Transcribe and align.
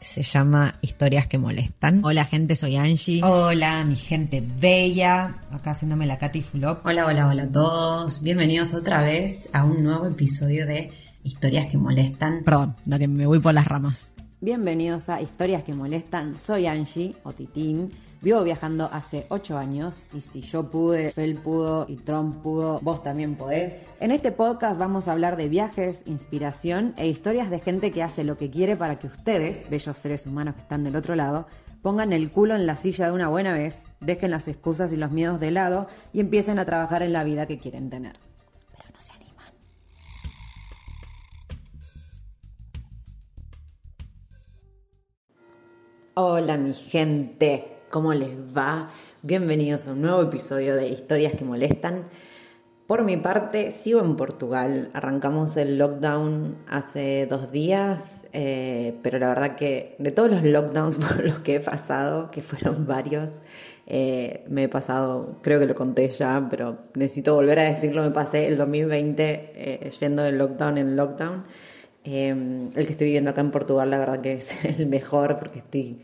Se 0.00 0.22
llama 0.22 0.74
Historias 0.82 1.26
que 1.26 1.38
molestan. 1.38 2.04
Hola 2.04 2.24
gente, 2.24 2.56
soy 2.56 2.76
Angie. 2.76 3.22
Hola 3.24 3.84
mi 3.84 3.96
gente 3.96 4.40
bella. 4.40 5.42
Acá 5.50 5.72
haciéndome 5.72 6.06
la 6.06 6.18
Katy 6.18 6.42
Fulop. 6.42 6.84
Hola, 6.86 7.06
hola, 7.06 7.28
hola 7.28 7.44
a 7.44 7.50
todos. 7.50 8.22
Bienvenidos 8.22 8.74
otra 8.74 9.02
vez 9.02 9.48
a 9.52 9.64
un 9.64 9.82
nuevo 9.82 10.06
episodio 10.06 10.66
de 10.66 10.92
Historias 11.22 11.66
que 11.66 11.78
molestan. 11.78 12.44
Perdón, 12.44 12.76
da 12.84 12.98
que 12.98 13.08
me 13.08 13.26
voy 13.26 13.40
por 13.40 13.52
las 13.54 13.66
ramas. 13.66 14.14
Bienvenidos 14.40 15.08
a 15.08 15.20
Historias 15.20 15.64
que 15.64 15.74
molestan. 15.74 16.38
Soy 16.38 16.66
Angie 16.66 17.16
o 17.24 17.32
Titín. 17.32 17.92
Vivo 18.26 18.42
viajando 18.42 18.90
hace 18.92 19.24
8 19.28 19.56
años 19.56 20.08
y 20.12 20.20
si 20.20 20.40
yo 20.40 20.68
pude, 20.68 21.12
Fel 21.12 21.36
pudo 21.36 21.86
y 21.88 21.94
Trump 21.94 22.42
pudo, 22.42 22.80
vos 22.82 23.00
también 23.00 23.36
podés. 23.36 23.94
En 24.00 24.10
este 24.10 24.32
podcast 24.32 24.80
vamos 24.80 25.06
a 25.06 25.12
hablar 25.12 25.36
de 25.36 25.48
viajes, 25.48 26.02
inspiración 26.06 26.92
e 26.96 27.06
historias 27.06 27.50
de 27.50 27.60
gente 27.60 27.92
que 27.92 28.02
hace 28.02 28.24
lo 28.24 28.36
que 28.36 28.50
quiere 28.50 28.76
para 28.76 28.98
que 28.98 29.06
ustedes, 29.06 29.70
bellos 29.70 29.96
seres 29.96 30.26
humanos 30.26 30.56
que 30.56 30.62
están 30.62 30.82
del 30.82 30.96
otro 30.96 31.14
lado, 31.14 31.46
pongan 31.82 32.12
el 32.12 32.32
culo 32.32 32.56
en 32.56 32.66
la 32.66 32.74
silla 32.74 33.06
de 33.06 33.12
una 33.12 33.28
buena 33.28 33.52
vez, 33.52 33.92
dejen 34.00 34.32
las 34.32 34.48
excusas 34.48 34.92
y 34.92 34.96
los 34.96 35.12
miedos 35.12 35.38
de 35.38 35.52
lado 35.52 35.86
y 36.12 36.18
empiecen 36.18 36.58
a 36.58 36.64
trabajar 36.64 37.04
en 37.04 37.12
la 37.12 37.22
vida 37.22 37.46
que 37.46 37.60
quieren 37.60 37.90
tener. 37.90 38.18
Pero 38.76 38.88
no 38.92 39.00
se 39.00 39.12
animan. 39.12 39.52
Hola 46.14 46.56
mi 46.56 46.74
gente, 46.74 47.75
¿cómo 47.90 48.14
les 48.14 48.30
va? 48.56 48.90
Bienvenidos 49.22 49.86
a 49.86 49.92
un 49.92 50.02
nuevo 50.02 50.22
episodio 50.22 50.76
de 50.76 50.88
Historias 50.88 51.34
que 51.34 51.44
molestan. 51.44 52.04
Por 52.86 53.04
mi 53.04 53.16
parte, 53.16 53.70
sigo 53.70 54.00
en 54.00 54.16
Portugal. 54.16 54.90
Arrancamos 54.92 55.56
el 55.56 55.78
lockdown 55.78 56.56
hace 56.68 57.26
dos 57.26 57.50
días, 57.50 58.26
eh, 58.32 58.94
pero 59.02 59.18
la 59.18 59.28
verdad 59.28 59.56
que 59.56 59.96
de 59.98 60.10
todos 60.10 60.30
los 60.30 60.42
lockdowns 60.42 60.98
por 60.98 61.24
los 61.24 61.38
que 61.40 61.56
he 61.56 61.60
pasado, 61.60 62.30
que 62.30 62.42
fueron 62.42 62.86
varios, 62.86 63.42
eh, 63.86 64.44
me 64.48 64.64
he 64.64 64.68
pasado, 64.68 65.38
creo 65.42 65.58
que 65.60 65.66
lo 65.66 65.74
conté 65.74 66.08
ya, 66.08 66.46
pero 66.50 66.78
necesito 66.94 67.34
volver 67.34 67.60
a 67.60 67.64
decirlo, 67.64 68.02
me 68.02 68.10
pasé 68.10 68.46
el 68.46 68.56
2020 68.56 69.52
eh, 69.54 69.90
yendo 70.00 70.22
de 70.22 70.32
lockdown 70.32 70.78
en 70.78 70.96
lockdown. 70.96 71.44
El 72.04 72.70
que 72.72 72.92
estoy 72.92 73.06
viviendo 73.06 73.30
acá 73.30 73.40
en 73.40 73.50
Portugal, 73.50 73.90
la 73.90 73.98
verdad 73.98 74.20
que 74.20 74.34
es 74.34 74.64
el 74.78 74.86
mejor 74.86 75.36
porque 75.38 75.58
estoy 75.58 75.96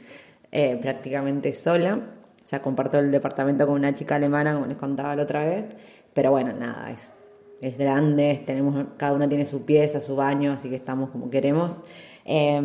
eh, 0.52 0.76
prácticamente 0.76 1.52
sola. 1.52 1.96
O 1.96 2.46
sea, 2.46 2.62
comparto 2.62 2.98
el 2.98 3.10
departamento 3.10 3.66
con 3.66 3.76
una 3.76 3.94
chica 3.94 4.16
alemana, 4.16 4.54
como 4.54 4.66
les 4.66 4.76
contaba 4.76 5.16
la 5.16 5.22
otra 5.22 5.44
vez. 5.44 5.66
Pero 6.12 6.30
bueno, 6.30 6.52
nada, 6.52 6.90
es, 6.90 7.14
es 7.60 7.78
grande, 7.78 8.42
tenemos, 8.46 8.86
cada 8.96 9.14
una 9.14 9.28
tiene 9.28 9.46
su 9.46 9.64
pieza, 9.64 10.00
su 10.00 10.16
baño, 10.16 10.52
así 10.52 10.68
que 10.68 10.76
estamos 10.76 11.10
como 11.10 11.30
queremos. 11.30 11.80
Eh, 12.24 12.60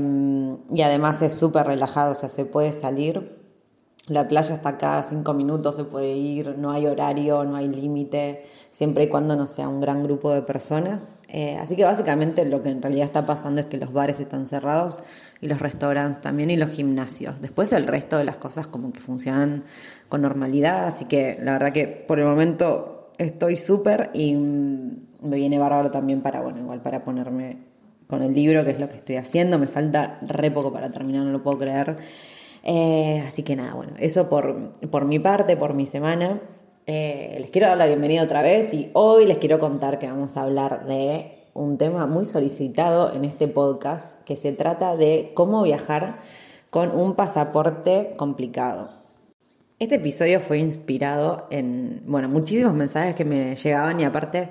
y 0.71 0.81
además 0.81 1.21
es 1.21 1.33
súper 1.33 1.65
relajado, 1.67 2.11
o 2.11 2.15
sea, 2.15 2.29
se 2.29 2.45
puede 2.45 2.71
salir. 2.71 3.37
La 4.07 4.27
playa 4.27 4.55
está 4.55 4.69
acá 4.69 5.03
cinco 5.03 5.33
minutos, 5.33 5.75
se 5.75 5.83
puede 5.83 6.13
ir, 6.13 6.57
no 6.57 6.71
hay 6.71 6.87
horario, 6.87 7.43
no 7.43 7.57
hay 7.57 7.67
límite, 7.67 8.45
siempre 8.77 9.05
y 9.05 9.07
cuando 9.07 9.35
no 9.35 9.47
sea 9.47 9.67
un 9.67 9.81
gran 9.81 10.03
grupo 10.03 10.31
de 10.31 10.43
personas. 10.43 11.17
Eh, 11.29 11.57
así 11.59 11.75
que 11.75 11.83
básicamente 11.83 12.45
lo 12.45 12.61
que 12.61 12.69
en 12.69 12.79
realidad 12.79 13.05
está 13.05 13.25
pasando 13.25 13.59
es 13.59 13.65
que 13.65 13.77
los 13.77 13.91
bares 13.91 14.19
están 14.19 14.45
cerrados 14.45 14.99
y 15.41 15.47
los 15.47 15.57
restaurantes 15.57 16.21
también 16.21 16.51
y 16.51 16.57
los 16.57 16.69
gimnasios. 16.69 17.41
Después 17.41 17.73
el 17.73 17.87
resto 17.87 18.19
de 18.19 18.23
las 18.23 18.37
cosas 18.37 18.67
como 18.67 18.93
que 18.93 18.99
funcionan 18.99 19.63
con 20.09 20.21
normalidad, 20.21 20.85
así 20.85 21.05
que 21.05 21.39
la 21.41 21.53
verdad 21.53 21.73
que 21.73 21.87
por 21.87 22.19
el 22.19 22.25
momento 22.25 23.09
estoy 23.17 23.57
súper 23.57 24.11
y 24.13 24.35
me 24.35 25.37
viene 25.37 25.57
bárbaro 25.57 25.89
también 25.89 26.21
para, 26.21 26.41
bueno, 26.41 26.59
igual 26.59 26.83
para 26.83 27.03
ponerme 27.03 27.57
con 28.05 28.21
el 28.21 28.35
libro, 28.35 28.63
que 28.63 28.69
es 28.69 28.79
lo 28.79 28.87
que 28.87 28.97
estoy 28.97 29.15
haciendo. 29.15 29.57
Me 29.57 29.65
falta 29.65 30.19
re 30.21 30.51
poco 30.51 30.71
para 30.71 30.91
terminar, 30.91 31.23
no 31.23 31.31
lo 31.31 31.41
puedo 31.41 31.57
creer. 31.57 31.97
Eh, 32.61 33.23
así 33.25 33.41
que 33.41 33.55
nada, 33.55 33.73
bueno, 33.73 33.93
eso 33.97 34.29
por, 34.29 34.73
por 34.91 35.05
mi 35.05 35.17
parte, 35.17 35.57
por 35.57 35.73
mi 35.73 35.87
semana. 35.87 36.39
Eh, 36.89 37.39
les 37.41 37.51
quiero 37.51 37.67
dar 37.67 37.77
la 37.77 37.85
bienvenida 37.85 38.23
otra 38.23 38.41
vez 38.41 38.73
y 38.73 38.89
hoy 38.93 39.25
les 39.25 39.39
quiero 39.39 39.59
contar 39.59 39.99
que 39.99 40.07
vamos 40.07 40.37
a 40.37 40.43
hablar 40.43 40.85
de 40.85 41.49
un 41.53 41.77
tema 41.77 42.05
muy 42.05 42.23
solicitado 42.23 43.13
en 43.13 43.25
este 43.25 43.49
podcast, 43.49 44.23
que 44.23 44.37
se 44.37 44.53
trata 44.53 44.95
de 44.95 45.31
cómo 45.33 45.63
viajar 45.63 46.19
con 46.69 46.91
un 46.91 47.15
pasaporte 47.15 48.11
complicado. 48.15 48.89
Este 49.79 49.95
episodio 49.95 50.39
fue 50.39 50.59
inspirado 50.59 51.47
en, 51.51 52.03
bueno, 52.05 52.29
muchísimos 52.29 52.73
mensajes 52.73 53.15
que 53.15 53.25
me 53.25 53.57
llegaban 53.57 53.99
y 53.99 54.05
aparte 54.05 54.47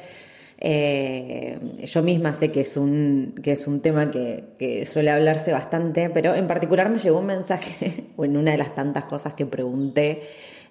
eh, 0.58 1.58
yo 1.86 2.02
misma 2.02 2.34
sé 2.34 2.52
que 2.52 2.60
es 2.60 2.76
un, 2.76 3.34
que 3.42 3.52
es 3.52 3.66
un 3.66 3.80
tema 3.80 4.10
que, 4.10 4.44
que, 4.58 4.84
suele 4.84 5.10
hablarse 5.10 5.52
bastante, 5.52 6.10
pero 6.10 6.34
en 6.34 6.46
particular 6.46 6.90
me 6.90 6.98
llegó 6.98 7.18
un 7.18 7.26
mensaje, 7.26 8.08
o 8.16 8.24
en 8.26 8.36
una 8.36 8.50
de 8.50 8.58
las 8.58 8.74
tantas 8.74 9.04
cosas 9.04 9.32
que 9.32 9.46
pregunté, 9.46 10.20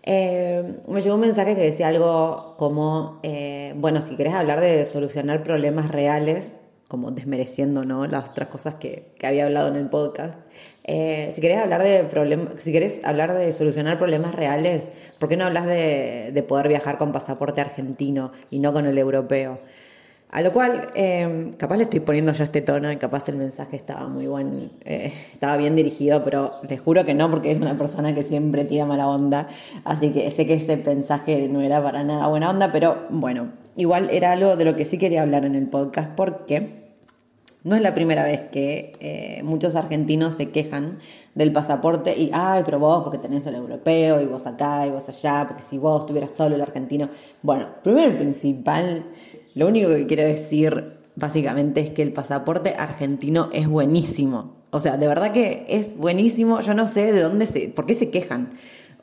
eh, 0.06 0.82
me 0.88 1.02
llegó 1.02 1.16
un 1.16 1.22
mensaje 1.22 1.56
que 1.56 1.62
decía 1.62 1.88
algo 1.88 2.56
como, 2.58 3.20
eh, 3.24 3.74
bueno, 3.76 4.04
si 4.04 4.16
querés 4.16 4.36
hablar 4.36 4.62
de 4.62 4.86
solucionar 4.86 5.42
problemas 5.42 5.90
reales, 5.90 6.62
como 6.88 7.10
desmereciendo 7.10 7.84
¿no? 7.86 8.06
las 8.06 8.30
otras 8.30 8.50
cosas 8.50 8.76
que, 8.76 9.14
que 9.18 9.26
había 9.26 9.46
hablado 9.46 9.68
en 9.70 9.78
el 9.78 9.90
podcast, 9.90 10.38
eh, 10.84 11.32
si 11.34 11.42
querés 11.42 11.58
hablar 11.58 11.82
de 11.82 12.04
problemas, 12.04 12.62
si 12.62 12.72
querés 12.72 13.04
hablar 13.04 13.34
de 13.34 13.52
solucionar 13.54 13.98
problemas 13.98 14.36
reales, 14.36 14.92
¿por 15.18 15.28
qué 15.28 15.38
no 15.38 15.46
hablas 15.46 15.66
de, 15.66 16.30
de, 16.32 16.44
poder 16.44 16.68
viajar 16.68 17.00
con 17.00 17.12
pasaporte 17.12 17.60
argentino 17.60 18.32
y 18.52 18.60
no 18.60 18.72
con 18.72 18.86
el 18.86 18.96
europeo? 19.00 19.60
A 20.36 20.42
lo 20.42 20.52
cual, 20.52 20.90
eh, 20.96 21.52
capaz 21.58 21.78
le 21.78 21.84
estoy 21.84 22.02
poniendo 22.02 22.34
yo 22.34 22.44
este 22.44 22.60
tono 22.60 22.92
y 22.92 22.98
capaz 22.98 23.30
el 23.30 23.38
mensaje 23.38 23.78
estaba 23.78 24.10
muy 24.10 24.28
buen, 24.28 24.70
eh, 24.84 25.14
estaba 25.32 25.56
bien 25.56 25.78
dirigido, 25.78 26.26
pero 26.26 26.56
les 26.68 26.82
juro 26.82 27.06
que 27.06 27.14
no, 27.14 27.32
porque 27.32 27.52
es 27.52 27.62
una 27.62 27.78
persona 27.78 28.14
que 28.14 28.22
siempre 28.22 28.66
tira 28.66 28.84
mala 28.84 29.08
onda. 29.08 29.48
Así 29.86 30.10
que 30.10 30.30
sé 30.32 30.46
que 30.46 30.56
ese 30.56 30.76
mensaje 30.76 31.48
no 31.48 31.62
era 31.62 31.82
para 31.82 32.04
nada 32.04 32.28
buena 32.28 32.50
onda, 32.50 32.70
pero 32.74 33.06
bueno, 33.10 33.54
igual 33.78 34.10
era 34.12 34.34
algo 34.34 34.58
de 34.58 34.66
lo 34.66 34.76
que 34.76 34.84
sí 34.84 34.98
quería 34.98 35.22
hablar 35.22 35.46
en 35.46 35.56
el 35.56 35.70
podcast, 35.70 36.10
porque 36.18 36.84
no 37.64 37.78
es 37.78 37.82
la 37.82 37.94
primera 37.94 38.26
vez 38.26 38.42
que 38.52 38.94
eh, 39.00 39.42
muchos 39.44 39.76
argentinos 39.76 40.36
se 40.36 40.52
quejan 40.52 41.00
del 41.34 41.52
pasaporte 41.52 42.16
y, 42.16 42.30
ay, 42.34 42.62
pero 42.64 42.78
vos 42.78 43.04
porque 43.04 43.18
tenés 43.18 43.48
el 43.48 43.56
europeo 43.56 44.22
y 44.22 44.26
vos 44.26 44.46
acá 44.46 44.86
y 44.86 44.92
vos 44.92 45.08
allá, 45.10 45.46
porque 45.48 45.64
si 45.64 45.78
vos 45.78 46.06
tuvieras 46.06 46.32
solo 46.36 46.56
el 46.56 46.62
argentino. 46.62 47.10
Bueno, 47.42 47.68
primero 47.82 48.12
y 48.12 48.18
principal, 48.18 49.06
lo 49.56 49.68
único 49.68 49.90
que 49.90 50.06
quiero 50.06 50.24
decir 50.24 51.00
básicamente 51.16 51.80
es 51.80 51.90
que 51.90 52.02
el 52.02 52.14
pasaporte 52.14 52.76
argentino 52.78 53.50
es 53.54 53.68
buenísimo. 53.68 54.56
O 54.70 54.80
sea, 54.80 54.98
de 54.98 55.08
verdad 55.08 55.32
que 55.32 55.66
es 55.70 55.98
buenísimo. 55.98 56.60
Yo 56.60 56.74
no 56.74 56.86
sé 56.88 57.14
de 57.14 57.22
dónde 57.22 57.46
se, 57.46 57.70
por 57.70 57.86
qué 57.86 57.94
se 57.96 58.12
quejan. 58.12 58.52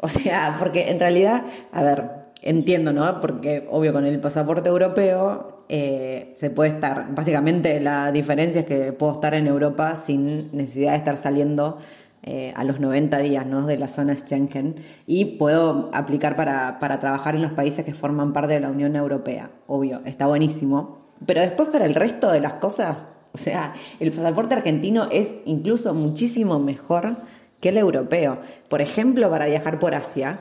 O 0.00 0.08
sea, 0.08 0.56
porque 0.58 0.90
en 0.90 1.00
realidad, 1.00 1.44
a 1.72 1.82
ver, 1.82 2.10
entiendo, 2.42 2.92
¿no? 2.92 3.20
Porque 3.20 3.66
obvio 3.70 3.92
con 3.92 4.04
el 4.04 4.20
pasaporte 4.20 4.68
europeo 4.68 5.64
eh, 5.68 6.32
se 6.34 6.50
puede 6.50 6.70
estar, 6.70 7.14
básicamente 7.14 7.80
la 7.80 8.12
diferencia 8.12 8.60
es 8.60 8.66
que 8.66 8.92
puedo 8.92 9.12
estar 9.12 9.32
en 9.34 9.46
Europa 9.46 9.96
sin 9.96 10.54
necesidad 10.54 10.90
de 10.90 10.98
estar 10.98 11.16
saliendo 11.16 11.78
eh, 12.24 12.52
a 12.54 12.62
los 12.62 12.78
90 12.78 13.18
días 13.18 13.46
¿no? 13.46 13.66
de 13.66 13.76
la 13.76 13.88
zona 13.88 14.16
Schengen 14.16 14.76
y 15.06 15.36
puedo 15.36 15.90
aplicar 15.92 16.36
para, 16.36 16.78
para 16.78 17.00
trabajar 17.00 17.34
en 17.34 17.42
los 17.42 17.52
países 17.52 17.84
que 17.84 17.94
forman 17.94 18.32
parte 18.32 18.54
de 18.54 18.60
la 18.60 18.70
Unión 18.70 18.94
Europea. 18.94 19.50
Obvio, 19.66 20.02
está 20.04 20.26
buenísimo. 20.26 21.08
Pero 21.26 21.40
después 21.40 21.68
para 21.70 21.84
el 21.84 21.94
resto 21.94 22.30
de 22.30 22.40
las 22.40 22.54
cosas, 22.54 23.06
o 23.32 23.38
sea, 23.38 23.74
el 23.98 24.12
pasaporte 24.12 24.54
argentino 24.54 25.08
es 25.10 25.36
incluso 25.46 25.94
muchísimo 25.94 26.58
mejor 26.58 27.16
que 27.60 27.70
el 27.70 27.78
europeo. 27.78 28.38
Por 28.68 28.82
ejemplo, 28.82 29.30
para 29.30 29.46
viajar 29.46 29.78
por 29.78 29.94
Asia, 29.94 30.40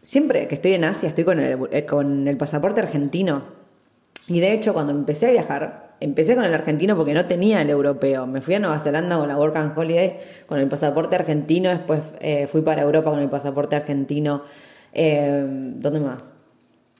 siempre 0.00 0.48
que 0.48 0.56
estoy 0.56 0.74
en 0.74 0.84
Asia 0.84 1.08
estoy 1.08 1.24
con 1.24 1.38
el, 1.38 1.86
con 1.86 2.26
el 2.26 2.36
pasaporte 2.36 2.80
argentino. 2.80 3.44
Y 4.28 4.40
de 4.40 4.52
hecho, 4.52 4.72
cuando 4.72 4.92
empecé 4.92 5.28
a 5.28 5.32
viajar, 5.32 5.91
empecé 6.02 6.34
con 6.34 6.44
el 6.44 6.52
argentino 6.52 6.96
porque 6.96 7.14
no 7.14 7.26
tenía 7.26 7.62
el 7.62 7.70
europeo. 7.70 8.26
Me 8.26 8.40
fui 8.40 8.54
a 8.54 8.58
Nueva 8.58 8.78
Zelanda 8.78 9.16
con 9.16 9.28
la 9.28 9.36
Work 9.36 9.56
and 9.56 9.78
Holiday 9.78 10.18
con 10.46 10.58
el 10.58 10.68
pasaporte 10.68 11.14
argentino, 11.14 11.70
después 11.70 12.14
eh, 12.20 12.46
fui 12.46 12.62
para 12.62 12.82
Europa 12.82 13.10
con 13.10 13.20
el 13.20 13.28
pasaporte 13.28 13.76
argentino. 13.76 14.42
Eh, 14.92 15.44
¿Dónde 15.76 16.00
más? 16.00 16.34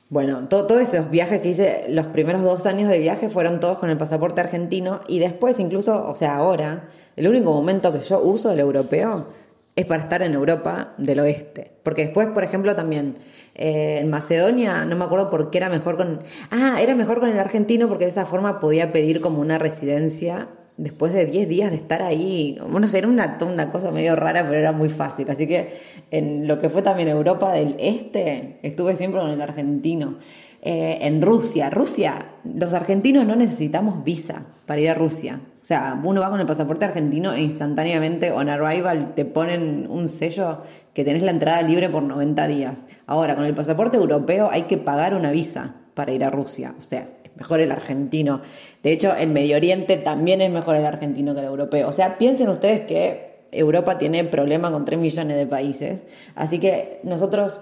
Bueno, 0.08 0.46
todos 0.46 0.78
esos 0.80 1.10
viajes 1.10 1.40
que 1.40 1.48
hice, 1.48 1.86
los 1.88 2.06
primeros 2.06 2.42
dos 2.42 2.66
años 2.66 2.90
de 2.90 2.98
viaje 2.98 3.30
fueron 3.30 3.60
todos 3.60 3.78
con 3.78 3.88
el 3.88 3.96
pasaporte 3.96 4.42
argentino 4.42 5.00
y 5.08 5.18
después 5.18 5.58
incluso, 5.58 6.06
o 6.06 6.14
sea, 6.14 6.36
ahora, 6.36 6.88
el 7.16 7.28
único 7.28 7.50
momento 7.50 7.92
que 7.94 8.00
yo 8.00 8.20
uso 8.20 8.52
el 8.52 8.60
europeo 8.60 9.28
es 9.74 9.86
para 9.86 10.02
estar 10.02 10.22
en 10.22 10.34
Europa 10.34 10.94
del 10.98 11.20
oeste. 11.20 11.72
Porque 11.82 12.02
después, 12.02 12.28
por 12.28 12.44
ejemplo, 12.44 12.76
también 12.76 13.16
eh, 13.54 13.98
en 14.00 14.10
Macedonia, 14.10 14.84
no 14.84 14.96
me 14.96 15.04
acuerdo 15.04 15.30
por 15.30 15.50
qué 15.50 15.58
era 15.58 15.68
mejor 15.68 15.96
con... 15.96 16.20
Ah, 16.50 16.78
era 16.80 16.94
mejor 16.94 17.20
con 17.20 17.30
el 17.30 17.38
argentino 17.38 17.88
porque 17.88 18.04
de 18.04 18.10
esa 18.10 18.26
forma 18.26 18.60
podía 18.60 18.92
pedir 18.92 19.20
como 19.20 19.40
una 19.40 19.58
residencia 19.58 20.48
después 20.76 21.12
de 21.12 21.26
10 21.26 21.48
días 21.48 21.70
de 21.70 21.76
estar 21.76 22.02
ahí, 22.02 22.58
bueno, 22.68 22.86
era 22.92 23.06
una, 23.06 23.38
una 23.46 23.70
cosa 23.70 23.92
medio 23.92 24.16
rara, 24.16 24.44
pero 24.44 24.58
era 24.58 24.72
muy 24.72 24.88
fácil. 24.88 25.30
Así 25.30 25.46
que 25.46 25.74
en 26.10 26.48
lo 26.48 26.58
que 26.58 26.68
fue 26.68 26.82
también 26.82 27.08
Europa 27.08 27.52
del 27.52 27.76
Este, 27.78 28.58
estuve 28.62 28.96
siempre 28.96 29.20
con 29.20 29.30
el 29.30 29.40
argentino. 29.40 30.18
Eh, 30.60 30.98
en 31.02 31.22
Rusia, 31.22 31.70
Rusia, 31.70 32.34
los 32.44 32.72
argentinos 32.72 33.26
no 33.26 33.36
necesitamos 33.36 34.04
visa 34.04 34.46
para 34.66 34.80
ir 34.80 34.90
a 34.90 34.94
Rusia. 34.94 35.40
O 35.62 35.64
sea, 35.64 36.00
uno 36.02 36.20
va 36.20 36.28
con 36.28 36.40
el 36.40 36.46
pasaporte 36.46 36.84
argentino 36.84 37.32
e 37.32 37.40
instantáneamente 37.40 38.32
on 38.32 38.48
arrival 38.48 39.14
te 39.14 39.24
ponen 39.24 39.86
un 39.88 40.08
sello 40.08 40.62
que 40.92 41.04
tenés 41.04 41.22
la 41.22 41.30
entrada 41.30 41.62
libre 41.62 41.88
por 41.88 42.02
90 42.02 42.48
días. 42.48 42.88
Ahora, 43.06 43.36
con 43.36 43.44
el 43.44 43.54
pasaporte 43.54 43.96
europeo 43.96 44.50
hay 44.50 44.62
que 44.62 44.76
pagar 44.76 45.14
una 45.14 45.30
visa 45.30 45.76
para 45.94 46.10
ir 46.10 46.24
a 46.24 46.30
Rusia. 46.30 46.74
O 46.76 46.82
sea, 46.82 47.08
mejor 47.36 47.60
el 47.60 47.70
argentino. 47.70 48.42
De 48.82 48.90
hecho, 48.90 49.14
en 49.16 49.32
Medio 49.32 49.56
Oriente 49.56 49.96
también 49.98 50.40
es 50.40 50.50
mejor 50.50 50.74
el 50.74 50.84
argentino 50.84 51.32
que 51.32 51.40
el 51.40 51.46
europeo. 51.46 51.88
O 51.88 51.92
sea, 51.92 52.18
piensen 52.18 52.48
ustedes 52.48 52.80
que 52.80 53.46
Europa 53.52 53.98
tiene 53.98 54.24
problema 54.24 54.72
con 54.72 54.84
3 54.84 54.98
millones 54.98 55.36
de 55.36 55.46
países. 55.46 56.02
Así 56.34 56.58
que 56.58 56.98
nosotros 57.04 57.60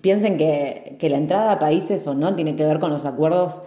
piensen 0.00 0.36
que, 0.36 0.96
la 1.00 1.18
entrada 1.18 1.52
a 1.52 1.58
países 1.58 2.06
o 2.06 2.14
no 2.14 2.34
tiene 2.34 2.56
que 2.56 2.64
ver 2.64 2.78
con 2.78 2.90
los 2.90 3.04
acuerdos 3.04 3.62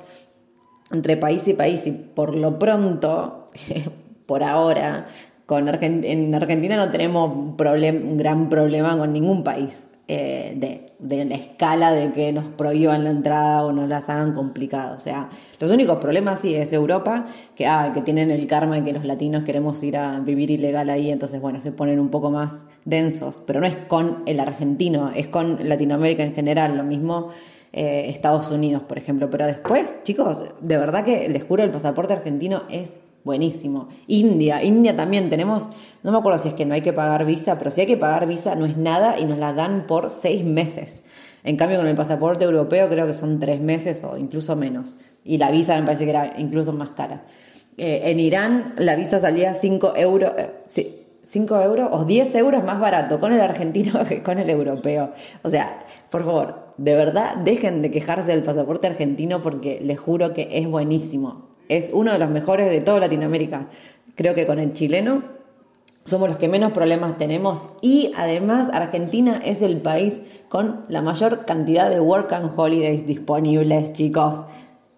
entre 0.91 1.17
país 1.17 1.47
y 1.47 1.53
país. 1.53 1.85
Y 1.87 1.91
por 1.91 2.35
lo 2.35 2.59
pronto, 2.59 3.47
por 4.25 4.43
ahora, 4.43 5.07
con 5.45 5.67
en 5.67 6.35
Argentina 6.35 6.75
no 6.75 6.91
tenemos 6.91 7.31
un 7.31 8.17
gran 8.17 8.49
problema 8.49 8.97
con 8.97 9.13
ningún 9.13 9.43
país. 9.43 9.91
Eh, 10.09 10.53
de, 10.55 10.93
de, 10.99 11.25
la 11.25 11.35
escala 11.35 11.91
de 11.91 12.13
que 12.13 12.31
nos 12.31 12.45
prohíban 12.45 13.03
la 13.03 13.09
entrada 13.09 13.65
o 13.65 13.73
nos 13.73 13.89
las 13.89 14.09
hagan 14.09 14.33
complicado. 14.33 14.95
O 14.95 15.01
sea, 15.01 15.29
los 15.59 15.69
únicos 15.69 15.97
problemas 15.97 16.39
sí 16.39 16.55
es 16.55 16.71
Europa, 16.71 17.25
que, 17.55 17.67
ah, 17.67 17.91
que 17.93 18.01
tienen 18.01 18.31
el 18.31 18.47
karma 18.47 18.75
de 18.75 18.85
que 18.85 18.93
los 18.93 19.03
latinos 19.03 19.43
queremos 19.43 19.83
ir 19.83 19.97
a 19.97 20.21
vivir 20.21 20.49
ilegal 20.49 20.89
ahí, 20.89 21.11
entonces 21.11 21.41
bueno, 21.41 21.59
se 21.59 21.73
ponen 21.73 21.99
un 21.99 22.07
poco 22.09 22.31
más 22.31 22.61
densos, 22.85 23.41
pero 23.45 23.59
no 23.59 23.67
es 23.67 23.75
con 23.75 24.23
el 24.27 24.39
argentino, 24.39 25.11
es 25.13 25.27
con 25.27 25.67
Latinoamérica 25.67 26.23
en 26.23 26.33
general, 26.33 26.77
lo 26.77 26.85
mismo 26.85 27.31
eh, 27.73 28.05
Estados 28.09 28.51
Unidos, 28.51 28.83
por 28.83 28.97
ejemplo. 28.97 29.29
Pero 29.29 29.45
después, 29.45 30.03
chicos, 30.03 30.39
de 30.61 30.77
verdad 30.77 31.03
que 31.03 31.29
les 31.29 31.43
juro, 31.43 31.63
el 31.63 31.71
pasaporte 31.71 32.13
argentino 32.13 32.63
es 32.69 32.99
buenísimo. 33.23 33.89
India, 34.07 34.63
India 34.63 34.95
también 34.95 35.29
tenemos, 35.29 35.67
no 36.01 36.11
me 36.11 36.17
acuerdo 36.17 36.39
si 36.39 36.47
es 36.49 36.53
que 36.53 36.65
no 36.65 36.73
hay 36.73 36.81
que 36.81 36.93
pagar 36.93 37.25
visa, 37.25 37.57
pero 37.57 37.71
si 37.71 37.81
hay 37.81 37.87
que 37.87 37.97
pagar 37.97 38.25
visa 38.25 38.55
no 38.55 38.65
es 38.65 38.77
nada 38.77 39.19
y 39.19 39.25
nos 39.25 39.37
la 39.37 39.53
dan 39.53 39.85
por 39.85 40.09
seis 40.09 40.43
meses. 40.43 41.03
En 41.43 41.57
cambio, 41.57 41.77
con 41.77 41.87
el 41.87 41.95
pasaporte 41.95 42.45
europeo 42.45 42.89
creo 42.89 43.05
que 43.05 43.13
son 43.13 43.39
tres 43.39 43.61
meses 43.61 44.03
o 44.03 44.17
incluso 44.17 44.55
menos. 44.55 44.95
Y 45.23 45.37
la 45.37 45.51
visa 45.51 45.77
me 45.79 45.85
parece 45.85 46.05
que 46.05 46.09
era 46.09 46.33
incluso 46.37 46.73
más 46.73 46.89
cara. 46.91 47.23
Eh, 47.77 48.01
en 48.05 48.19
Irán 48.19 48.73
la 48.77 48.95
visa 48.95 49.19
salía 49.19 49.53
5 49.53 49.93
euros, 49.97 50.33
eh, 50.37 50.51
sí, 50.65 51.03
5 51.21 51.61
euros 51.61 51.89
o 51.91 52.05
10 52.05 52.35
euros 52.35 52.63
más 52.63 52.79
barato 52.79 53.19
con 53.19 53.33
el 53.33 53.41
argentino 53.41 54.03
que 54.09 54.23
con 54.23 54.39
el 54.39 54.49
europeo. 54.49 55.11
O 55.43 55.49
sea, 55.49 55.85
por 56.09 56.23
favor, 56.23 56.66
de 56.77 56.95
verdad 56.95 57.37
dejen 57.37 57.81
de 57.81 57.91
quejarse 57.91 58.31
del 58.31 58.43
pasaporte 58.43 58.87
argentino 58.87 59.41
porque 59.41 59.79
les 59.81 59.99
juro 59.99 60.33
que 60.33 60.49
es 60.51 60.67
buenísimo 60.67 61.47
es 61.69 61.91
uno 61.93 62.13
de 62.13 62.19
los 62.19 62.29
mejores 62.29 62.69
de 62.69 62.81
toda 62.81 62.99
Latinoamérica. 62.99 63.67
Creo 64.15 64.35
que 64.35 64.47
con 64.47 64.59
el 64.59 64.73
chileno 64.73 65.23
somos 66.03 66.29
los 66.29 66.37
que 66.37 66.47
menos 66.47 66.71
problemas 66.71 67.17
tenemos 67.17 67.67
y 67.81 68.11
además 68.15 68.69
Argentina 68.71 69.41
es 69.43 69.61
el 69.61 69.81
país 69.81 70.23
con 70.49 70.85
la 70.87 71.01
mayor 71.01 71.45
cantidad 71.45 71.89
de 71.89 71.99
work 71.99 72.31
and 72.31 72.51
holidays 72.55 73.05
disponibles, 73.05 73.91
chicos. 73.93 74.45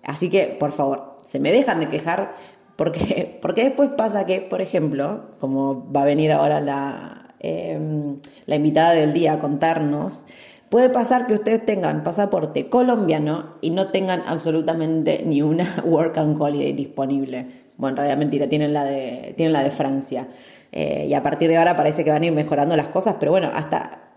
Así 0.04 0.30
que, 0.30 0.56
por 0.60 0.72
favor, 0.72 1.18
se 1.26 1.40
me 1.40 1.52
dejan 1.52 1.80
de 1.80 1.90
quejar 1.90 2.36
porque, 2.76 3.38
porque 3.42 3.64
después 3.64 3.90
pasa 3.98 4.26
que, 4.26 4.42
por 4.42 4.62
ejemplo, 4.62 5.32
como 5.40 5.92
va 5.92 6.04
a 6.04 6.06
venir 6.06 6.32
ahora 6.32 6.62
la, 6.62 7.34
em, 7.40 8.20
la 8.46 8.56
invitada 8.56 8.94
del 8.94 9.14
día 9.14 9.34
a 9.34 9.40
contarnos, 9.40 10.26
Puede 10.70 10.90
pasar 10.90 11.26
que 11.26 11.34
ustedes 11.34 11.66
tengan 11.66 12.04
pasaporte 12.04 12.70
colombiano 12.70 13.56
y 13.62 13.72
no 13.72 13.88
tengan 13.88 14.22
absolutamente 14.28 15.24
ni 15.26 15.42
una 15.42 15.66
work 15.84 16.18
and 16.18 16.40
holiday 16.40 16.74
disponible. 16.74 17.48
Bueno, 17.78 17.94
en 17.94 17.98
realidad 17.98 18.18
mentira, 18.18 18.50
tienen 18.50 18.74
la 18.74 18.86
de, 18.86 19.34
tienen 19.36 19.54
la 19.54 19.64
de 19.64 19.72
Francia. 19.72 20.28
Eh, 20.72 21.08
y 21.10 21.14
a 21.14 21.24
partir 21.24 21.50
de 21.50 21.58
ahora 21.58 21.76
parece 21.76 22.04
que 22.04 22.12
van 22.12 22.22
a 22.22 22.26
ir 22.28 22.32
mejorando 22.34 22.76
las 22.76 22.90
cosas, 22.90 23.16
pero 23.20 23.32
bueno, 23.32 23.50
hasta, 23.54 24.10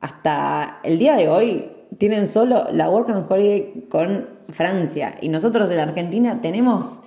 hasta 0.00 0.80
el 0.84 0.98
día 0.98 1.16
de 1.16 1.28
hoy 1.28 1.72
tienen 1.98 2.28
solo 2.28 2.68
la 2.72 2.88
work 2.88 3.10
and 3.10 3.30
holiday 3.30 3.86
con 3.88 4.28
Francia. 4.50 5.16
Y 5.20 5.28
nosotros 5.28 5.70
en 5.70 5.80
Argentina 5.80 6.38
tenemos 6.40 7.00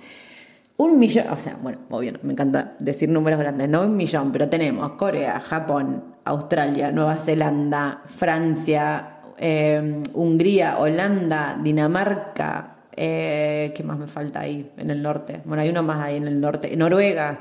un 0.80 0.98
millón, 0.98 1.26
o 1.30 1.36
sea, 1.36 1.58
bueno, 1.60 1.78
obvio, 1.90 2.14
me 2.22 2.32
encanta 2.32 2.74
decir 2.78 3.10
números 3.10 3.38
grandes, 3.38 3.68
no 3.68 3.82
un 3.82 3.94
millón, 3.96 4.32
pero 4.32 4.48
tenemos 4.48 4.92
Corea, 4.92 5.38
Japón, 5.38 6.14
Australia, 6.24 6.90
Nueva 6.90 7.18
Zelanda, 7.18 8.00
Francia, 8.06 9.18
eh, 9.36 10.02
Hungría, 10.14 10.78
Holanda, 10.78 11.60
Dinamarca, 11.62 12.76
eh, 12.96 13.72
¿qué 13.74 13.82
más 13.82 13.98
me 13.98 14.06
falta 14.06 14.40
ahí 14.40 14.72
en 14.78 14.90
el 14.90 15.02
norte? 15.02 15.42
Bueno, 15.44 15.62
hay 15.62 15.68
uno 15.68 15.82
más 15.82 16.02
ahí 16.02 16.16
en 16.16 16.26
el 16.26 16.40
norte, 16.40 16.74
Noruega, 16.74 17.40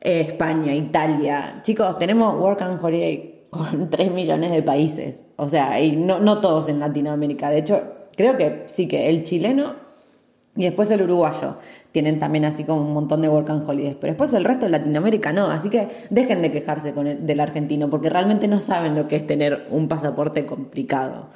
eh, 0.00 0.22
España, 0.22 0.74
Italia. 0.74 1.60
Chicos, 1.62 1.96
tenemos 1.98 2.34
Work 2.34 2.62
and 2.62 2.84
Holiday 2.84 3.46
con 3.48 3.90
3 3.90 4.10
millones 4.10 4.50
de 4.50 4.62
países, 4.64 5.22
o 5.36 5.48
sea, 5.48 5.80
y 5.80 5.94
no, 5.94 6.18
no 6.18 6.40
todos 6.40 6.68
en 6.68 6.80
Latinoamérica. 6.80 7.48
De 7.48 7.58
hecho, 7.58 7.80
creo 8.16 8.36
que 8.36 8.64
sí 8.66 8.88
que 8.88 9.08
el 9.08 9.22
chileno 9.22 9.85
y 10.56 10.64
después 10.64 10.90
el 10.90 11.02
uruguayo 11.02 11.56
tienen 11.92 12.18
también 12.18 12.44
así 12.44 12.64
como 12.64 12.80
un 12.80 12.92
montón 12.92 13.22
de 13.22 13.28
work 13.28 13.50
and 13.50 13.68
holidays. 13.68 13.96
Pero 14.00 14.12
después 14.12 14.32
el 14.32 14.44
resto 14.44 14.66
de 14.66 14.72
Latinoamérica 14.72 15.32
no. 15.32 15.46
Así 15.46 15.70
que 15.70 15.88
dejen 16.10 16.42
de 16.42 16.50
quejarse 16.50 16.94
con 16.94 17.06
el, 17.06 17.26
del 17.26 17.40
argentino 17.40 17.90
porque 17.90 18.10
realmente 18.10 18.48
no 18.48 18.60
saben 18.60 18.94
lo 18.94 19.06
que 19.06 19.16
es 19.16 19.26
tener 19.26 19.66
un 19.70 19.88
pasaporte 19.88 20.46
complicado. 20.46 21.28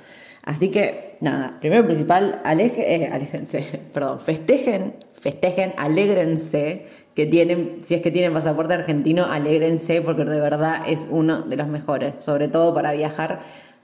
Así 0.42 0.70
que, 0.70 1.16
nada, 1.20 1.58
primero 1.60 1.84
principal, 1.84 2.40
aleje, 2.44 2.94
eh, 2.94 3.80
perdón, 3.94 4.20
festejen, 4.20 4.94
festejen, 5.12 5.74
alégrense 5.76 6.86
que 7.14 7.26
tienen, 7.26 7.76
si 7.80 7.94
es 7.94 8.02
que 8.02 8.10
tienen 8.10 8.32
pasaporte 8.32 8.72
argentino, 8.72 9.26
alégrense 9.26 10.00
porque 10.00 10.24
de 10.24 10.40
verdad 10.40 10.82
es 10.86 11.08
uno 11.10 11.42
de 11.42 11.56
los 11.56 11.68
mejores, 11.68 12.22
sobre 12.22 12.48
todo 12.48 12.74
para 12.74 12.92
viajar 12.92 13.40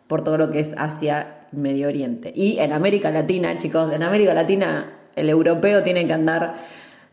por 0.06 0.22
todo 0.22 0.38
lo 0.38 0.50
que 0.50 0.60
es 0.60 0.74
Asia, 0.78 1.46
Medio 1.52 1.88
Oriente. 1.88 2.32
Y 2.34 2.58
en 2.58 2.72
América 2.72 3.10
Latina, 3.10 3.58
chicos, 3.58 3.92
en 3.92 4.02
América 4.02 4.32
Latina 4.34 4.92
el 5.16 5.28
europeo 5.28 5.82
tiene 5.82 6.06
que 6.06 6.12
andar 6.12 6.56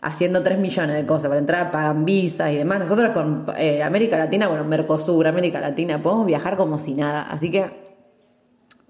haciendo 0.02 0.44
3 0.44 0.60
millones 0.60 0.96
de 0.96 1.06
cosas 1.06 1.30
para 1.30 1.40
entrar, 1.40 1.72
pagan 1.72 2.06
visas 2.06 2.52
y 2.52 2.58
demás. 2.58 2.80
Nosotros 2.80 3.12
con 3.12 3.46
eh, 3.58 3.82
América 3.82 4.18
Latina, 4.18 4.48
bueno, 4.50 4.66
Mercosur, 4.66 5.26
América 5.26 5.60
Latina, 5.62 6.02
podemos 6.02 6.28
viajar 6.28 6.58
como 6.58 6.78
si 6.78 6.94
nada. 6.94 7.24
Así 7.24 7.50
que, 7.50 7.66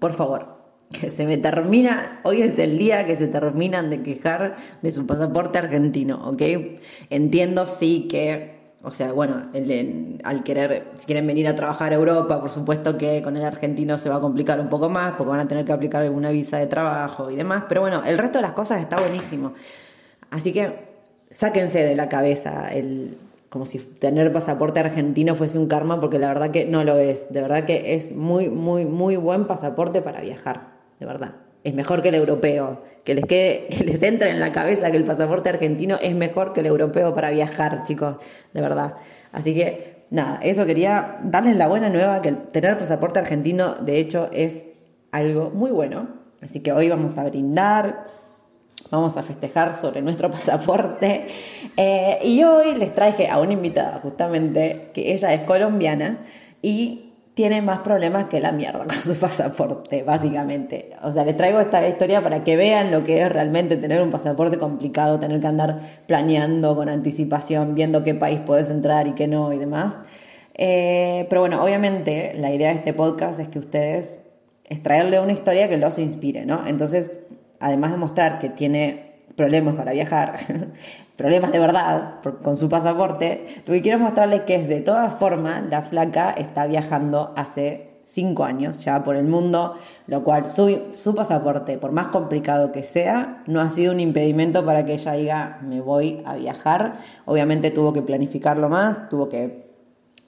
por 0.00 0.12
favor, 0.12 0.54
que 0.92 1.08
se 1.08 1.24
me 1.24 1.38
termina, 1.38 2.20
hoy 2.24 2.42
es 2.42 2.58
el 2.58 2.76
día 2.76 3.06
que 3.06 3.14
se 3.14 3.28
terminan 3.28 3.90
de 3.90 4.02
quejar 4.02 4.56
de 4.82 4.90
su 4.92 5.06
pasaporte 5.06 5.58
argentino, 5.58 6.28
¿ok? 6.28 6.42
Entiendo, 7.10 7.68
sí, 7.68 8.08
que 8.08 8.53
O 8.86 8.90
sea, 8.90 9.12
bueno, 9.12 9.46
al 10.24 10.44
querer, 10.44 10.88
si 10.94 11.06
quieren 11.06 11.26
venir 11.26 11.48
a 11.48 11.54
trabajar 11.54 11.92
a 11.92 11.96
Europa, 11.96 12.38
por 12.38 12.50
supuesto 12.50 12.98
que 12.98 13.22
con 13.22 13.34
el 13.36 13.44
argentino 13.44 13.96
se 13.96 14.10
va 14.10 14.16
a 14.16 14.20
complicar 14.20 14.60
un 14.60 14.68
poco 14.68 14.90
más, 14.90 15.14
porque 15.16 15.30
van 15.30 15.40
a 15.40 15.48
tener 15.48 15.64
que 15.64 15.72
aplicar 15.72 16.02
alguna 16.02 16.30
visa 16.30 16.58
de 16.58 16.66
trabajo 16.66 17.30
y 17.30 17.36
demás. 17.36 17.64
Pero 17.66 17.80
bueno, 17.80 18.02
el 18.04 18.18
resto 18.18 18.38
de 18.38 18.42
las 18.42 18.52
cosas 18.52 18.82
está 18.82 19.00
buenísimo. 19.00 19.54
Así 20.30 20.52
que 20.52 20.90
sáquense 21.30 21.82
de 21.82 21.96
la 21.96 22.10
cabeza 22.10 22.68
el 22.74 23.16
como 23.48 23.64
si 23.66 23.78
tener 23.78 24.32
pasaporte 24.32 24.80
argentino 24.80 25.36
fuese 25.36 25.60
un 25.60 25.68
karma, 25.68 26.00
porque 26.00 26.18
la 26.18 26.26
verdad 26.26 26.50
que 26.50 26.66
no 26.66 26.82
lo 26.82 26.96
es. 26.96 27.32
De 27.32 27.40
verdad 27.40 27.64
que 27.64 27.94
es 27.94 28.14
muy, 28.14 28.48
muy, 28.48 28.84
muy 28.84 29.14
buen 29.14 29.46
pasaporte 29.46 30.02
para 30.02 30.20
viajar. 30.22 30.72
De 30.98 31.06
verdad. 31.06 31.43
Es 31.64 31.74
mejor 31.74 32.02
que 32.02 32.10
el 32.10 32.14
europeo. 32.14 32.82
Que 33.04 33.14
les 33.14 33.24
quede, 33.24 33.66
que 33.68 33.84
les 33.84 34.02
entre 34.02 34.30
en 34.30 34.40
la 34.40 34.52
cabeza 34.52 34.90
que 34.90 34.96
el 34.96 35.04
pasaporte 35.04 35.48
argentino 35.48 35.98
es 36.00 36.14
mejor 36.14 36.52
que 36.52 36.60
el 36.60 36.66
europeo 36.66 37.14
para 37.14 37.30
viajar, 37.30 37.82
chicos. 37.82 38.16
De 38.52 38.60
verdad. 38.60 38.94
Así 39.32 39.54
que, 39.54 40.04
nada, 40.10 40.38
eso 40.42 40.64
quería 40.64 41.16
darles 41.24 41.56
la 41.56 41.66
buena 41.66 41.88
nueva, 41.90 42.22
que 42.22 42.32
tener 42.32 42.78
pasaporte 42.78 43.18
argentino, 43.18 43.74
de 43.74 43.98
hecho, 43.98 44.30
es 44.32 44.66
algo 45.10 45.50
muy 45.50 45.72
bueno. 45.72 46.08
Así 46.40 46.60
que 46.60 46.72
hoy 46.72 46.88
vamos 46.88 47.18
a 47.18 47.24
brindar 47.24 48.14
vamos 48.90 49.16
a 49.16 49.22
festejar 49.22 49.76
sobre 49.76 50.02
nuestro 50.02 50.30
pasaporte. 50.30 51.26
Eh, 51.76 52.18
y 52.24 52.42
hoy 52.44 52.74
les 52.74 52.92
traje 52.92 53.28
a 53.28 53.40
una 53.40 53.52
invitada, 53.52 54.00
justamente, 54.00 54.90
que 54.94 55.12
ella 55.12 55.32
es 55.34 55.42
colombiana 55.42 56.24
y 56.62 57.03
tiene 57.34 57.62
más 57.62 57.80
problemas 57.80 58.26
que 58.26 58.40
la 58.40 58.52
mierda 58.52 58.84
con 58.86 58.96
su 58.96 59.14
pasaporte, 59.14 60.02
básicamente. 60.02 60.90
O 61.02 61.12
sea, 61.12 61.24
les 61.24 61.36
traigo 61.36 61.60
esta 61.60 61.86
historia 61.86 62.22
para 62.22 62.44
que 62.44 62.56
vean 62.56 62.90
lo 62.90 63.04
que 63.04 63.22
es 63.22 63.30
realmente 63.30 63.76
tener 63.76 64.00
un 64.00 64.10
pasaporte 64.10 64.58
complicado, 64.58 65.18
tener 65.18 65.40
que 65.40 65.46
andar 65.46 65.80
planeando 66.06 66.74
con 66.76 66.88
anticipación, 66.88 67.74
viendo 67.74 68.04
qué 68.04 68.14
país 68.14 68.40
puedes 68.46 68.70
entrar 68.70 69.06
y 69.06 69.12
qué 69.12 69.26
no 69.26 69.52
y 69.52 69.58
demás. 69.58 69.94
Eh, 70.54 71.26
pero 71.28 71.40
bueno, 71.42 71.62
obviamente 71.62 72.34
la 72.38 72.52
idea 72.52 72.70
de 72.70 72.76
este 72.76 72.92
podcast 72.92 73.40
es 73.40 73.48
que 73.48 73.58
ustedes 73.58 74.20
es 74.68 74.82
traerle 74.82 75.18
una 75.18 75.32
historia 75.32 75.68
que 75.68 75.76
los 75.76 75.98
inspire, 75.98 76.46
¿no? 76.46 76.66
Entonces 76.66 77.18
además 77.58 77.90
de 77.92 77.96
mostrar 77.96 78.38
que 78.38 78.50
tiene 78.50 79.13
problemas 79.36 79.74
para 79.74 79.92
viajar, 79.92 80.36
problemas 81.16 81.52
de 81.52 81.58
verdad 81.58 82.14
con 82.42 82.56
su 82.56 82.68
pasaporte, 82.68 83.46
lo 83.66 83.74
que 83.74 83.82
quiero 83.82 83.98
mostrarles 83.98 84.42
que 84.42 84.56
es 84.56 84.68
de 84.68 84.80
todas 84.80 85.14
formas 85.14 85.62
la 85.68 85.82
flaca 85.82 86.30
está 86.30 86.66
viajando 86.66 87.32
hace 87.36 87.94
cinco 88.04 88.44
años 88.44 88.84
ya 88.84 89.02
por 89.02 89.16
el 89.16 89.26
mundo, 89.26 89.76
lo 90.06 90.22
cual 90.22 90.50
su, 90.50 90.92
su 90.92 91.14
pasaporte, 91.14 91.78
por 91.78 91.92
más 91.92 92.08
complicado 92.08 92.70
que 92.70 92.82
sea, 92.82 93.42
no 93.46 93.60
ha 93.60 93.68
sido 93.68 93.92
un 93.92 94.00
impedimento 94.00 94.64
para 94.64 94.84
que 94.84 94.94
ella 94.94 95.12
diga 95.12 95.58
me 95.62 95.80
voy 95.80 96.22
a 96.24 96.34
viajar. 96.34 97.00
Obviamente 97.24 97.70
tuvo 97.70 97.92
que 97.92 98.02
planificarlo 98.02 98.68
más, 98.68 99.08
tuvo 99.08 99.28
que 99.28 99.73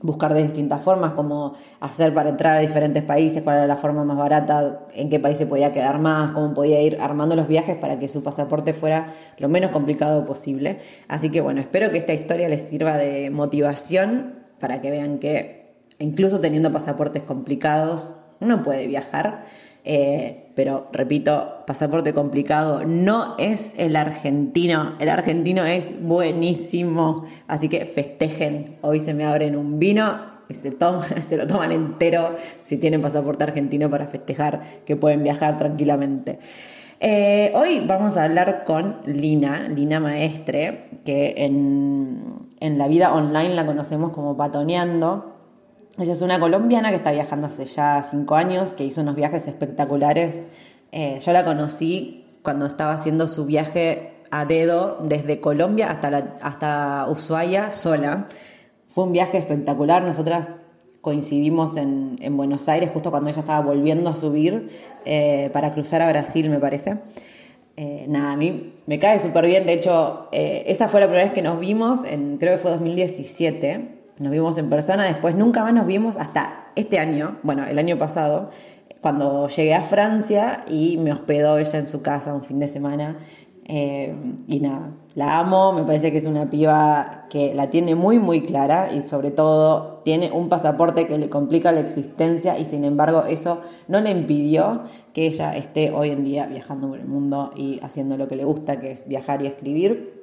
buscar 0.00 0.34
de 0.34 0.42
distintas 0.42 0.82
formas, 0.82 1.12
cómo 1.12 1.54
hacer 1.80 2.12
para 2.12 2.28
entrar 2.28 2.58
a 2.58 2.60
diferentes 2.60 3.02
países, 3.02 3.42
cuál 3.42 3.56
era 3.56 3.66
la 3.66 3.76
forma 3.76 4.04
más 4.04 4.16
barata, 4.16 4.86
en 4.94 5.08
qué 5.08 5.18
país 5.18 5.38
se 5.38 5.46
podía 5.46 5.72
quedar 5.72 5.98
más, 5.98 6.32
cómo 6.32 6.52
podía 6.54 6.80
ir 6.82 6.98
armando 7.00 7.34
los 7.34 7.48
viajes 7.48 7.76
para 7.76 7.98
que 7.98 8.08
su 8.08 8.22
pasaporte 8.22 8.72
fuera 8.72 9.14
lo 9.38 9.48
menos 9.48 9.70
complicado 9.70 10.24
posible. 10.24 10.80
Así 11.08 11.30
que 11.30 11.40
bueno, 11.40 11.60
espero 11.60 11.90
que 11.90 11.98
esta 11.98 12.12
historia 12.12 12.48
les 12.48 12.62
sirva 12.62 12.96
de 12.96 13.30
motivación 13.30 14.44
para 14.60 14.80
que 14.80 14.90
vean 14.90 15.18
que 15.18 15.64
incluso 15.98 16.40
teniendo 16.40 16.72
pasaportes 16.72 17.22
complicados, 17.22 18.16
uno 18.40 18.62
puede 18.62 18.86
viajar. 18.86 19.46
Eh, 19.84 20.45
pero 20.56 20.86
repito, 20.90 21.64
pasaporte 21.66 22.14
complicado 22.14 22.82
no 22.86 23.34
es 23.38 23.74
el 23.76 23.94
argentino, 23.94 24.94
el 24.98 25.10
argentino 25.10 25.66
es 25.66 26.02
buenísimo, 26.02 27.26
así 27.46 27.68
que 27.68 27.84
festejen, 27.84 28.78
hoy 28.80 29.00
se 29.00 29.12
me 29.12 29.26
abren 29.26 29.54
un 29.54 29.78
vino 29.78 30.34
y 30.48 30.54
se, 30.54 31.36
lo 31.36 31.46
toman 31.46 31.72
entero 31.72 32.36
si 32.62 32.78
tienen 32.78 33.02
pasaporte 33.02 33.44
argentino 33.44 33.90
para 33.90 34.06
festejar 34.06 34.80
que 34.86 34.96
pueden 34.96 35.22
viajar 35.22 35.58
tranquilamente. 35.58 36.38
Eh, 37.00 37.52
hoy 37.54 37.82
vamos 37.86 38.16
a 38.16 38.24
hablar 38.24 38.64
con 38.64 38.96
Lina, 39.04 39.68
Lina 39.68 40.00
Maestre, 40.00 40.88
que 41.04 41.34
en, 41.36 42.32
en 42.60 42.78
la 42.78 42.88
vida 42.88 43.12
online 43.12 43.54
la 43.54 43.66
conocemos 43.66 44.14
como 44.14 44.38
Patoneando 44.38 45.35
ella 45.98 46.12
es 46.12 46.20
una 46.20 46.38
colombiana 46.38 46.90
que 46.90 46.96
está 46.96 47.10
viajando 47.12 47.46
hace 47.46 47.64
ya 47.64 48.02
cinco 48.02 48.34
años, 48.34 48.74
que 48.74 48.84
hizo 48.84 49.00
unos 49.00 49.16
viajes 49.16 49.48
espectaculares. 49.48 50.46
Eh, 50.92 51.18
yo 51.24 51.32
la 51.32 51.44
conocí 51.44 52.26
cuando 52.42 52.66
estaba 52.66 52.92
haciendo 52.92 53.28
su 53.28 53.46
viaje 53.46 54.12
a 54.30 54.44
dedo 54.44 54.98
desde 55.02 55.40
Colombia 55.40 55.90
hasta, 55.90 56.34
hasta 56.42 57.06
Ushuaia 57.08 57.72
sola. 57.72 58.28
Fue 58.88 59.04
un 59.04 59.12
viaje 59.12 59.38
espectacular. 59.38 60.02
Nosotras 60.02 60.48
coincidimos 61.00 61.78
en, 61.78 62.18
Buenos 62.36 62.68
Aires 62.68 62.90
justo 62.92 63.10
cuando 63.10 63.30
ella 63.30 63.40
estaba 63.40 63.60
volviendo 63.64 64.10
a 64.10 64.16
subir 64.16 64.68
eh, 65.06 65.48
para 65.54 65.72
cruzar 65.72 66.02
a 66.02 66.10
Brasil, 66.10 66.50
me 66.50 66.58
parece. 66.58 66.98
Eh, 67.78 68.04
nada, 68.08 68.32
a 68.32 68.36
mí 68.36 68.74
me 68.84 68.98
cae 68.98 69.18
súper 69.18 69.46
bien. 69.46 69.64
De 69.64 69.72
hecho, 69.72 70.28
esa 70.32 70.88
fue 70.88 71.00
la 71.00 71.06
primera 71.06 71.24
vez 71.24 71.32
que 71.32 71.42
nos 71.42 71.58
vimos, 71.58 72.04
en, 72.04 72.36
creo 72.36 72.52
que 72.52 72.58
fue 72.58 72.70
2017 72.72 73.95
nos 74.18 74.32
vimos 74.32 74.56
en 74.58 74.70
persona, 74.70 75.04
después 75.04 75.34
nunca 75.34 75.62
más 75.62 75.74
nos 75.74 75.86
vimos 75.86 76.16
hasta 76.16 76.68
este 76.74 76.98
año, 76.98 77.38
bueno, 77.42 77.64
el 77.66 77.78
año 77.78 77.98
pasado, 77.98 78.50
cuando 79.00 79.48
llegué 79.48 79.74
a 79.74 79.82
Francia 79.82 80.64
y 80.68 80.96
me 80.96 81.12
hospedó 81.12 81.58
ella 81.58 81.78
en 81.78 81.86
su 81.86 82.02
casa 82.02 82.34
un 82.34 82.42
fin 82.42 82.58
de 82.58 82.68
semana. 82.68 83.18
Eh, 83.68 84.14
y 84.46 84.60
nada, 84.60 84.92
la 85.16 85.40
amo, 85.40 85.72
me 85.72 85.82
parece 85.82 86.12
que 86.12 86.18
es 86.18 86.24
una 86.24 86.48
piba 86.48 87.26
que 87.28 87.52
la 87.52 87.68
tiene 87.68 87.96
muy 87.96 88.20
muy 88.20 88.42
clara 88.42 88.92
y 88.92 89.02
sobre 89.02 89.32
todo 89.32 90.02
tiene 90.04 90.30
un 90.30 90.48
pasaporte 90.48 91.08
que 91.08 91.18
le 91.18 91.28
complica 91.28 91.72
la 91.72 91.80
existencia 91.80 92.60
y 92.60 92.64
sin 92.64 92.84
embargo 92.84 93.24
eso 93.24 93.60
no 93.88 94.00
le 94.00 94.10
impidió 94.10 94.82
que 95.12 95.26
ella 95.26 95.56
esté 95.56 95.90
hoy 95.90 96.10
en 96.10 96.22
día 96.22 96.46
viajando 96.46 96.86
por 96.86 97.00
el 97.00 97.06
mundo 97.06 97.50
y 97.56 97.80
haciendo 97.82 98.16
lo 98.16 98.28
que 98.28 98.36
le 98.36 98.44
gusta, 98.44 98.78
que 98.78 98.92
es 98.92 99.08
viajar 99.08 99.42
y 99.42 99.48
escribir. 99.48 100.15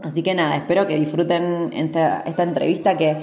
Así 0.00 0.22
que 0.22 0.34
nada, 0.34 0.56
espero 0.56 0.86
que 0.86 0.98
disfruten 0.98 1.72
esta, 1.72 2.20
esta 2.20 2.42
entrevista 2.44 2.96
que 2.96 3.16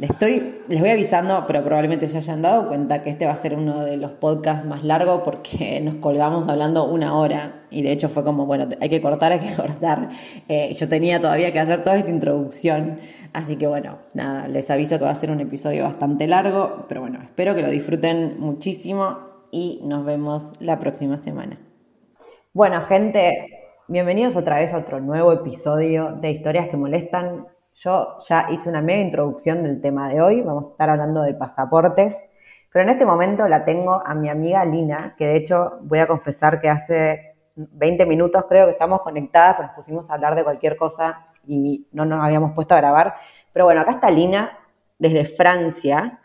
les 0.00 0.08
estoy, 0.08 0.60
les 0.68 0.80
voy 0.80 0.88
avisando, 0.88 1.44
pero 1.46 1.62
probablemente 1.62 2.08
se 2.08 2.16
hayan 2.16 2.40
dado 2.40 2.68
cuenta 2.68 3.02
que 3.02 3.10
este 3.10 3.26
va 3.26 3.32
a 3.32 3.36
ser 3.36 3.54
uno 3.54 3.84
de 3.84 3.98
los 3.98 4.12
podcasts 4.12 4.64
más 4.64 4.82
largos 4.82 5.20
porque 5.24 5.78
nos 5.84 5.96
colgamos 5.96 6.48
hablando 6.48 6.84
una 6.84 7.18
hora 7.18 7.64
y 7.70 7.82
de 7.82 7.92
hecho 7.92 8.08
fue 8.08 8.24
como, 8.24 8.46
bueno, 8.46 8.66
hay 8.80 8.88
que 8.88 9.02
cortar, 9.02 9.32
hay 9.32 9.40
que 9.40 9.52
cortar. 9.56 10.08
Eh, 10.48 10.74
yo 10.74 10.88
tenía 10.88 11.20
todavía 11.20 11.52
que 11.52 11.60
hacer 11.60 11.84
toda 11.84 11.98
esta 11.98 12.10
introducción, 12.10 12.98
así 13.34 13.56
que 13.56 13.66
bueno, 13.66 13.98
nada, 14.14 14.48
les 14.48 14.70
aviso 14.70 14.98
que 14.98 15.04
va 15.04 15.10
a 15.10 15.14
ser 15.14 15.30
un 15.30 15.40
episodio 15.40 15.84
bastante 15.84 16.26
largo, 16.26 16.78
pero 16.88 17.02
bueno, 17.02 17.20
espero 17.22 17.54
que 17.54 17.60
lo 17.60 17.68
disfruten 17.68 18.36
muchísimo 18.38 19.18
y 19.50 19.80
nos 19.84 20.06
vemos 20.06 20.52
la 20.60 20.78
próxima 20.78 21.18
semana. 21.18 21.58
Bueno, 22.54 22.86
gente, 22.86 23.59
Bienvenidos 23.90 24.36
otra 24.36 24.60
vez 24.60 24.72
a 24.72 24.78
otro 24.78 25.00
nuevo 25.00 25.32
episodio 25.32 26.12
de 26.12 26.30
Historias 26.30 26.68
que 26.68 26.76
Molestan. 26.76 27.48
Yo 27.74 28.18
ya 28.28 28.46
hice 28.52 28.68
una 28.68 28.80
mega 28.80 29.00
introducción 29.00 29.64
del 29.64 29.80
tema 29.80 30.08
de 30.08 30.22
hoy, 30.22 30.42
vamos 30.42 30.66
a 30.66 30.70
estar 30.70 30.90
hablando 30.90 31.22
de 31.22 31.34
pasaportes, 31.34 32.16
pero 32.72 32.84
en 32.84 32.90
este 32.90 33.04
momento 33.04 33.48
la 33.48 33.64
tengo 33.64 34.00
a 34.06 34.14
mi 34.14 34.28
amiga 34.28 34.64
Lina, 34.64 35.16
que 35.18 35.26
de 35.26 35.38
hecho 35.38 35.78
voy 35.80 35.98
a 35.98 36.06
confesar 36.06 36.60
que 36.60 36.68
hace 36.68 37.34
20 37.56 38.06
minutos 38.06 38.44
creo 38.48 38.66
que 38.66 38.72
estamos 38.74 39.00
conectadas, 39.00 39.56
pero 39.56 39.66
nos 39.66 39.74
pusimos 39.74 40.08
a 40.08 40.14
hablar 40.14 40.36
de 40.36 40.44
cualquier 40.44 40.76
cosa 40.76 41.26
y 41.44 41.88
no 41.90 42.04
nos 42.04 42.22
habíamos 42.22 42.52
puesto 42.52 42.74
a 42.74 42.76
grabar. 42.76 43.16
Pero 43.52 43.64
bueno, 43.64 43.80
acá 43.80 43.90
está 43.90 44.08
Lina 44.08 44.56
desde 45.00 45.24
Francia. 45.24 46.20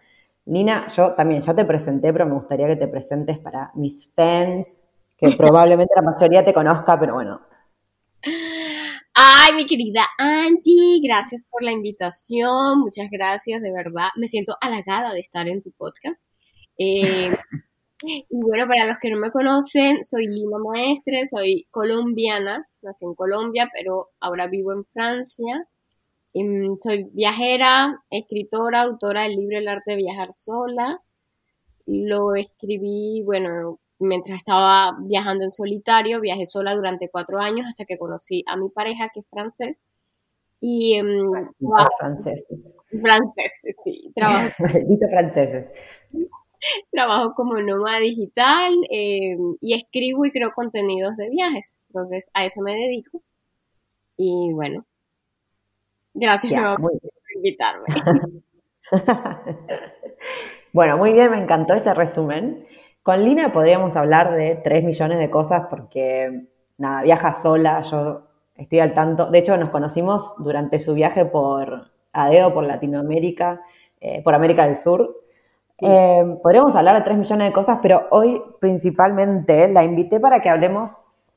Lina, 0.45 0.87
yo 0.89 1.13
también 1.13 1.41
ya 1.41 1.55
te 1.55 1.65
presenté, 1.65 2.13
pero 2.13 2.27
me 2.27 2.33
gustaría 2.33 2.67
que 2.67 2.75
te 2.75 2.87
presentes 2.87 3.39
para 3.39 3.71
mis 3.73 4.07
fans, 4.13 4.83
que 5.17 5.31
probablemente 5.35 5.95
la 5.95 6.03
mayoría 6.03 6.45
te 6.45 6.53
conozca, 6.53 6.99
pero 6.99 7.15
bueno, 7.15 7.41
Ay, 9.17 9.53
mi 9.55 9.65
querida 9.65 10.05
Angie, 10.17 10.99
gracias 11.01 11.47
por 11.49 11.63
la 11.63 11.71
invitación, 11.71 12.79
muchas 12.81 13.09
gracias, 13.09 13.61
de 13.61 13.71
verdad. 13.71 14.09
Me 14.17 14.27
siento 14.27 14.57
halagada 14.59 15.13
de 15.13 15.21
estar 15.21 15.47
en 15.47 15.61
tu 15.61 15.71
podcast. 15.71 16.21
Eh, 16.77 17.29
y 18.03 18.25
bueno, 18.29 18.67
para 18.67 18.85
los 18.87 18.97
que 19.01 19.09
no 19.09 19.17
me 19.17 19.31
conocen, 19.31 20.03
soy 20.03 20.27
Lima 20.27 20.57
Maestre, 20.59 21.25
soy 21.27 21.65
colombiana, 21.71 22.67
nací 22.81 23.05
en 23.05 23.15
Colombia, 23.15 23.69
pero 23.73 24.09
ahora 24.19 24.47
vivo 24.47 24.73
en 24.73 24.83
Francia. 24.85 25.65
Em, 26.33 26.77
soy 26.83 27.05
viajera, 27.13 28.03
escritora, 28.09 28.81
autora 28.81 29.23
del 29.23 29.37
libro 29.37 29.57
El 29.59 29.69
arte 29.69 29.91
de 29.91 29.97
viajar 29.97 30.33
sola. 30.33 30.99
Lo 31.85 32.35
escribí, 32.35 33.23
bueno, 33.23 33.79
mientras 33.99 34.37
estaba 34.37 34.97
viajando 35.01 35.45
en 35.45 35.51
solitario, 35.51 36.19
viajé 36.19 36.45
sola 36.45 36.75
durante 36.75 37.09
cuatro 37.09 37.39
años 37.39 37.67
hasta 37.67 37.85
que 37.85 37.97
conocí 37.97 38.43
a 38.47 38.57
mi 38.57 38.69
pareja 38.69 39.09
que 39.13 39.21
es 39.21 39.27
francés. 39.29 39.85
Y 40.59 41.01
um, 41.01 41.31
franceses. 41.99 42.45
Franceses, 42.89 43.75
sí. 43.83 44.11
Trabajo, 44.15 44.51
franceses. 45.09 45.67
Trabajo 46.91 47.33
como 47.35 47.59
nómada 47.61 47.99
digital 47.99 48.73
em, 48.89 49.55
y 49.61 49.73
escribo 49.73 50.25
y 50.25 50.31
creo 50.31 50.51
contenidos 50.53 51.15
de 51.17 51.29
viajes. 51.29 51.85
Entonces, 51.89 52.29
a 52.33 52.45
eso 52.45 52.61
me 52.61 52.73
dedico. 52.73 53.21
Y 54.17 54.51
bueno, 54.53 54.85
gracias 56.13 56.77
por 56.77 56.91
invitarme. 57.35 57.85
bueno, 60.73 60.97
muy 60.97 61.11
bien, 61.11 61.31
me 61.31 61.39
encantó 61.39 61.73
ese 61.73 61.93
resumen. 61.93 62.65
Con 63.05 63.23
Lina 63.23 63.53
podríamos 63.53 63.95
hablar 63.95 64.33
de 64.33 64.55
3 64.55 64.83
millones 64.83 65.19
de 65.19 65.29
cosas 65.29 65.67
porque, 65.69 66.47
nada, 66.79 67.03
viaja 67.03 67.35
sola, 67.35 67.83
yo 67.83 68.23
estoy 68.55 68.79
al 68.79 68.95
tanto. 68.95 69.29
De 69.29 69.37
hecho, 69.37 69.55
nos 69.57 69.69
conocimos 69.69 70.33
durante 70.39 70.79
su 70.79 70.95
viaje 70.95 71.23
por 71.23 71.91
ADEO, 72.13 72.51
por 72.51 72.63
Latinoamérica, 72.63 73.61
eh, 74.01 74.23
por 74.23 74.33
América 74.33 74.65
del 74.65 74.77
Sur. 74.77 75.17
Eh, 75.77 76.39
podríamos 76.41 76.75
hablar 76.75 76.95
de 76.95 77.03
3 77.03 77.19
millones 77.19 77.47
de 77.49 77.53
cosas, 77.53 77.77
pero 77.79 78.07
hoy 78.09 78.41
principalmente 78.59 79.67
la 79.67 79.83
invité 79.83 80.19
para 80.19 80.41
que 80.41 80.49
hablemos 80.49 80.91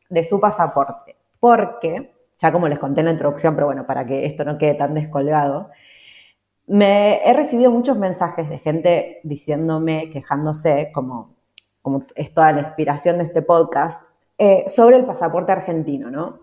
de 0.08 0.24
su 0.24 0.40
pasaporte. 0.40 1.16
Porque, 1.38 2.14
ya 2.38 2.50
como 2.50 2.66
les 2.66 2.78
conté 2.78 3.00
en 3.00 3.06
la 3.08 3.12
introducción, 3.12 3.54
pero 3.54 3.66
bueno, 3.66 3.86
para 3.86 4.06
que 4.06 4.24
esto 4.24 4.42
no 4.42 4.56
quede 4.56 4.72
tan 4.72 4.94
descolgado, 4.94 5.68
me 6.66 7.20
he 7.28 7.34
recibido 7.34 7.70
muchos 7.70 7.98
mensajes 7.98 8.48
de 8.48 8.56
gente 8.56 9.20
diciéndome, 9.22 10.08
quejándose, 10.10 10.90
como 10.94 11.36
como 11.82 12.04
es 12.14 12.32
toda 12.34 12.52
la 12.52 12.60
inspiración 12.60 13.18
de 13.18 13.24
este 13.24 13.42
podcast, 13.42 14.06
eh, 14.36 14.64
sobre 14.68 14.96
el 14.96 15.04
pasaporte 15.04 15.52
argentino, 15.52 16.10
¿no? 16.10 16.40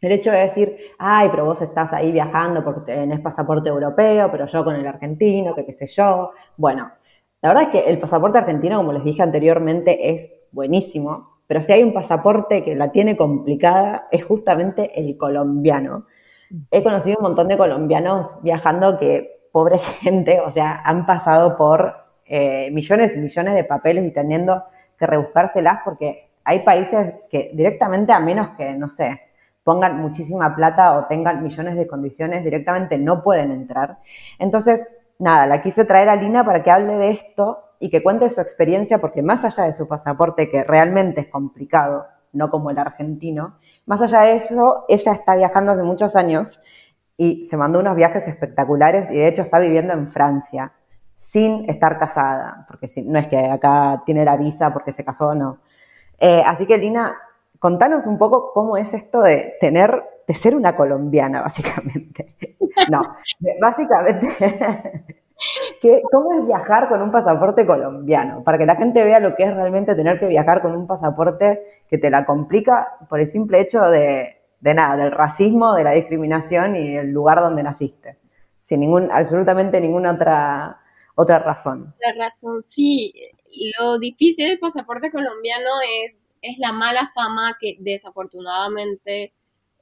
El 0.00 0.12
hecho 0.12 0.30
de 0.30 0.38
decir, 0.38 0.76
ay, 0.98 1.28
pero 1.30 1.44
vos 1.44 1.60
estás 1.60 1.92
ahí 1.92 2.10
viajando 2.10 2.64
porque 2.64 2.92
tenés 2.92 3.20
pasaporte 3.20 3.68
europeo, 3.68 4.30
pero 4.32 4.46
yo 4.46 4.64
con 4.64 4.74
el 4.74 4.86
argentino, 4.86 5.54
que 5.54 5.66
qué 5.66 5.74
sé 5.74 5.86
yo. 5.88 6.32
Bueno, 6.56 6.90
la 7.42 7.48
verdad 7.50 7.64
es 7.64 7.68
que 7.70 7.90
el 7.90 7.98
pasaporte 7.98 8.38
argentino, 8.38 8.78
como 8.78 8.92
les 8.92 9.04
dije 9.04 9.22
anteriormente, 9.22 10.10
es 10.10 10.32
buenísimo, 10.52 11.40
pero 11.46 11.60
si 11.60 11.72
hay 11.72 11.82
un 11.82 11.92
pasaporte 11.92 12.64
que 12.64 12.74
la 12.74 12.92
tiene 12.92 13.16
complicada, 13.16 14.08
es 14.10 14.24
justamente 14.24 14.98
el 14.98 15.16
colombiano. 15.16 16.06
He 16.70 16.82
conocido 16.82 17.18
un 17.18 17.24
montón 17.24 17.48
de 17.48 17.58
colombianos 17.58 18.30
viajando 18.42 18.98
que, 18.98 19.48
pobre 19.52 19.78
gente, 20.00 20.40
o 20.40 20.50
sea, 20.50 20.80
han 20.84 21.06
pasado 21.06 21.56
por 21.56 21.99
eh, 22.32 22.70
millones 22.70 23.16
y 23.16 23.18
millones 23.18 23.54
de 23.54 23.64
papeles 23.64 24.06
y 24.06 24.12
teniendo 24.12 24.62
que 24.96 25.04
rebuscárselas 25.04 25.80
porque 25.84 26.28
hay 26.44 26.60
países 26.60 27.14
que 27.28 27.50
directamente 27.54 28.12
a 28.12 28.20
menos 28.20 28.50
que, 28.56 28.72
no 28.74 28.88
sé, 28.88 29.20
pongan 29.64 30.00
muchísima 30.00 30.54
plata 30.54 30.96
o 30.96 31.06
tengan 31.06 31.42
millones 31.42 31.74
de 31.74 31.88
condiciones, 31.88 32.44
directamente 32.44 32.98
no 32.98 33.24
pueden 33.24 33.50
entrar. 33.50 33.98
Entonces, 34.38 34.86
nada, 35.18 35.48
la 35.48 35.60
quise 35.60 35.84
traer 35.84 36.08
a 36.08 36.14
Lina 36.14 36.44
para 36.44 36.62
que 36.62 36.70
hable 36.70 36.98
de 36.98 37.10
esto 37.10 37.64
y 37.80 37.90
que 37.90 38.00
cuente 38.00 38.30
su 38.30 38.40
experiencia, 38.40 39.00
porque 39.00 39.22
más 39.22 39.44
allá 39.44 39.64
de 39.64 39.74
su 39.74 39.88
pasaporte, 39.88 40.48
que 40.48 40.62
realmente 40.62 41.22
es 41.22 41.28
complicado, 41.28 42.06
no 42.32 42.48
como 42.48 42.70
el 42.70 42.78
argentino, 42.78 43.58
más 43.86 44.00
allá 44.02 44.20
de 44.20 44.36
eso, 44.36 44.84
ella 44.88 45.12
está 45.14 45.34
viajando 45.34 45.72
hace 45.72 45.82
muchos 45.82 46.14
años 46.14 46.60
y 47.16 47.42
se 47.42 47.56
mandó 47.56 47.80
unos 47.80 47.96
viajes 47.96 48.28
espectaculares 48.28 49.10
y 49.10 49.14
de 49.14 49.26
hecho 49.26 49.42
está 49.42 49.58
viviendo 49.58 49.92
en 49.94 50.08
Francia 50.08 50.72
sin 51.20 51.68
estar 51.68 51.98
casada, 51.98 52.64
porque 52.66 52.88
no 53.04 53.18
es 53.18 53.28
que 53.28 53.38
acá 53.38 54.02
tiene 54.06 54.24
la 54.24 54.38
visa 54.38 54.72
porque 54.72 54.92
se 54.92 55.04
casó, 55.04 55.34
no. 55.34 55.58
Eh, 56.18 56.42
así 56.44 56.66
que 56.66 56.78
Lina, 56.78 57.14
contanos 57.58 58.06
un 58.06 58.16
poco 58.16 58.52
cómo 58.54 58.78
es 58.78 58.94
esto 58.94 59.20
de 59.20 59.54
tener, 59.60 60.02
de 60.26 60.34
ser 60.34 60.56
una 60.56 60.74
colombiana, 60.74 61.42
básicamente. 61.42 62.56
No, 62.90 63.02
básicamente, 63.60 64.28
¿cómo 66.10 66.40
es 66.40 66.46
viajar 66.46 66.88
con 66.88 67.02
un 67.02 67.12
pasaporte 67.12 67.66
colombiano? 67.66 68.42
Para 68.42 68.56
que 68.56 68.64
la 68.64 68.76
gente 68.76 69.04
vea 69.04 69.20
lo 69.20 69.36
que 69.36 69.44
es 69.44 69.54
realmente 69.54 69.94
tener 69.94 70.18
que 70.18 70.26
viajar 70.26 70.62
con 70.62 70.74
un 70.74 70.86
pasaporte 70.86 71.84
que 71.88 71.98
te 71.98 72.08
la 72.08 72.24
complica 72.24 72.94
por 73.10 73.20
el 73.20 73.26
simple 73.26 73.60
hecho 73.60 73.82
de, 73.90 74.38
de 74.58 74.74
nada, 74.74 74.96
del 74.96 75.12
racismo, 75.12 75.74
de 75.74 75.84
la 75.84 75.90
discriminación 75.90 76.76
y 76.76 76.96
el 76.96 77.12
lugar 77.12 77.40
donde 77.40 77.62
naciste. 77.62 78.16
Sin 78.64 78.80
ningún, 78.80 79.10
absolutamente 79.12 79.80
ninguna 79.82 80.12
otra 80.12 80.80
otra 81.14 81.38
razón. 81.38 81.94
La 82.00 82.24
razón, 82.24 82.62
sí. 82.62 83.12
Lo 83.78 83.98
difícil 83.98 84.48
del 84.48 84.58
pasaporte 84.58 85.10
colombiano 85.10 85.70
es, 86.04 86.32
es 86.40 86.58
la 86.58 86.72
mala 86.72 87.10
fama 87.14 87.56
que 87.60 87.76
desafortunadamente 87.80 89.32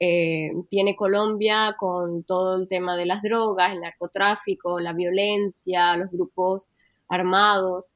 eh, 0.01 0.53
tiene 0.71 0.97
Colombia 0.97 1.77
con 1.79 2.23
todo 2.23 2.57
el 2.57 2.69
tema 2.69 2.97
de 2.97 3.07
las 3.07 3.23
drogas, 3.23 3.73
el 3.73 3.81
narcotráfico, 3.81 4.81
la 4.81 4.93
violencia, 4.93 5.97
los 5.97 6.11
grupos 6.11 6.67
armados, 7.09 7.93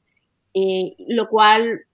eh, 0.54 0.94
lo 1.08 1.28
cual 1.28 1.84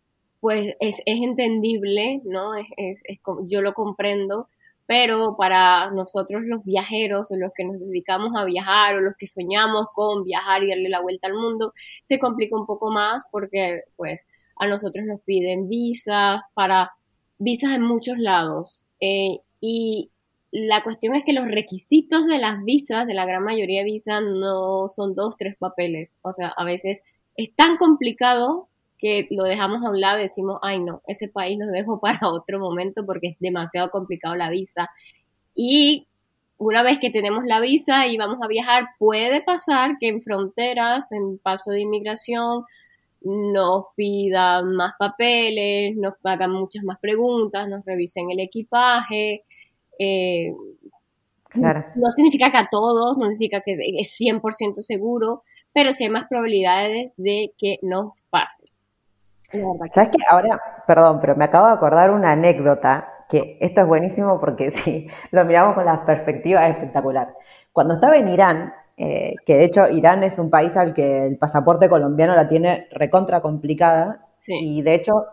pues 0.41 0.77
es, 0.81 1.03
es 1.05 1.21
entendible, 1.21 2.21
¿no? 2.25 2.55
Es, 2.55 3.03
es, 3.05 3.21
yo 3.47 3.61
lo 3.61 3.75
comprendo, 3.75 4.49
pero 4.89 5.37
para 5.37 5.91
nosotros 5.91 6.43
los 6.45 6.65
viajeros 6.65 7.31
o 7.31 7.37
los 7.37 7.53
que 7.55 7.63
nos 7.63 7.79
dedicamos 7.79 8.33
a 8.35 8.47
viajar 8.47 8.97
o 8.97 9.01
los 9.03 9.15
que 9.19 9.27
soñamos 9.27 9.89
con 9.95 10.25
viajar 10.25 10.65
y 10.65 10.71
darle 10.71 10.89
la 10.89 11.03
vuelta 11.03 11.29
al 11.29 11.35
mundo, 11.35 11.75
se 12.01 12.19
complica 12.19 12.57
un 12.59 12.65
poco 12.65 12.91
más 12.91 13.23
porque 13.31 13.83
pues 13.97 14.23
a 14.57 14.67
nosotros 14.67 15.05
nos 15.05 15.21
piden 15.21 15.69
visas 15.69 16.41
para 16.55 16.93
visas 17.37 17.73
en 17.75 17.83
muchos 17.83 18.17
lados 18.19 18.83
eh, 18.99 19.41
y 19.61 20.11
la 20.53 20.83
cuestión 20.83 21.15
es 21.15 21.23
que 21.23 21.35
los 21.35 21.47
requisitos 21.47 22.27
de 22.27 22.39
las 22.39 22.65
visas, 22.65 23.07
de 23.07 23.13
la 23.13 23.27
gran 23.27 23.45
mayoría 23.45 23.81
de 23.81 23.91
visas, 23.91 24.23
no 24.23 24.89
son 24.89 25.15
dos, 25.15 25.37
tres 25.37 25.57
papeles. 25.59 26.17
O 26.23 26.33
sea, 26.33 26.49
a 26.49 26.65
veces 26.65 27.01
es 27.37 27.55
tan 27.55 27.77
complicado 27.77 28.71
que 28.99 29.27
lo 29.31 29.45
dejamos 29.45 29.85
a 29.85 29.91
un 29.91 30.01
lado 30.01 30.19
y 30.19 30.23
decimos, 30.23 30.59
ay 30.63 30.81
no, 30.81 31.03
ese 31.07 31.29
país 31.29 31.59
lo 31.59 31.67
dejo 31.67 32.01
para 32.01 32.29
otro 32.29 32.59
momento 32.59 33.05
porque 33.07 33.29
es 33.29 33.37
demasiado 33.39 33.91
complicado 33.91 34.35
la 34.35 34.51
visa. 34.51 34.91
Y 35.55 36.07
una 36.59 36.83
vez 36.83 36.99
que 36.99 37.11
tenemos 37.11 37.45
la 37.47 37.61
visa 37.61 38.07
y 38.07 38.17
vamos 38.17 38.39
a 38.43 38.49
viajar, 38.49 38.89
puede 38.99 39.43
pasar 39.43 39.97
que 40.01 40.09
en 40.09 40.23
fronteras, 40.23 41.13
en 41.13 41.39
paso 41.39 41.71
de 41.71 41.81
inmigración, 41.81 42.65
nos 43.23 43.87
pidan 43.97 44.75
más 44.75 44.93
papeles, 44.99 45.97
nos 45.97 46.15
hagan 46.25 46.53
muchas 46.53 46.85
más 46.85 46.99
preguntas, 47.01 47.69
nos 47.69 47.85
revisen 47.85 48.31
el 48.31 48.41
equipaje. 48.41 49.45
Eh, 49.99 50.53
claro. 51.45 51.85
No 51.97 52.11
significa 52.11 52.51
que 52.51 52.59
a 52.59 52.69
todos, 52.71 53.17
no 53.17 53.29
significa 53.31 53.61
que 53.61 53.77
es 53.99 54.17
100% 54.21 54.83
seguro, 54.83 55.43
pero 55.73 55.93
sí 55.93 56.05
hay 56.05 56.11
más 56.11 56.27
probabilidades 56.29 57.15
de 57.17 57.53
que 57.59 57.79
nos 57.83 58.13
pase. 58.31 58.67
¿Sabes 59.51 60.11
qué? 60.11 60.19
Ahora, 60.29 60.61
perdón, 60.87 61.21
pero 61.21 61.35
me 61.35 61.45
acabo 61.45 61.67
de 61.69 61.73
acordar 61.73 62.11
una 62.11 62.33
anécdota, 62.33 63.09
que 63.29 63.57
esto 63.61 63.81
es 63.81 63.87
buenísimo 63.87 64.39
porque 64.41 64.71
si 64.73 65.09
lo 65.31 65.45
miramos 65.45 65.75
con 65.75 65.85
la 65.87 66.05
perspectiva 66.05 66.67
es 66.69 66.77
espectacular. 66.77 67.35
Cuando 67.73 67.95
estaba 67.95 68.17
en 68.17 68.29
Irán, 68.29 68.75
eh, 68.97 69.35
que 69.47 69.57
de 69.57 69.65
hecho 69.65 69.89
Irán 69.89 70.23
es 70.25 70.39
un 70.39 70.51
país 70.51 70.77
al 70.77 70.93
que 70.93 71.27
el 71.27 71.39
pasaporte 71.39 71.89
colombiano 71.89 72.35
la 72.35 72.49
tiene 72.49 72.89
recontra 72.93 73.41
complicada, 73.41 74.27
y 74.47 74.83
de 74.83 74.95
hecho, 74.95 75.27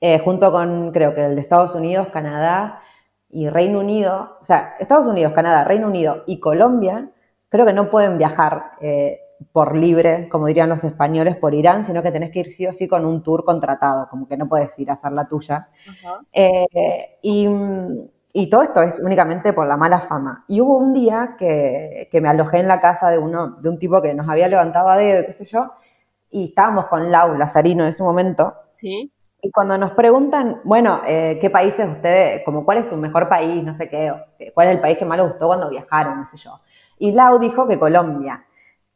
eh, 0.00 0.18
junto 0.20 0.52
con 0.52 0.92
creo 0.92 1.14
que 1.14 1.24
el 1.24 1.34
de 1.34 1.40
Estados 1.40 1.74
Unidos, 1.74 2.08
Canadá 2.12 2.80
y 3.30 3.48
Reino 3.48 3.80
Unido, 3.80 4.38
o 4.40 4.44
sea, 4.44 4.76
Estados 4.78 5.06
Unidos, 5.06 5.32
Canadá, 5.32 5.64
Reino 5.64 5.88
Unido 5.88 6.24
y 6.26 6.40
Colombia, 6.40 7.10
creo 7.48 7.66
que 7.66 7.72
no 7.72 7.90
pueden 7.90 8.18
viajar 8.18 8.72
eh, 8.80 9.20
por 9.52 9.76
libre, 9.76 10.28
como 10.28 10.46
dirían 10.46 10.68
los 10.68 10.84
españoles, 10.84 11.36
por 11.36 11.54
Irán, 11.54 11.84
sino 11.84 12.02
que 12.02 12.10
tenés 12.10 12.30
que 12.30 12.40
ir 12.40 12.52
sí 12.52 12.66
o 12.66 12.72
sí 12.72 12.88
con 12.88 13.04
un 13.04 13.22
tour 13.22 13.44
contratado, 13.44 14.08
como 14.08 14.26
que 14.26 14.36
no 14.36 14.48
puedes 14.48 14.78
ir 14.78 14.90
a 14.90 14.94
hacer 14.94 15.12
la 15.12 15.26
tuya. 15.26 15.68
Eh, 16.32 17.18
y, 17.22 18.48
todo 18.50 18.62
esto 18.62 18.82
es 18.82 19.00
únicamente 19.00 19.52
por 19.52 19.66
la 19.66 19.76
mala 19.76 20.00
fama. 20.00 20.44
Y 20.48 20.60
hubo 20.60 20.76
un 20.76 20.92
día 20.92 21.36
que, 21.38 22.08
me 22.20 22.28
alojé 22.28 22.58
en 22.58 22.68
la 22.68 22.80
casa 22.80 23.10
de, 23.10 23.18
uno, 23.18 23.56
de 23.60 23.68
un 23.68 23.78
tipo 23.78 24.00
que 24.02 24.14
nos 24.14 24.28
había 24.28 24.48
levantado 24.48 24.88
a 24.88 24.96
dedo, 24.96 25.24
qué 25.26 25.32
sé 25.32 25.46
yo, 25.46 25.72
y 26.30 26.48
estábamos 26.48 26.86
con 26.86 27.10
Lau 27.10 27.34
Lazarino 27.34 27.84
en 27.84 27.90
ese 27.90 28.02
momento. 28.02 28.54
Sí. 28.72 29.10
Y 29.42 29.50
cuando 29.50 29.78
nos 29.78 29.92
preguntan, 29.92 30.60
bueno, 30.64 31.02
eh, 31.06 31.38
¿qué 31.40 31.50
países 31.50 31.88
ustedes, 31.88 32.42
como 32.44 32.64
cuál 32.64 32.78
es 32.78 32.88
su 32.88 32.96
mejor 32.96 33.28
país, 33.28 33.62
no 33.62 33.74
sé 33.74 33.88
qué, 33.88 34.12
cuál 34.52 34.68
es 34.68 34.74
el 34.74 34.80
país 34.80 34.98
que 34.98 35.04
más 35.04 35.18
les 35.18 35.28
gustó 35.28 35.46
cuando 35.46 35.70
viajaron, 35.70 36.20
no 36.20 36.26
sé 36.26 36.36
yo? 36.36 36.60
Y 36.98 37.12
Lau 37.12 37.38
dijo 37.38 37.66
que 37.66 37.78
Colombia. 37.78 38.45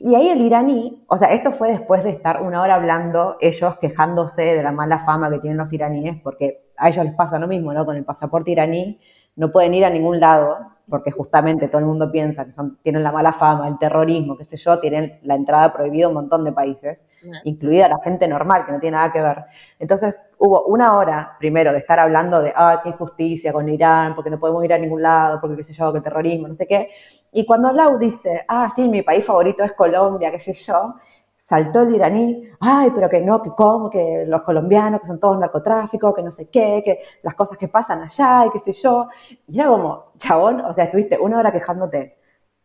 Y 0.02 0.14
ahí 0.14 0.30
el 0.30 0.40
iraní, 0.40 1.04
o 1.08 1.18
sea, 1.18 1.30
esto 1.34 1.52
fue 1.52 1.72
después 1.72 2.02
de 2.02 2.08
estar 2.08 2.40
una 2.40 2.62
hora 2.62 2.76
hablando, 2.76 3.36
ellos 3.38 3.76
quejándose 3.78 4.40
de 4.40 4.62
la 4.62 4.72
mala 4.72 5.00
fama 5.00 5.28
que 5.30 5.40
tienen 5.40 5.58
los 5.58 5.70
iraníes, 5.74 6.18
porque 6.22 6.70
a 6.78 6.88
ellos 6.88 7.04
les 7.04 7.14
pasa 7.14 7.38
lo 7.38 7.46
mismo, 7.46 7.74
¿no? 7.74 7.84
Con 7.84 7.96
el 7.96 8.04
pasaporte 8.04 8.50
iraní 8.50 8.98
no 9.36 9.52
pueden 9.52 9.74
ir 9.74 9.84
a 9.84 9.90
ningún 9.90 10.18
lado, 10.18 10.56
porque 10.88 11.10
justamente 11.10 11.68
todo 11.68 11.80
el 11.80 11.84
mundo 11.84 12.10
piensa 12.10 12.46
que 12.46 12.52
son, 12.52 12.78
tienen 12.82 13.02
la 13.02 13.12
mala 13.12 13.34
fama, 13.34 13.68
el 13.68 13.78
terrorismo, 13.78 14.38
qué 14.38 14.44
sé 14.44 14.56
yo, 14.56 14.80
tienen 14.80 15.18
la 15.22 15.34
entrada 15.34 15.70
prohibida 15.70 16.06
a 16.06 16.08
un 16.08 16.14
montón 16.14 16.44
de 16.44 16.52
países, 16.52 16.98
incluida 17.44 17.86
la 17.86 17.98
gente 18.02 18.26
normal, 18.26 18.64
que 18.64 18.72
no 18.72 18.80
tiene 18.80 18.96
nada 18.96 19.12
que 19.12 19.20
ver. 19.20 19.44
Entonces 19.78 20.18
hubo 20.38 20.64
una 20.64 20.96
hora, 20.96 21.36
primero, 21.38 21.72
de 21.72 21.78
estar 21.78 21.98
hablando 22.00 22.40
de, 22.40 22.54
ah, 22.56 22.80
qué 22.82 22.88
injusticia 22.88 23.52
con 23.52 23.68
Irán, 23.68 24.14
porque 24.14 24.30
no 24.30 24.40
podemos 24.40 24.64
ir 24.64 24.72
a 24.72 24.78
ningún 24.78 25.02
lado, 25.02 25.38
porque 25.42 25.56
qué 25.56 25.64
sé 25.64 25.74
yo, 25.74 25.92
qué 25.92 26.00
terrorismo, 26.00 26.48
no 26.48 26.54
sé 26.54 26.66
qué. 26.66 26.88
Y 27.32 27.46
cuando 27.46 27.72
Lau 27.72 27.98
dice, 27.98 28.44
ah, 28.48 28.68
sí, 28.74 28.88
mi 28.88 29.02
país 29.02 29.24
favorito 29.24 29.62
es 29.64 29.72
Colombia, 29.72 30.30
qué 30.30 30.38
sé 30.38 30.52
yo, 30.52 30.94
saltó 31.36 31.82
el 31.82 31.94
iraní, 31.94 32.44
ay, 32.60 32.90
pero 32.94 33.08
que 33.08 33.20
no, 33.20 33.42
que 33.42 33.50
cómo, 33.50 33.90
que 33.90 34.24
los 34.26 34.42
colombianos, 34.42 35.00
que 35.00 35.06
son 35.08 35.18
todos 35.18 35.38
narcotráficos, 35.38 36.14
que 36.14 36.22
no 36.22 36.32
sé 36.32 36.48
qué, 36.48 36.82
que 36.84 37.00
las 37.22 37.34
cosas 37.34 37.58
que 37.58 37.68
pasan 37.68 38.02
allá 38.02 38.46
y 38.46 38.50
qué 38.50 38.58
sé 38.60 38.72
yo. 38.72 39.08
Y 39.48 39.58
era 39.58 39.68
como, 39.68 40.12
chabón, 40.16 40.60
o 40.60 40.72
sea, 40.74 40.84
estuviste 40.84 41.18
una 41.18 41.38
hora 41.38 41.50
quejándote 41.50 42.19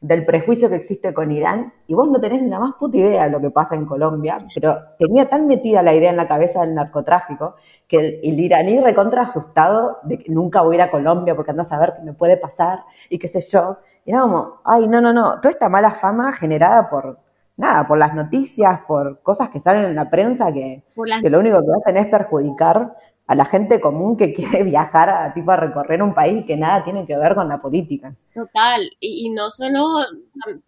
del 0.07 0.23
prejuicio 0.23 0.69
que 0.69 0.75
existe 0.75 1.13
con 1.13 1.31
Irán 1.31 1.73
y 1.87 1.95
vos 1.95 2.07
no 2.07 2.19
tenés 2.19 2.41
ni 2.41 2.49
la 2.49 2.59
más 2.59 2.75
puta 2.75 2.97
idea 2.97 3.23
de 3.23 3.31
lo 3.31 3.41
que 3.41 3.49
pasa 3.49 3.73
en 3.73 3.85
Colombia, 3.85 4.37
pero 4.53 4.77
tenía 4.99 5.27
tan 5.27 5.47
metida 5.47 5.81
la 5.81 5.93
idea 5.93 6.11
en 6.11 6.17
la 6.17 6.27
cabeza 6.27 6.61
del 6.61 6.75
narcotráfico 6.75 7.55
que 7.87 7.97
el, 7.97 8.19
el 8.21 8.39
iraní 8.39 8.79
recontra 8.79 9.23
asustado 9.23 9.97
de 10.03 10.19
que 10.19 10.31
nunca 10.31 10.61
voy 10.61 10.75
a 10.75 10.77
ir 10.77 10.81
a 10.83 10.91
Colombia 10.91 11.35
porque 11.35 11.51
andas 11.51 11.71
a 11.71 11.79
ver 11.79 11.93
qué 11.97 12.03
me 12.03 12.13
puede 12.13 12.37
pasar 12.37 12.83
y 13.09 13.17
qué 13.17 13.27
sé 13.27 13.41
yo. 13.41 13.77
Y 14.05 14.11
era 14.11 14.21
como, 14.21 14.61
ay, 14.63 14.87
no, 14.87 15.01
no, 15.01 15.11
no, 15.11 15.39
toda 15.41 15.49
esta 15.49 15.69
mala 15.69 15.91
fama 15.91 16.31
generada 16.33 16.87
por, 16.87 17.17
nada, 17.57 17.87
por 17.87 17.97
las 17.97 18.13
noticias, 18.13 18.81
por 18.87 19.21
cosas 19.21 19.49
que 19.49 19.59
salen 19.59 19.85
en 19.85 19.95
la 19.95 20.09
prensa 20.09 20.51
que, 20.51 20.83
que 21.21 21.29
lo 21.29 21.39
único 21.39 21.59
que 21.59 21.71
hacen 21.81 21.97
es 21.97 22.07
perjudicar 22.07 22.93
a 23.27 23.35
la 23.35 23.45
gente 23.45 23.79
común 23.79 24.17
que 24.17 24.33
quiere 24.33 24.63
viajar 24.63 25.09
a 25.09 25.33
tipo 25.33 25.51
a 25.51 25.57
recorrer 25.57 26.01
un 26.01 26.13
país 26.13 26.45
que 26.45 26.57
nada 26.57 26.83
tiene 26.83 27.05
que 27.05 27.17
ver 27.17 27.35
con 27.35 27.47
la 27.49 27.61
política. 27.61 28.15
Total, 28.33 28.81
y, 28.99 29.27
y 29.27 29.29
no 29.31 29.49
solo 29.49 29.85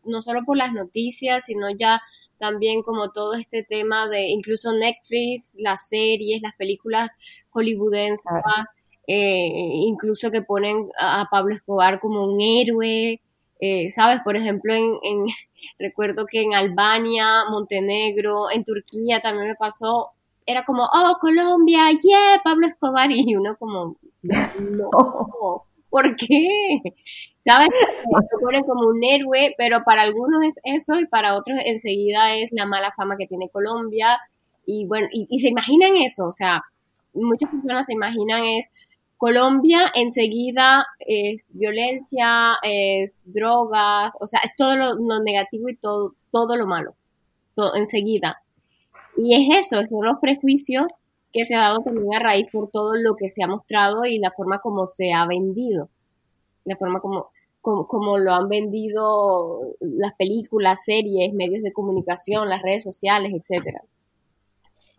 no 0.05 0.21
solo 0.21 0.43
por 0.45 0.57
las 0.57 0.73
noticias, 0.73 1.45
sino 1.45 1.69
ya 1.69 2.01
también 2.37 2.83
como 2.83 3.11
todo 3.11 3.33
este 3.33 3.63
tema 3.63 4.07
de 4.07 4.27
incluso 4.29 4.73
Netflix, 4.73 5.57
las 5.59 5.87
series, 5.87 6.41
las 6.41 6.55
películas 6.55 7.11
hollywoodenses, 7.49 8.31
eh, 9.07 9.49
incluso 9.87 10.31
que 10.31 10.41
ponen 10.41 10.89
a 10.99 11.27
Pablo 11.31 11.55
Escobar 11.55 11.99
como 11.99 12.25
un 12.25 12.41
héroe, 12.41 13.21
eh, 13.59 13.89
¿sabes? 13.89 14.19
Por 14.21 14.35
ejemplo, 14.35 14.73
en, 14.73 14.97
en, 15.01 15.25
recuerdo 15.79 16.25
que 16.25 16.41
en 16.41 16.53
Albania, 16.53 17.45
Montenegro, 17.49 18.51
en 18.51 18.63
Turquía 18.63 19.19
también 19.19 19.47
me 19.47 19.55
pasó, 19.55 20.11
era 20.47 20.65
como, 20.65 20.83
oh, 20.85 21.17
Colombia, 21.19 21.91
yeah, 21.91 22.41
Pablo 22.43 22.65
Escobar, 22.65 23.11
y 23.11 23.35
uno 23.35 23.55
como, 23.57 23.97
no, 24.23 24.89
¿por 25.89 26.15
qué? 26.15 26.79
¿Sabes? 27.39 27.69
Lo 28.11 28.39
ponen 28.39 28.63
como 28.63 28.87
un 28.87 29.03
héroe, 29.03 29.53
pero 29.57 29.83
para 29.83 30.01
algunos 30.01 30.43
es 30.43 30.59
eso 30.63 30.99
y 30.99 31.05
para 31.05 31.35
otros 31.35 31.59
enseguida 31.63 32.35
es 32.35 32.49
la 32.51 32.65
mala 32.65 32.91
fama 32.95 33.17
que 33.17 33.27
tiene 33.27 33.49
Colombia, 33.49 34.19
y 34.65 34.87
bueno, 34.87 35.07
y, 35.11 35.27
y 35.29 35.39
se 35.39 35.49
imaginan 35.49 35.97
eso, 35.97 36.27
o 36.27 36.33
sea, 36.33 36.63
muchas 37.13 37.51
personas 37.51 37.85
se 37.85 37.93
imaginan 37.93 38.43
es, 38.43 38.67
Colombia 39.17 39.91
enseguida 39.95 40.85
es 40.99 41.45
violencia, 41.49 42.55
es 42.61 43.23
drogas, 43.25 44.13
o 44.19 44.27
sea, 44.27 44.39
es 44.43 44.55
todo 44.55 44.75
lo, 44.75 44.93
lo 44.95 45.19
negativo 45.23 45.69
y 45.69 45.75
todo, 45.75 46.13
todo 46.31 46.55
lo 46.55 46.67
malo, 46.67 46.95
todo, 47.55 47.75
enseguida. 47.75 48.41
Y 49.17 49.35
es 49.35 49.65
eso, 49.65 49.83
son 49.83 50.05
los 50.05 50.19
prejuicios 50.19 50.85
que 51.33 51.43
se 51.43 51.55
ha 51.55 51.61
dado 51.61 51.79
también 51.79 52.13
a 52.15 52.19
raíz 52.19 52.49
por 52.51 52.69
todo 52.69 52.93
lo 52.95 53.15
que 53.15 53.29
se 53.29 53.43
ha 53.43 53.47
mostrado 53.47 54.05
y 54.05 54.19
la 54.19 54.31
forma 54.31 54.59
como 54.59 54.87
se 54.87 55.11
ha 55.13 55.25
vendido, 55.25 55.89
la 56.65 56.77
forma 56.77 56.99
como, 57.01 57.29
como, 57.61 57.87
como 57.87 58.17
lo 58.17 58.33
han 58.33 58.47
vendido 58.47 59.75
las 59.79 60.13
películas, 60.13 60.83
series, 60.85 61.33
medios 61.33 61.63
de 61.63 61.73
comunicación, 61.73 62.49
las 62.49 62.61
redes 62.61 62.83
sociales, 62.83 63.33
etcétera. 63.33 63.81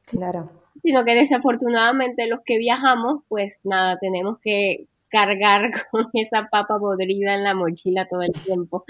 Claro 0.05 0.51
sino 0.81 1.05
que 1.05 1.15
desafortunadamente 1.15 2.27
los 2.27 2.41
que 2.45 2.59
viajamos, 2.59 3.23
pues 3.29 3.61
nada, 3.65 3.99
tenemos 3.99 4.39
que 4.41 4.87
cargar 5.09 5.71
con 5.91 6.09
esa 6.15 6.49
papa 6.51 6.79
podrida 6.79 7.35
en 7.35 7.45
la 7.45 7.55
mochila 7.55 8.07
todo 8.07 8.23
el 8.23 8.33
tiempo. 8.33 8.85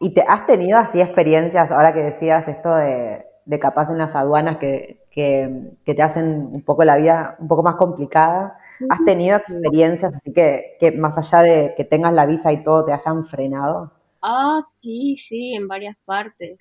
¿Y 0.00 0.14
te 0.14 0.22
has 0.22 0.46
tenido 0.46 0.78
así 0.78 1.00
experiencias, 1.00 1.70
ahora 1.70 1.92
que 1.92 2.02
decías 2.02 2.46
esto 2.46 2.74
de, 2.74 3.24
de 3.48 3.58
capaz 3.58 3.90
en 3.90 3.96
las 3.96 4.14
aduanas 4.14 4.58
que, 4.58 5.06
que, 5.10 5.72
que, 5.84 5.94
te 5.94 6.02
hacen 6.02 6.50
un 6.52 6.62
poco 6.62 6.84
la 6.84 6.98
vida 6.98 7.36
un 7.40 7.48
poco 7.48 7.62
más 7.62 7.76
complicada? 7.76 8.58
¿Has 8.90 9.02
tenido 9.04 9.36
experiencias 9.36 10.14
así 10.14 10.32
que, 10.32 10.76
que 10.78 10.92
más 10.92 11.16
allá 11.16 11.42
de 11.42 11.74
que 11.76 11.84
tengas 11.84 12.12
la 12.12 12.26
visa 12.26 12.52
y 12.52 12.62
todo 12.62 12.84
te 12.84 12.92
hayan 12.92 13.24
frenado? 13.24 13.90
Ah, 14.20 14.60
sí, 14.60 15.16
sí, 15.16 15.54
en 15.54 15.66
varias 15.66 15.96
partes. 16.04 16.58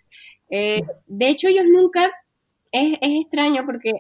Eh, 0.50 0.82
de 1.08 1.28
hecho, 1.28 1.50
ellos 1.50 1.66
nunca 1.68 2.06
es, 2.72 2.98
es 3.02 3.12
extraño 3.26 3.66
porque 3.66 3.92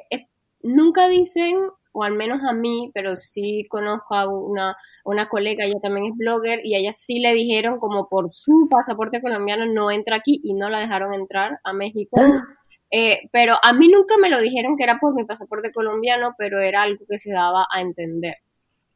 nunca 0.63 1.09
dicen, 1.09 1.57
o 1.91 2.03
al 2.03 2.13
menos 2.13 2.39
a 2.47 2.53
mí, 2.53 2.89
pero 2.93 3.17
sí 3.17 3.67
conozco 3.69 4.15
a 4.15 4.29
una, 4.29 4.77
una 5.03 5.27
colega, 5.27 5.65
ella 5.65 5.79
también 5.81 6.05
es 6.05 6.13
blogger, 6.15 6.61
y 6.63 6.75
a 6.75 6.79
ella 6.79 6.93
sí 6.93 7.19
le 7.19 7.33
dijeron 7.33 7.79
como 7.79 8.07
por 8.07 8.31
su 8.31 8.69
pasaporte 8.71 9.21
colombiano 9.21 9.65
no 9.65 9.91
entra 9.91 10.15
aquí 10.15 10.39
y 10.41 10.53
no 10.53 10.69
la 10.69 10.79
dejaron 10.79 11.13
entrar 11.13 11.59
a 11.65 11.73
México. 11.73 12.15
Eh, 12.89 13.27
pero 13.31 13.55
a 13.61 13.73
mí 13.73 13.89
nunca 13.89 14.17
me 14.17 14.29
lo 14.29 14.39
dijeron 14.39 14.77
que 14.77 14.83
era 14.83 14.99
por 14.99 15.13
mi 15.13 15.25
pasaporte 15.25 15.71
colombiano, 15.71 16.35
pero 16.37 16.59
era 16.59 16.83
algo 16.83 17.05
que 17.09 17.17
se 17.17 17.31
daba 17.31 17.67
a 17.69 17.81
entender. 17.81 18.37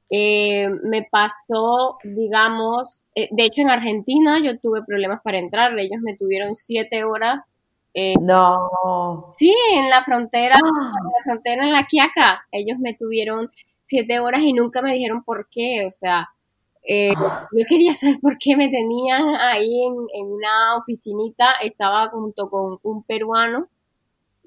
Eh, 0.10 0.70
me 0.84 1.04
pasó, 1.04 1.98
digamos, 2.04 3.06
eh, 3.16 3.30
de 3.32 3.44
hecho 3.46 3.62
en 3.62 3.70
Argentina 3.70 4.40
yo 4.44 4.60
tuve 4.60 4.84
problemas 4.84 5.22
para 5.24 5.40
entrar, 5.40 5.78
ellos 5.80 6.02
me 6.02 6.18
tuvieron 6.18 6.56
siete 6.58 7.06
horas 7.06 7.58
eh, 7.94 8.14
no. 8.22 9.28
Sí, 9.38 9.54
en 9.74 9.90
la 9.90 10.04
frontera, 10.04 10.56
ah. 10.56 10.92
en 11.00 11.06
la 11.06 11.24
frontera 11.24 11.64
en 11.64 11.72
la 11.74 11.86
Quiaca. 11.88 12.46
Ellos 12.52 12.80
me 12.80 12.94
tuvieron 12.94 13.50
siete 13.82 14.20
horas 14.20 14.42
y 14.42 14.54
nunca 14.54 14.82
me 14.82 14.94
dijeron 14.94 15.24
por 15.24 15.48
qué. 15.50 15.86
O 15.88 15.92
sea, 15.92 16.30
eh, 16.84 17.14
yo 17.52 17.66
quería 17.68 17.94
saber 17.94 18.20
por 18.22 18.38
qué 18.38 18.56
me 18.56 18.70
tenían 18.70 19.36
ahí 19.36 19.84
en, 19.86 19.94
en 20.14 20.32
una 20.32 20.78
oficinita. 20.78 21.54
Estaba 21.62 22.10
junto 22.10 22.50
con 22.50 22.80
un 22.84 23.04
peruano 23.04 23.68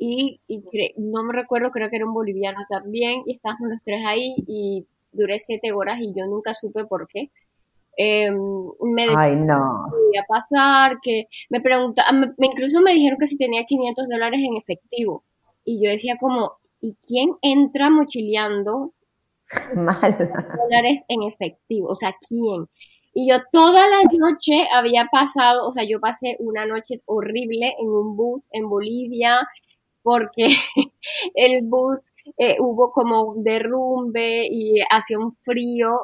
y, 0.05 0.41
y 0.47 0.63
no 0.97 1.25
me 1.25 1.33
recuerdo, 1.33 1.71
creo 1.71 1.91
que 1.91 1.97
era 1.97 2.07
un 2.07 2.15
boliviano 2.15 2.59
también. 2.69 3.23
Y 3.27 3.35
estábamos 3.35 3.71
los 3.71 3.83
tres 3.83 4.05
ahí 4.07 4.35
y 4.47 4.87
duré 5.13 5.39
siete 5.39 5.73
horas 5.73 6.01
y 6.01 6.13
yo 6.15 6.27
nunca 6.27 6.55
supe 6.55 6.85
por 6.87 7.07
qué. 7.09 7.31
Eh, 7.97 8.31
me 8.33 9.07
Ay, 9.17 9.37
no. 9.37 9.87
podía 9.91 10.25
pasar, 10.29 10.99
que 11.03 11.27
me 11.51 11.61
preguntaban, 11.61 12.35
me, 12.39 12.47
incluso 12.47 12.81
me 12.81 12.93
dijeron 12.93 13.19
que 13.19 13.27
si 13.27 13.37
tenía 13.37 13.65
500 13.65 14.09
dólares 14.09 14.41
en 14.43 14.57
efectivo. 14.57 15.25
Y 15.65 15.83
yo 15.85 15.91
decía 15.91 16.17
como, 16.19 16.55
¿y 16.81 16.97
quién 17.07 17.31
entra 17.43 17.91
mochileando 17.91 18.93
Mal. 19.77 20.17
dólares 20.69 21.05
en 21.09 21.23
efectivo? 21.23 21.89
O 21.89 21.95
sea, 21.95 22.15
¿quién? 22.29 22.67
Y 23.13 23.31
yo 23.31 23.37
toda 23.53 23.89
la 23.89 24.03
noche 24.19 24.67
había 24.75 25.07
pasado, 25.11 25.69
o 25.69 25.73
sea, 25.73 25.85
yo 25.85 26.01
pasé 26.01 26.37
una 26.41 26.67
noche 26.67 27.01
horrible 27.07 27.75
en 27.79 27.89
un 27.89 28.17
bus 28.17 28.49
en 28.51 28.69
Bolivia 28.69 29.39
porque 30.05 30.47
el 31.35 31.67
bus 31.67 32.07
eh, 32.39 32.59
hubo 32.61 32.93
como 32.93 33.35
derrumbe 33.39 34.47
y 34.49 34.81
hacía 34.91 35.19
un 35.19 35.35
frío 35.43 35.95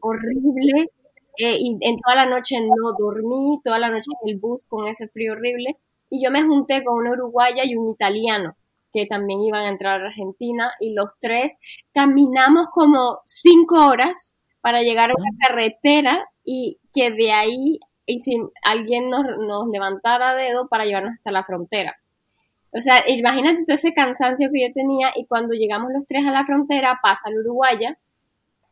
horrible 0.00 0.90
eh, 1.38 1.56
y 1.58 1.78
en 1.80 1.96
toda 1.98 2.16
la 2.16 2.26
noche 2.26 2.56
no 2.60 2.92
dormí, 2.98 3.60
toda 3.64 3.78
la 3.78 3.88
noche 3.88 4.10
en 4.22 4.34
el 4.34 4.38
bus 4.38 4.64
con 4.66 4.86
ese 4.86 5.08
frío 5.08 5.32
horrible. 5.32 5.76
Y 6.10 6.22
yo 6.24 6.30
me 6.30 6.42
junté 6.42 6.84
con 6.84 6.98
una 6.98 7.12
uruguaya 7.12 7.64
y 7.64 7.76
un 7.76 7.88
italiano 7.88 8.56
que 8.92 9.06
también 9.06 9.40
iban 9.40 9.64
a 9.64 9.68
entrar 9.70 10.02
a 10.02 10.08
Argentina 10.08 10.72
y 10.80 10.94
los 10.94 11.06
tres 11.20 11.52
caminamos 11.94 12.66
como 12.74 13.20
cinco 13.24 13.86
horas 13.86 14.34
para 14.60 14.82
llegar 14.82 15.10
a 15.10 15.14
una 15.16 15.30
carretera 15.46 16.28
y 16.44 16.80
que 16.92 17.12
de 17.12 17.32
ahí 17.32 17.80
y 18.06 18.18
si 18.18 18.36
alguien 18.64 19.08
nos, 19.08 19.22
nos 19.38 19.68
levantara 19.68 20.34
dedo 20.34 20.68
para 20.68 20.84
llevarnos 20.84 21.14
hasta 21.14 21.30
la 21.30 21.44
frontera. 21.44 21.99
O 22.72 22.78
sea, 22.78 23.02
imagínate 23.08 23.64
todo 23.64 23.74
ese 23.74 23.92
cansancio 23.92 24.48
que 24.52 24.68
yo 24.68 24.72
tenía 24.72 25.12
y 25.16 25.26
cuando 25.26 25.54
llegamos 25.54 25.92
los 25.92 26.06
tres 26.06 26.24
a 26.26 26.30
la 26.30 26.44
frontera 26.44 27.00
pasa 27.02 27.30
la 27.30 27.40
uruguaya, 27.40 27.98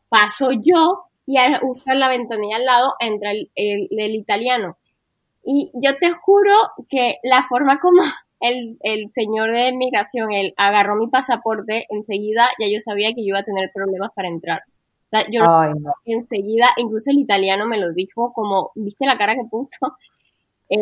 paso 0.08 0.50
yo 0.52 1.04
y 1.26 1.36
al 1.36 1.60
usar 1.62 1.96
la 1.96 2.08
ventanilla 2.08 2.56
al 2.56 2.64
lado 2.64 2.94
entra 3.00 3.32
el, 3.32 3.50
el, 3.54 4.14
italiano. 4.14 4.78
Y 5.44 5.70
yo 5.74 5.96
te 5.98 6.10
juro 6.12 6.52
que 6.88 7.18
la 7.22 7.46
forma 7.48 7.80
como 7.80 8.02
el, 8.40 8.78
el 8.82 9.08
señor 9.08 9.52
de 9.52 9.72
migración, 9.72 10.32
él 10.32 10.54
agarró 10.56 10.96
mi 10.96 11.08
pasaporte, 11.08 11.86
enseguida 11.90 12.48
ya 12.58 12.68
yo 12.68 12.80
sabía 12.80 13.12
que 13.14 13.22
yo 13.22 13.28
iba 13.28 13.40
a 13.40 13.44
tener 13.44 13.70
problemas 13.74 14.12
para 14.14 14.28
entrar. 14.28 14.62
O 15.06 15.08
sea, 15.10 15.26
yo 15.30 15.42
Ay, 15.48 15.72
no. 15.80 15.92
enseguida, 16.04 16.68
incluso 16.76 17.10
el 17.10 17.18
italiano 17.18 17.66
me 17.66 17.78
lo 17.78 17.92
dijo 17.92 18.32
como, 18.32 18.72
¿viste 18.74 19.06
la 19.06 19.18
cara 19.18 19.34
que 19.34 19.44
puso? 19.50 19.96
Eh, 20.70 20.76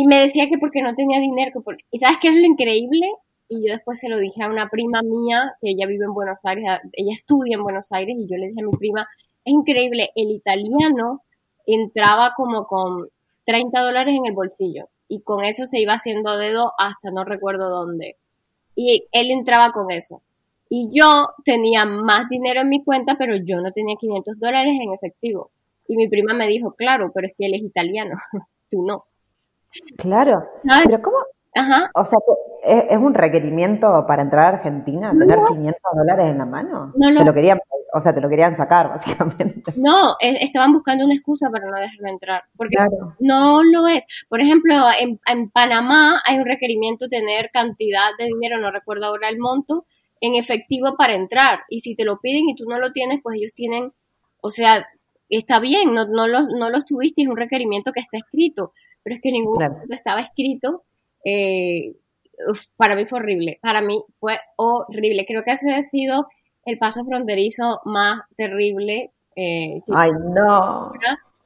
y 0.00 0.06
me 0.06 0.18
decía 0.18 0.48
que 0.48 0.56
porque 0.56 0.80
no 0.80 0.94
tenía 0.94 1.20
dinero. 1.20 1.60
Porque, 1.62 1.84
¿Y 1.90 1.98
sabes 1.98 2.16
qué 2.22 2.28
es 2.28 2.34
lo 2.34 2.46
increíble? 2.46 3.06
Y 3.50 3.66
yo 3.66 3.74
después 3.74 4.00
se 4.00 4.08
lo 4.08 4.18
dije 4.18 4.42
a 4.42 4.48
una 4.48 4.70
prima 4.70 5.02
mía, 5.02 5.52
que 5.60 5.72
ella 5.72 5.86
vive 5.86 6.06
en 6.06 6.14
Buenos 6.14 6.38
Aires, 6.42 6.64
ella 6.94 7.12
estudia 7.12 7.56
en 7.56 7.62
Buenos 7.62 7.92
Aires, 7.92 8.16
y 8.18 8.26
yo 8.26 8.38
le 8.38 8.48
dije 8.48 8.62
a 8.62 8.64
mi 8.64 8.72
prima, 8.78 9.06
es 9.44 9.52
increíble, 9.52 10.10
el 10.16 10.30
italiano 10.30 11.20
entraba 11.66 12.32
como 12.34 12.66
con 12.66 13.08
30 13.44 13.78
dólares 13.78 14.14
en 14.14 14.24
el 14.24 14.32
bolsillo 14.32 14.88
y 15.06 15.20
con 15.20 15.44
eso 15.44 15.66
se 15.66 15.80
iba 15.80 15.92
haciendo 15.92 16.38
dedo 16.38 16.72
hasta 16.78 17.10
no 17.10 17.24
recuerdo 17.24 17.68
dónde. 17.68 18.16
Y 18.74 19.06
él 19.12 19.30
entraba 19.30 19.70
con 19.72 19.90
eso. 19.90 20.22
Y 20.70 20.88
yo 20.98 21.28
tenía 21.44 21.84
más 21.84 22.26
dinero 22.30 22.62
en 22.62 22.70
mi 22.70 22.82
cuenta, 22.82 23.16
pero 23.18 23.36
yo 23.36 23.60
no 23.60 23.70
tenía 23.72 23.96
500 24.00 24.38
dólares 24.38 24.78
en 24.80 24.94
efectivo. 24.94 25.50
Y 25.88 25.96
mi 25.98 26.08
prima 26.08 26.32
me 26.32 26.46
dijo, 26.46 26.72
claro, 26.72 27.12
pero 27.14 27.26
es 27.26 27.34
que 27.36 27.44
él 27.44 27.52
es 27.52 27.60
italiano, 27.60 28.16
tú 28.70 28.82
no. 28.86 29.04
Claro. 29.96 30.44
¿Sabes? 30.68 30.86
Pero 30.86 31.02
¿cómo? 31.02 31.16
Ajá. 31.54 31.90
O 31.94 32.04
sea, 32.04 32.18
¿es, 32.64 32.96
un 32.96 33.14
requerimiento 33.14 34.04
para 34.06 34.22
entrar 34.22 34.46
a 34.46 34.48
Argentina 34.58 35.10
tener 35.10 35.38
500 35.48 35.80
dólares 35.96 36.26
en 36.26 36.38
la 36.38 36.46
mano? 36.46 36.92
No 36.94 37.18
¿Te 37.18 37.24
lo 37.24 37.34
querían 37.34 37.58
o 37.92 38.00
sea, 38.00 38.14
te 38.14 38.20
lo 38.20 38.28
querían 38.28 38.54
sacar, 38.54 38.88
básicamente. 38.90 39.72
No, 39.76 40.16
estaban 40.20 40.72
buscando 40.72 41.04
una 41.04 41.14
excusa 41.14 41.50
para 41.50 41.66
no 41.66 41.76
dejarme 41.76 42.10
entrar, 42.10 42.44
porque 42.56 42.76
no 43.18 43.62
lo 43.62 43.88
es. 43.88 44.04
Por 44.28 44.40
ejemplo, 44.40 44.74
en, 44.98 45.20
en, 45.26 45.50
Panamá 45.50 46.22
hay 46.24 46.38
un 46.38 46.46
requerimiento 46.46 47.06
de 47.06 47.18
tener 47.18 47.50
cantidad 47.52 48.10
de 48.18 48.26
dinero, 48.26 48.58
no 48.58 48.70
recuerdo 48.70 49.06
ahora 49.06 49.28
el 49.28 49.38
monto, 49.38 49.86
en 50.20 50.36
efectivo 50.36 50.96
para 50.96 51.14
entrar. 51.14 51.60
Y 51.68 51.80
si 51.80 51.94
te 51.94 52.04
lo 52.04 52.20
piden 52.20 52.48
y 52.48 52.54
tú 52.54 52.64
no 52.68 52.78
lo 52.78 52.92
tienes, 52.92 53.20
pues 53.22 53.36
ellos 53.36 53.52
tienen, 53.54 53.92
o 54.40 54.50
sea, 54.50 54.86
está 55.28 55.58
bien, 55.60 55.94
no, 55.94 56.06
no, 56.06 56.26
lo, 56.26 56.42
no 56.42 56.70
lo 56.70 56.82
tuviste, 56.82 57.22
es 57.22 57.28
un 57.28 57.36
requerimiento 57.36 57.92
que 57.92 58.00
está 58.00 58.18
escrito, 58.18 58.72
pero 59.02 59.16
es 59.16 59.22
que 59.22 59.32
ningún 59.32 59.54
momento 59.54 59.94
estaba 59.94 60.20
escrito. 60.20 60.84
Eh, 61.24 61.96
para 62.76 62.96
mí 62.96 63.04
fue 63.06 63.18
horrible, 63.18 63.58
para 63.62 63.82
mí 63.82 64.02
fue 64.18 64.38
horrible. 64.56 65.26
Creo 65.26 65.42
que 65.44 65.52
ese 65.52 65.72
ha 65.72 65.82
sido 65.82 66.26
el 66.64 66.78
paso 66.78 67.04
fronterizo 67.04 67.80
más 67.84 68.22
terrible. 68.36 69.12
Eh, 69.36 69.80
Ay, 69.92 70.10
no. 70.34 70.92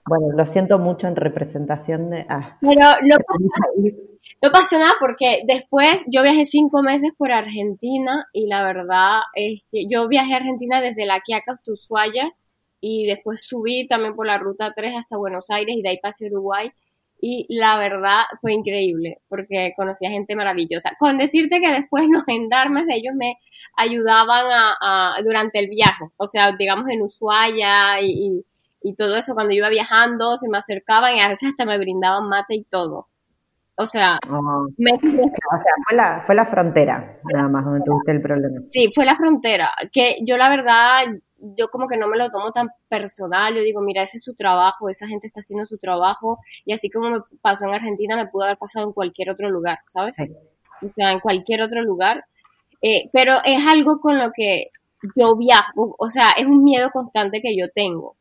Bueno, 0.07 0.37
lo 0.37 0.45
siento 0.45 0.79
mucho 0.79 1.09
en 1.09 1.17
representación 1.17 2.11
de... 2.11 2.27
Ah. 2.29 2.59
Pero 2.61 2.81
no 3.03 3.17
pasa, 3.27 3.95
no 4.43 4.51
pasa 4.51 4.79
nada 4.79 4.93
porque 5.01 5.43
después 5.47 6.05
yo 6.13 6.23
viajé 6.23 6.45
cinco 6.45 6.83
meses 6.83 7.11
por 7.17 7.33
Argentina 7.33 8.27
y 8.33 8.47
la 8.47 8.63
verdad 8.63 9.21
es 9.35 9.63
que 9.71 9.87
yo 9.89 10.07
viajé 10.09 10.35
a 10.35 10.39
Argentina 10.39 10.83
desde 10.83 11.07
La 11.07 11.21
Quiaca 11.21 11.53
hasta 11.53 11.73
Ushuaia 11.73 12.31
y 12.81 13.07
después 13.07 13.47
subí 13.47 13.87
también 13.89 14.15
por 14.15 14.27
la 14.27 14.37
ruta 14.37 14.75
3 14.77 14.95
hasta 14.99 15.17
Buenos 15.17 15.49
Aires 15.49 15.75
y 15.75 15.81
de 15.81 15.89
ahí 15.89 15.99
pasé 16.03 16.27
a 16.27 16.31
Uruguay 16.31 16.71
y 17.27 17.47
la 17.49 17.79
verdad 17.79 18.25
fue 18.43 18.53
increíble 18.53 19.23
porque 19.29 19.73
conocí 19.79 20.05
a 20.05 20.11
gente 20.11 20.37
maravillosa. 20.37 20.91
Con 20.99 21.17
decirte 21.17 21.59
que 21.59 21.73
después 21.73 22.05
los 22.11 22.23
gendarmes 22.27 22.87
de 22.87 22.97
ellos 22.97 23.15
me 23.17 23.39
ayudaban 23.79 24.45
a, 24.83 25.15
durante 25.25 25.59
el 25.59 25.71
viaje, 25.71 26.05
o 26.19 26.29
sea, 26.29 26.53
digamos 26.53 26.85
en 26.91 27.01
Ushuaia 27.01 28.03
y, 28.03 28.45
y, 28.83 28.95
todo 28.95 29.17
eso, 29.17 29.33
cuando 29.33 29.55
iba 29.55 29.71
viajando 29.71 30.37
se 30.37 30.51
me 30.51 30.59
acercaban 30.59 31.17
y 31.17 31.21
a 31.21 31.29
veces 31.29 31.49
hasta 31.49 31.65
me 31.65 31.79
brindaban 31.79 32.29
mate 32.29 32.57
y 32.57 32.65
todo. 32.65 33.09
O 33.77 33.87
sea, 33.87 34.19
oh. 34.31 34.67
fue 34.77 35.97
la, 35.97 36.23
fue 36.27 36.35
la 36.35 36.45
frontera, 36.45 37.21
nada 37.33 37.49
más, 37.49 37.65
donde 37.65 37.81
tuviste 37.87 38.13
el 38.13 38.21
problema. 38.21 38.61
Sí, 38.67 38.91
fue 38.95 39.07
la 39.07 39.17
frontera, 39.17 39.73
que 39.91 40.19
yo 40.27 40.37
la 40.37 40.51
verdad, 40.51 41.07
yo 41.57 41.69
como 41.69 41.89
que 41.89 41.97
no 41.97 42.09
me 42.09 42.17
lo 42.17 42.31
tomo 42.31 42.53
tan 42.53 42.69
personal, 42.89 43.55
yo 43.55 43.63
digo, 43.63 43.81
mira, 43.81 44.03
ese 44.03 44.19
es 44.19 44.25
su 44.25 44.35
trabajo, 44.35 44.89
esa 44.89 45.07
gente 45.07 45.27
está 45.27 45.41
haciendo 45.41 45.67
su 45.67 45.79
trabajo, 45.79 46.39
y 46.65 46.73
así 46.73 46.91
como 46.91 47.11
me 47.11 47.21
pasó 47.41 47.67
en 47.67 47.75
Argentina, 47.75 48.17
me 48.17 48.27
pudo 48.27 48.45
haber 48.45 48.59
pasado 48.59 48.87
en 48.87 48.93
cualquier 48.93 49.31
otro 49.31 49.51
lugar, 49.51 49.79
¿sabes? 49.93 50.15
O 50.83 50.89
sea, 50.95 51.13
en 51.13 51.21
cualquier 51.21 51.63
otro 51.63 51.83
lugar. 51.83 52.25
Eh, 52.83 53.09
pero 53.13 53.35
es 53.45 53.67
algo 53.67 54.01
con 54.01 54.19
lo 54.19 54.31
que 54.33 54.71
yo 55.17 55.37
viajo, 55.37 55.95
o 55.99 56.11
sea, 56.11 56.33
es 56.37 56.47
un 56.47 56.65
miedo 56.65 56.91
constante 56.91 57.41
que 57.41 57.57
yo 57.57 57.71
tengo 57.71 58.17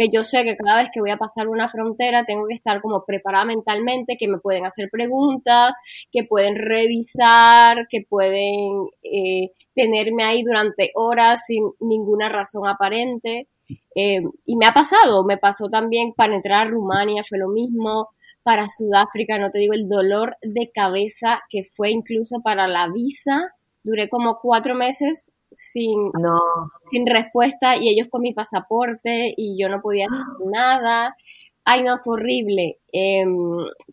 que 0.00 0.08
yo 0.08 0.22
sé 0.22 0.44
que 0.44 0.56
cada 0.56 0.78
vez 0.78 0.88
que 0.90 1.00
voy 1.00 1.10
a 1.10 1.18
pasar 1.18 1.46
una 1.46 1.68
frontera 1.68 2.24
tengo 2.24 2.46
que 2.48 2.54
estar 2.54 2.80
como 2.80 3.04
preparada 3.04 3.44
mentalmente, 3.44 4.16
que 4.18 4.28
me 4.28 4.38
pueden 4.38 4.64
hacer 4.64 4.88
preguntas, 4.90 5.74
que 6.10 6.24
pueden 6.24 6.56
revisar, 6.56 7.86
que 7.86 8.06
pueden 8.08 8.86
eh, 9.02 9.50
tenerme 9.74 10.24
ahí 10.24 10.42
durante 10.42 10.90
horas 10.94 11.42
sin 11.46 11.64
ninguna 11.80 12.30
razón 12.30 12.66
aparente. 12.66 13.48
Eh, 13.94 14.22
y 14.46 14.56
me 14.56 14.64
ha 14.64 14.72
pasado, 14.72 15.22
me 15.22 15.36
pasó 15.36 15.68
también 15.68 16.14
para 16.14 16.34
entrar 16.34 16.66
a 16.66 16.70
Rumania, 16.70 17.22
fue 17.28 17.36
lo 17.36 17.48
mismo, 17.48 18.08
para 18.42 18.70
Sudáfrica, 18.70 19.36
no 19.36 19.50
te 19.50 19.58
digo 19.58 19.74
el 19.74 19.86
dolor 19.86 20.38
de 20.40 20.70
cabeza 20.72 21.42
que 21.50 21.64
fue 21.64 21.90
incluso 21.90 22.40
para 22.42 22.66
la 22.68 22.88
visa, 22.88 23.52
duré 23.82 24.08
como 24.08 24.38
cuatro 24.40 24.74
meses 24.74 25.30
sin, 25.50 26.10
sin 26.90 27.06
respuesta 27.06 27.76
y 27.76 27.88
ellos 27.88 28.08
con 28.10 28.22
mi 28.22 28.32
pasaporte 28.32 29.32
y 29.36 29.60
yo 29.60 29.68
no 29.68 29.80
podía 29.80 30.06
hacer 30.06 30.46
nada. 30.52 31.16
Ay, 31.64 31.82
no, 31.82 31.98
fue 31.98 32.14
horrible. 32.14 32.78
Em, 32.92 33.36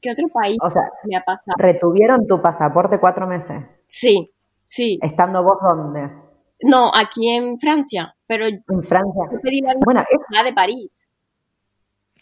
¿Qué 0.01 0.11
otro 0.11 0.27
país 0.33 0.57
me 1.03 1.17
ha 1.17 1.21
pasado? 1.21 1.55
¿Retuvieron 1.57 2.25
tu 2.25 2.41
pasaporte 2.41 2.99
cuatro 2.99 3.27
meses? 3.27 3.63
Sí, 3.87 4.33
sí. 4.61 4.99
¿Estando 5.01 5.43
vos 5.43 5.57
dónde? 5.61 6.09
No, 6.63 6.91
aquí 6.93 7.29
en 7.29 7.59
Francia, 7.59 8.15
pero 8.25 8.47
en 8.47 8.63
Francia. 8.83 9.23
Yo 9.31 9.39
pedí 9.41 9.61
la 9.61 9.75
bueno, 9.85 10.01
es... 10.01 10.43
de 10.43 10.53
París 10.53 11.09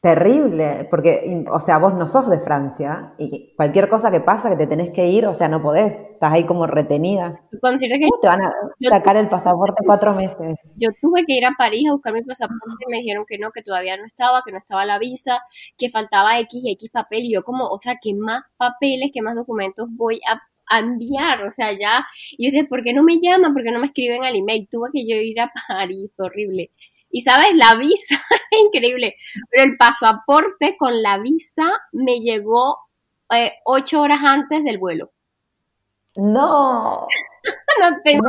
terrible, 0.06 0.88
porque, 0.92 1.44
o 1.52 1.60
sea, 1.60 1.80
vos 1.80 1.96
no 1.96 2.08
sos 2.08 2.30
de 2.30 2.40
Francia 2.40 3.16
y 3.18 3.56
cualquier 3.56 3.90
cosa 3.90 4.12
que 4.12 4.22
pasa 4.22 4.52
que 4.52 4.56
te 4.56 4.68
tenés 4.68 4.92
que 4.92 5.08
ir, 5.08 5.26
o 5.26 5.34
sea, 5.34 5.48
no 5.48 5.64
podés, 5.64 5.98
estás 5.98 6.32
ahí 6.32 6.46
como 6.46 6.68
retenida. 6.68 7.42
¿Cómo 7.60 8.20
te 8.22 8.28
van 8.28 8.44
a 8.44 8.54
sacar 8.88 9.18
el 9.18 9.30
pasaporte 9.30 9.82
cuatro 9.84 10.14
meses? 10.14 10.60
Yo 10.76 10.90
tuve 11.02 11.26
que 11.26 11.34
ir 11.34 11.46
a 11.48 11.56
París 11.58 11.90
a 11.90 11.94
buscar 11.94 12.14
mi 12.14 12.22
pasaporte 12.22 12.86
y 12.88 12.92
me 12.92 13.00
dijeron 13.00 13.26
que 13.28 13.40
no, 13.40 13.50
que 13.50 13.64
todavía 13.64 13.98
no 13.98 14.06
estaba, 14.06 14.44
que 14.46 14.52
no 14.52 14.60
estaba 14.60 14.86
la 14.86 15.00
visa, 15.00 15.40
que 15.76 15.90
faltaba 15.90 16.40
X 16.42 16.62
y 16.64 16.72
X 16.74 16.92
papel 16.92 17.24
y 17.24 17.34
yo 17.34 17.44
como, 17.44 17.66
o 17.66 17.80
sea, 17.80 17.96
¿qué 18.00 18.14
más 18.14 18.54
papeles, 18.58 19.10
qué 19.12 19.24
más 19.24 19.34
documentos 19.34 19.88
voy 19.90 20.20
a 20.30 20.40
enviar, 20.80 21.44
o 21.48 21.50
sea, 21.50 21.72
ya, 21.72 22.06
y 22.38 22.46
yo 22.46 22.52
dije, 22.52 22.68
¿por 22.68 22.84
qué 22.84 22.94
no 22.94 23.02
me 23.02 23.18
llaman? 23.20 23.54
¿Por 23.54 23.64
qué 23.64 23.72
no 23.72 23.80
me 23.80 23.88
escriben 23.88 24.24
al 24.24 24.36
email? 24.36 24.68
Tuve 24.70 24.90
que 24.94 25.08
yo 25.08 25.16
ir 25.16 25.40
a 25.40 25.52
París, 25.68 26.12
horrible. 26.18 26.70
Y 27.16 27.22
sabes, 27.22 27.56
la 27.56 27.76
visa, 27.76 28.22
increíble, 28.52 29.16
pero 29.50 29.64
el 29.64 29.78
pasaporte 29.78 30.76
con 30.78 31.02
la 31.02 31.18
visa 31.18 31.64
me 31.94 32.20
llegó 32.20 32.78
eh, 33.34 33.54
ocho 33.64 34.02
horas 34.02 34.20
antes 34.22 34.66
del 34.66 34.80
vuelo. 34.80 35.12
No. 36.18 37.08
no 37.80 38.02
tengo. 38.04 38.28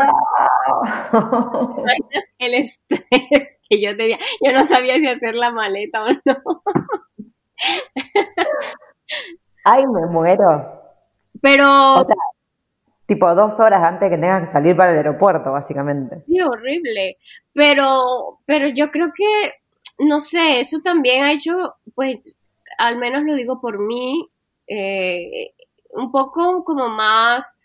El 2.39 2.55
estrés 2.55 3.59
que 3.69 3.83
yo 3.83 3.97
tenía. 3.97 4.19
Yo 4.41 4.53
no 4.53 4.65
sabía 4.65 4.95
si 4.99 5.09
hacer 5.09 5.35
la 5.35 5.51
maleta 5.51 6.05
o 6.05 6.13
no. 6.25 6.63
Ay, 9.65 9.85
me 9.85 10.07
muero. 10.07 10.81
Pero. 11.43 12.07
Tipo 13.07 13.35
dos 13.35 13.61
horas 13.61 13.83
antes 13.83 14.11
que 14.11 14.19
tengas 14.19 14.47
que 14.47 14.53
salir 14.53 14.77
para 14.77 14.91
el 14.91 14.99
aeropuerto, 14.99 15.53
básicamente. 15.53 16.25
Sí, 16.27 16.41
horrible. 16.41 17.19
Pero, 17.53 18.41
pero 18.45 18.69
yo 18.69 18.91
creo 18.91 19.13
que, 19.15 19.53
no 20.05 20.19
sé, 20.21 20.61
eso 20.61 20.81
también 20.83 21.23
ha 21.23 21.33
hecho, 21.33 21.75
pues, 21.95 22.19
al 22.79 22.99
menos 22.99 23.23
lo 23.23 23.35
digo 23.35 23.61
por 23.61 23.79
mí, 23.79 24.29
eh, 24.67 25.53
un 25.91 26.11
poco 26.11 26.65
como 26.65 26.89
más, 26.89 27.57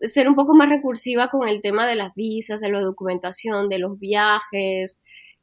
ser 0.00 0.28
un 0.28 0.34
poco 0.34 0.54
más 0.54 0.68
recursiva 0.68 1.28
con 1.28 1.48
el 1.48 1.60
tema 1.60 1.86
de 1.86 1.96
las 1.96 2.14
visas, 2.14 2.60
de 2.60 2.70
la 2.70 2.80
documentación, 2.80 3.68
de 3.68 3.78
los 3.78 3.98
viajes. 3.98 5.00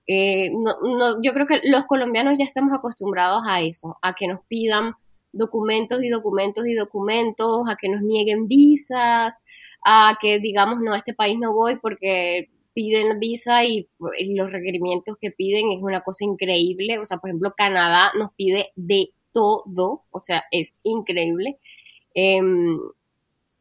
Eh, 0.07 0.49
no, 0.51 0.75
no, 0.81 1.21
yo 1.21 1.33
creo 1.33 1.45
que 1.45 1.61
los 1.65 1.85
colombianos 1.85 2.35
ya 2.37 2.45
estamos 2.45 2.73
acostumbrados 2.75 3.43
a 3.47 3.61
eso, 3.61 3.97
a 4.01 4.13
que 4.15 4.27
nos 4.27 4.41
pidan 4.47 4.95
documentos 5.31 6.03
y 6.03 6.09
documentos 6.09 6.65
y 6.67 6.73
documentos, 6.73 7.63
a 7.69 7.75
que 7.75 7.89
nos 7.89 8.01
nieguen 8.01 8.47
visas, 8.47 9.37
a 9.85 10.17
que 10.21 10.39
digamos, 10.39 10.79
no, 10.81 10.93
a 10.93 10.97
este 10.97 11.13
país 11.13 11.37
no 11.39 11.53
voy 11.53 11.77
porque 11.77 12.49
piden 12.73 13.19
visa 13.19 13.63
y, 13.65 13.89
los 13.99 14.51
requerimientos 14.51 15.17
que 15.19 15.31
piden 15.31 15.71
es 15.71 15.81
una 15.81 16.01
cosa 16.01 16.23
increíble. 16.23 16.99
O 16.99 17.05
sea, 17.05 17.17
por 17.17 17.29
ejemplo, 17.29 17.53
Canadá 17.55 18.11
nos 18.17 18.33
pide 18.33 18.71
de 18.75 19.11
todo, 19.31 20.03
o 20.11 20.19
sea, 20.19 20.43
es 20.51 20.73
increíble. 20.83 21.59
Em, 22.13 22.79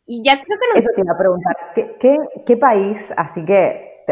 y 0.06 0.22
ya 0.24 0.42
creo 0.42 0.58
que 0.58 0.66
no. 0.72 0.78
Eso 0.78 0.90
te 0.94 1.02
iba 1.02 1.12
a 1.12 1.18
preguntar, 1.18 1.56
¿qué, 1.74 2.18
qué 2.46 2.56
país, 2.56 3.12
así 3.16 3.44
que, 3.44 4.04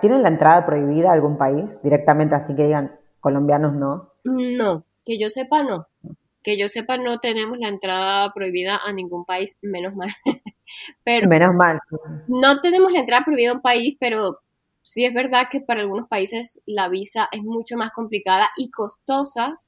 ¿tienen 0.00 0.22
la 0.22 0.28
entrada 0.28 0.66
prohibida 0.66 1.10
a 1.10 1.12
algún 1.12 1.38
país 1.38 1.80
directamente, 1.82 2.34
así 2.34 2.56
que 2.56 2.64
digan 2.64 2.98
colombianos 3.20 3.74
no? 3.74 4.10
No, 4.24 4.84
que 5.04 5.18
yo 5.18 5.30
sepa 5.30 5.62
no 5.62 5.86
que 6.44 6.58
yo 6.58 6.68
sepa, 6.68 6.98
no 6.98 7.18
tenemos 7.18 7.58
la 7.58 7.68
entrada 7.68 8.32
prohibida 8.32 8.76
a 8.76 8.92
ningún 8.92 9.24
país, 9.24 9.56
menos 9.62 9.94
mal. 9.96 10.10
pero 11.04 11.26
menos 11.26 11.54
mal. 11.54 11.80
No 12.28 12.60
tenemos 12.60 12.92
la 12.92 13.00
entrada 13.00 13.24
prohibida 13.24 13.50
a 13.50 13.54
un 13.54 13.62
país, 13.62 13.96
pero 13.98 14.40
sí 14.82 15.06
es 15.06 15.14
verdad 15.14 15.48
que 15.50 15.60
para 15.60 15.80
algunos 15.80 16.06
países 16.06 16.60
la 16.66 16.88
visa 16.88 17.28
es 17.32 17.42
mucho 17.42 17.76
más 17.76 17.90
complicada 17.92 18.50
y 18.58 18.70
costosa, 18.70 19.58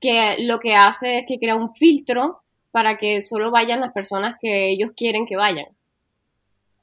que 0.00 0.36
lo 0.40 0.58
que 0.58 0.74
hace 0.74 1.20
es 1.20 1.24
que 1.26 1.38
crea 1.38 1.54
un 1.54 1.72
filtro 1.72 2.42
para 2.72 2.98
que 2.98 3.20
solo 3.20 3.52
vayan 3.52 3.80
las 3.80 3.92
personas 3.92 4.36
que 4.40 4.70
ellos 4.70 4.90
quieren 4.96 5.24
que 5.26 5.36
vayan. 5.36 5.66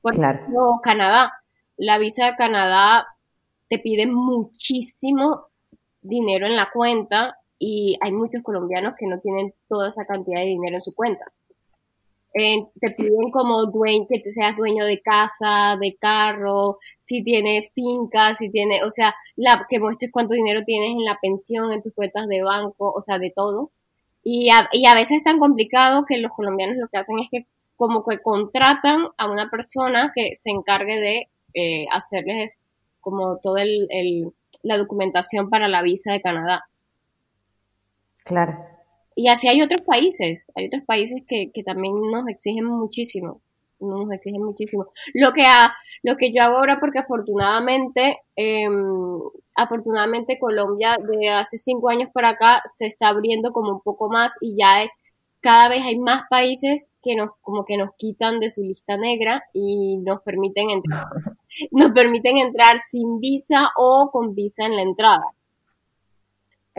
Por 0.01 0.15
ejemplo, 0.15 0.79
Canadá. 0.82 1.34
La 1.75 1.97
visa 1.97 2.25
de 2.25 2.36
Canadá 2.36 3.08
te 3.67 3.79
pide 3.79 4.08
muchísimo 4.08 5.47
dinero 6.01 6.45
en 6.45 6.55
la 6.55 6.69
cuenta 6.71 7.38
y 7.60 7.98
hay 8.02 8.12
muchos 8.12 8.41
colombianos 8.41 8.95
que 8.98 9.06
no 9.06 9.19
tienen 9.19 9.54
toda 9.67 9.89
esa 9.89 10.06
cantidad 10.06 10.39
de 10.39 10.48
dinero 10.48 10.78
en 10.78 10.82
su 10.82 10.95
cuenta. 10.95 11.26
Te 12.34 12.91
piden 12.91 13.32
como 13.32 13.65
dueño, 13.65 14.06
que 14.08 14.19
te 14.19 14.32
seas 14.32 14.56
dueño 14.56 14.86
de 14.86 15.02
casa, 15.02 15.78
de 15.80 15.98
carro, 16.00 16.78
si 17.00 17.24
tienes 17.24 17.72
finca, 17.74 18.34
si 18.34 18.50
tienes, 18.50 18.84
o 18.84 18.91
sea, 18.91 19.13
la, 19.36 19.65
que 19.67 19.80
muestres 19.80 20.12
cuánto 20.12 20.36
dinero 20.36 20.63
tienes 20.63 20.91
en 20.91 21.04
la 21.04 21.17
pensión, 21.22 21.74
en 21.74 21.82
tus 21.82 21.93
cuentas 21.93 22.28
de 22.28 22.43
banco, 22.43 22.93
o 22.95 23.02
sea, 23.02 23.19
de 23.19 23.32
todo. 23.36 23.72
Y 24.24 24.50
a, 24.52 24.69
y 24.72 24.86
a 24.86 24.93
veces 24.93 25.17
es 25.17 25.24
tan 25.24 25.39
complicado 25.39 26.06
que 26.08 26.17
los 26.17 26.32
colombianos 26.32 26.78
lo 26.78 26.88
que 26.88 26.98
hacen 26.98 27.19
es 27.19 27.30
que 27.30 27.45
como 27.76 28.06
que 28.06 28.22
contratan 28.22 29.08
a 29.17 29.30
una 29.30 29.50
persona 29.50 30.12
que 30.13 30.36
se 30.36 30.50
encargue 30.50 31.00
de 31.00 31.30
eh, 31.54 31.86
hacerles 31.91 32.60
como 33.00 33.39
toda 33.39 33.63
el, 33.63 33.88
la 34.63 34.78
documentación 34.78 35.50
para 35.50 35.67
la 35.67 35.82
visa 35.82 36.12
de 36.12 36.22
Canadá. 36.22 36.68
Claro. 38.30 38.63
Y 39.15 39.28
así 39.28 39.48
hay 39.48 39.63
otros 39.63 39.82
países, 39.82 40.52
hay 40.56 40.68
otros 40.68 40.84
países 40.86 41.24
que, 41.28 41.52
que 41.52 41.63
también 41.63 41.96
nos 42.12 42.28
exigen 42.28 42.65
muchísimo, 42.65 43.42
nos 43.80 44.12
exigen 44.12 44.44
muchísimo. 44.44 44.86
Lo 45.15 45.34
que, 45.34 45.46
ha, 45.46 45.74
lo 46.04 46.15
que 46.15 46.32
yo 46.32 46.44
hago 46.44 46.58
ahora, 46.58 46.80
porque 46.80 47.00
afortunadamente, 47.00 48.20
em, 48.36 49.20
afortunadamente 49.56 50.38
Colombia 50.39 50.96
de 51.12 51.30
hace 51.30 51.58
cinco 51.58 51.89
años 51.89 52.10
para 52.13 52.30
acá 52.30 52.62
se 52.78 52.86
está 52.86 53.10
abriendo 53.10 53.52
como 53.52 53.72
un 53.74 53.82
poco 53.82 54.10
más 54.10 54.34
y 54.42 54.56
ya 54.56 54.88
cada 55.42 55.70
vez 55.70 55.84
hay 55.84 55.98
más 55.98 56.22
países 56.30 56.92
que 57.02 57.15
nos 57.15 57.30
como 57.42 57.65
que 57.65 57.78
nos 57.78 57.89
quitan 57.98 58.39
de 58.39 58.52
su 58.52 58.62
lista 58.62 58.96
negra 58.96 59.44
y 59.54 59.98
nos 59.98 60.22
permiten 60.22 60.70
entrar, 60.70 61.06
nos 61.72 61.92
permiten 61.94 62.38
entrar 62.38 62.78
sin 62.92 63.20
visa 63.20 63.70
o 63.76 64.12
con 64.12 64.36
visa 64.36 64.68
en 64.68 64.76
la 64.76 64.84
entrada. 64.84 65.26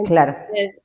Claro. 0.04 0.36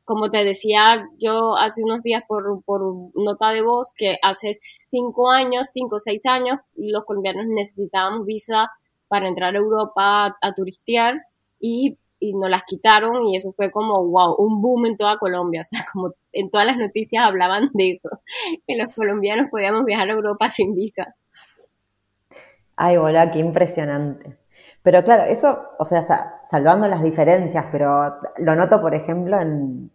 como 0.03 0.29
te 0.29 0.43
decía 0.43 1.07
yo 1.19 1.55
hace 1.57 1.83
unos 1.83 2.01
días 2.03 2.23
por, 2.27 2.63
por 2.63 2.81
nota 3.15 3.51
de 3.51 3.61
voz, 3.61 3.89
que 3.95 4.17
hace 4.21 4.53
cinco 4.53 5.29
años, 5.29 5.69
cinco 5.71 5.97
o 5.97 5.99
seis 5.99 6.25
años, 6.25 6.59
los 6.75 7.03
colombianos 7.05 7.45
necesitábamos 7.47 8.25
visa 8.25 8.69
para 9.07 9.27
entrar 9.27 9.55
a 9.55 9.59
Europa 9.59 10.35
a 10.41 10.53
turistear 10.53 11.21
y 11.59 11.97
y 12.19 12.33
nos 12.33 12.49
las 12.49 12.63
quitaron 12.63 13.25
y 13.25 13.35
eso 13.35 13.53
fue 13.53 13.71
como, 13.71 14.03
wow, 14.05 14.35
un 14.37 14.61
boom 14.61 14.85
en 14.85 14.97
toda 14.97 15.17
Colombia. 15.17 15.61
O 15.65 15.65
sea, 15.65 15.85
como 15.91 16.13
en 16.31 16.49
todas 16.49 16.67
las 16.67 16.77
noticias 16.77 17.25
hablaban 17.25 17.69
de 17.73 17.91
eso, 17.91 18.09
que 18.67 18.77
los 18.77 18.93
colombianos 18.93 19.47
podíamos 19.49 19.85
viajar 19.85 20.09
a 20.09 20.13
Europa 20.13 20.49
sin 20.49 20.75
visa. 20.75 21.15
Ay, 22.75 22.97
hola, 22.97 23.31
qué 23.31 23.39
impresionante. 23.39 24.37
Pero 24.85 25.03
claro, 25.03 25.23
eso, 25.23 25.63
o 25.79 25.85
sea, 25.85 26.03
salvando 26.45 26.87
las 26.87 27.01
diferencias, 27.01 27.65
pero 27.71 28.17
lo 28.37 28.55
noto, 28.55 28.79
por 28.79 28.93
ejemplo, 28.93 29.41
en... 29.41 29.89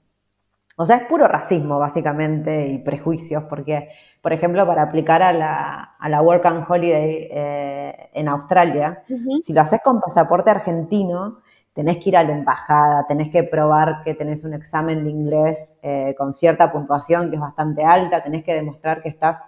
O 0.76 0.84
sea, 0.84 0.96
es 0.96 1.02
puro 1.04 1.28
racismo, 1.28 1.78
básicamente, 1.78 2.66
y 2.66 2.78
prejuicios, 2.78 3.44
porque, 3.44 3.90
por 4.20 4.32
ejemplo, 4.32 4.66
para 4.66 4.82
aplicar 4.82 5.22
a 5.22 5.32
la, 5.32 5.94
a 5.96 6.08
la 6.08 6.22
Work 6.22 6.44
and 6.44 6.64
Holiday 6.68 7.28
eh, 7.30 8.10
en 8.14 8.26
Australia, 8.26 9.04
si 9.40 9.52
lo 9.52 9.60
haces 9.60 9.80
con 9.80 10.00
pasaporte 10.00 10.50
argentino, 10.50 11.38
tenés 11.72 11.98
que 11.98 12.08
ir 12.08 12.16
a 12.16 12.24
la 12.24 12.32
embajada, 12.32 13.06
tenés 13.06 13.30
que 13.30 13.44
probar 13.44 14.02
que 14.02 14.14
tenés 14.14 14.42
un 14.42 14.54
examen 14.54 15.04
de 15.04 15.10
inglés 15.10 15.78
eh, 15.82 16.16
con 16.18 16.34
cierta 16.34 16.72
puntuación 16.72 17.30
que 17.30 17.36
es 17.36 17.40
bastante 17.40 17.84
alta, 17.84 18.24
tenés 18.24 18.42
que 18.42 18.54
demostrar 18.54 19.02
que 19.02 19.10
estás 19.10 19.40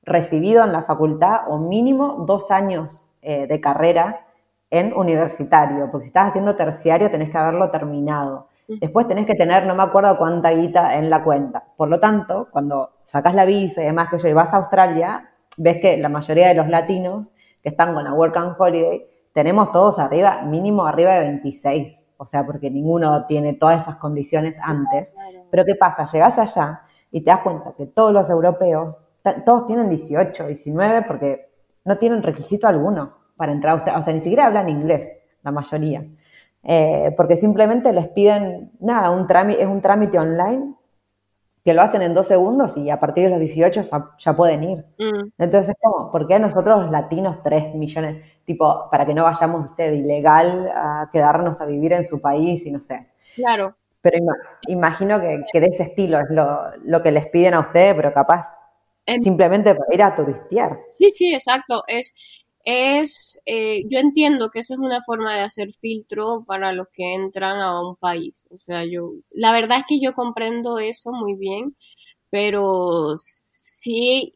recibido 0.00 0.64
en 0.64 0.72
la 0.72 0.82
facultad 0.82 1.42
o 1.48 1.58
mínimo 1.58 2.24
dos 2.26 2.50
años 2.50 3.10
eh, 3.20 3.46
de 3.46 3.60
carrera 3.60 4.24
en 4.70 4.92
universitario, 4.92 5.90
porque 5.90 6.06
si 6.06 6.08
estás 6.08 6.28
haciendo 6.28 6.56
terciario 6.56 7.10
tenés 7.10 7.30
que 7.30 7.38
haberlo 7.38 7.70
terminado. 7.70 8.48
Después 8.68 9.08
tenés 9.08 9.24
que 9.24 9.34
tener, 9.34 9.66
no 9.66 9.74
me 9.74 9.82
acuerdo 9.82 10.18
cuánta 10.18 10.50
guita 10.50 10.96
en 10.96 11.08
la 11.08 11.24
cuenta. 11.24 11.64
Por 11.74 11.88
lo 11.88 11.98
tanto, 11.98 12.48
cuando 12.50 12.90
sacás 13.04 13.34
la 13.34 13.46
visa 13.46 13.80
y 13.80 13.86
demás 13.86 14.10
que 14.10 14.18
yo 14.18 14.28
y 14.28 14.34
vas 14.34 14.52
a 14.52 14.58
Australia, 14.58 15.30
ves 15.56 15.78
que 15.80 15.96
la 15.96 16.10
mayoría 16.10 16.48
de 16.48 16.54
los 16.54 16.68
latinos 16.68 17.28
que 17.62 17.70
están 17.70 17.94
con 17.94 18.04
la 18.04 18.12
Work 18.12 18.36
and 18.36 18.56
Holiday 18.58 19.06
tenemos 19.32 19.72
todos 19.72 19.98
arriba, 19.98 20.42
mínimo 20.42 20.86
arriba 20.86 21.14
de 21.14 21.20
26. 21.20 22.04
O 22.18 22.26
sea, 22.26 22.44
porque 22.44 22.70
ninguno 22.70 23.24
tiene 23.26 23.54
todas 23.54 23.82
esas 23.82 23.96
condiciones 23.96 24.58
antes. 24.62 25.14
Pero 25.50 25.64
¿qué 25.64 25.74
pasa? 25.74 26.04
Llegas 26.04 26.38
allá 26.38 26.82
y 27.10 27.22
te 27.22 27.30
das 27.30 27.40
cuenta 27.40 27.72
que 27.74 27.86
todos 27.86 28.12
los 28.12 28.28
europeos, 28.28 28.98
todos 29.46 29.66
tienen 29.66 29.88
18, 29.88 30.46
19, 30.46 31.02
porque 31.02 31.48
no 31.84 31.96
tienen 31.96 32.22
requisito 32.22 32.66
alguno 32.66 33.17
para 33.38 33.52
entrar 33.52 33.72
a 33.72 33.76
usted. 33.76 33.92
O 33.96 34.02
sea, 34.02 34.12
ni 34.12 34.20
siquiera 34.20 34.46
hablan 34.46 34.68
inglés, 34.68 35.10
la 35.42 35.50
mayoría. 35.50 36.04
Eh, 36.62 37.14
porque 37.16 37.38
simplemente 37.38 37.92
les 37.92 38.08
piden, 38.08 38.72
nada, 38.80 39.10
un 39.10 39.26
trámite, 39.26 39.62
es 39.62 39.68
un 39.68 39.80
trámite 39.80 40.18
online 40.18 40.74
que 41.64 41.74
lo 41.74 41.82
hacen 41.82 42.02
en 42.02 42.14
dos 42.14 42.26
segundos 42.26 42.76
y 42.76 42.90
a 42.90 42.98
partir 42.98 43.24
de 43.24 43.30
los 43.30 43.40
18 43.40 43.82
ya, 44.18 44.36
pueden 44.36 44.64
ir. 44.64 44.78
Mm. 44.98 45.32
Entonces, 45.38 45.74
como, 45.80 46.10
¿por 46.10 46.26
qué 46.26 46.38
nosotros 46.38 46.82
los 46.82 46.90
latinos 46.90 47.42
3 47.42 47.74
millones? 47.74 48.24
Tipo, 48.44 48.88
para 48.90 49.04
que 49.04 49.14
no 49.14 49.24
vayamos 49.24 49.70
usted 49.70 49.92
ilegal 49.92 50.70
a 50.74 51.10
quedarnos 51.12 51.60
a 51.60 51.66
vivir 51.66 51.92
en 51.92 52.06
su 52.06 52.20
país 52.20 52.64
y 52.64 52.70
no 52.70 52.80
sé. 52.80 53.08
Claro. 53.34 53.74
Pero 54.00 54.18
imagino 54.68 55.20
que, 55.20 55.60
de 55.60 55.66
ese 55.66 55.82
estilo 55.82 56.18
es 56.20 56.26
lo, 56.30 57.02
que 57.02 57.10
les 57.10 57.26
piden 57.26 57.54
a 57.54 57.60
ustedes, 57.60 57.94
pero 57.94 58.12
capaz 58.12 58.58
em. 59.04 59.18
simplemente 59.18 59.74
para 59.74 59.94
ir 59.94 60.02
a 60.02 60.14
turistear. 60.14 60.78
Sí, 60.90 61.10
sí, 61.10 61.34
exacto. 61.34 61.82
Es, 61.86 62.14
es, 62.64 63.40
eh, 63.46 63.84
yo 63.88 63.98
entiendo 63.98 64.50
que 64.50 64.60
eso 64.60 64.74
es 64.74 64.80
una 64.80 65.02
forma 65.04 65.34
de 65.34 65.40
hacer 65.42 65.72
filtro 65.74 66.44
para 66.46 66.72
los 66.72 66.88
que 66.92 67.14
entran 67.14 67.60
a 67.60 67.80
un 67.80 67.96
país. 67.96 68.46
O 68.50 68.58
sea, 68.58 68.84
yo, 68.84 69.12
la 69.30 69.52
verdad 69.52 69.78
es 69.78 69.84
que 69.88 70.00
yo 70.00 70.14
comprendo 70.14 70.78
eso 70.78 71.10
muy 71.12 71.34
bien, 71.34 71.76
pero 72.30 73.16
sí, 73.18 74.34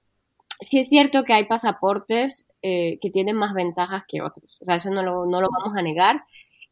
sí 0.60 0.78
es 0.78 0.88
cierto 0.88 1.24
que 1.24 1.34
hay 1.34 1.44
pasaportes 1.44 2.46
eh, 2.62 2.98
que 3.00 3.10
tienen 3.10 3.36
más 3.36 3.54
ventajas 3.54 4.04
que 4.08 4.22
otros. 4.22 4.56
O 4.60 4.64
sea, 4.64 4.76
eso 4.76 4.90
no 4.90 5.02
lo, 5.02 5.26
no 5.26 5.40
lo 5.40 5.48
vamos 5.50 5.76
a 5.78 5.82
negar. 5.82 6.24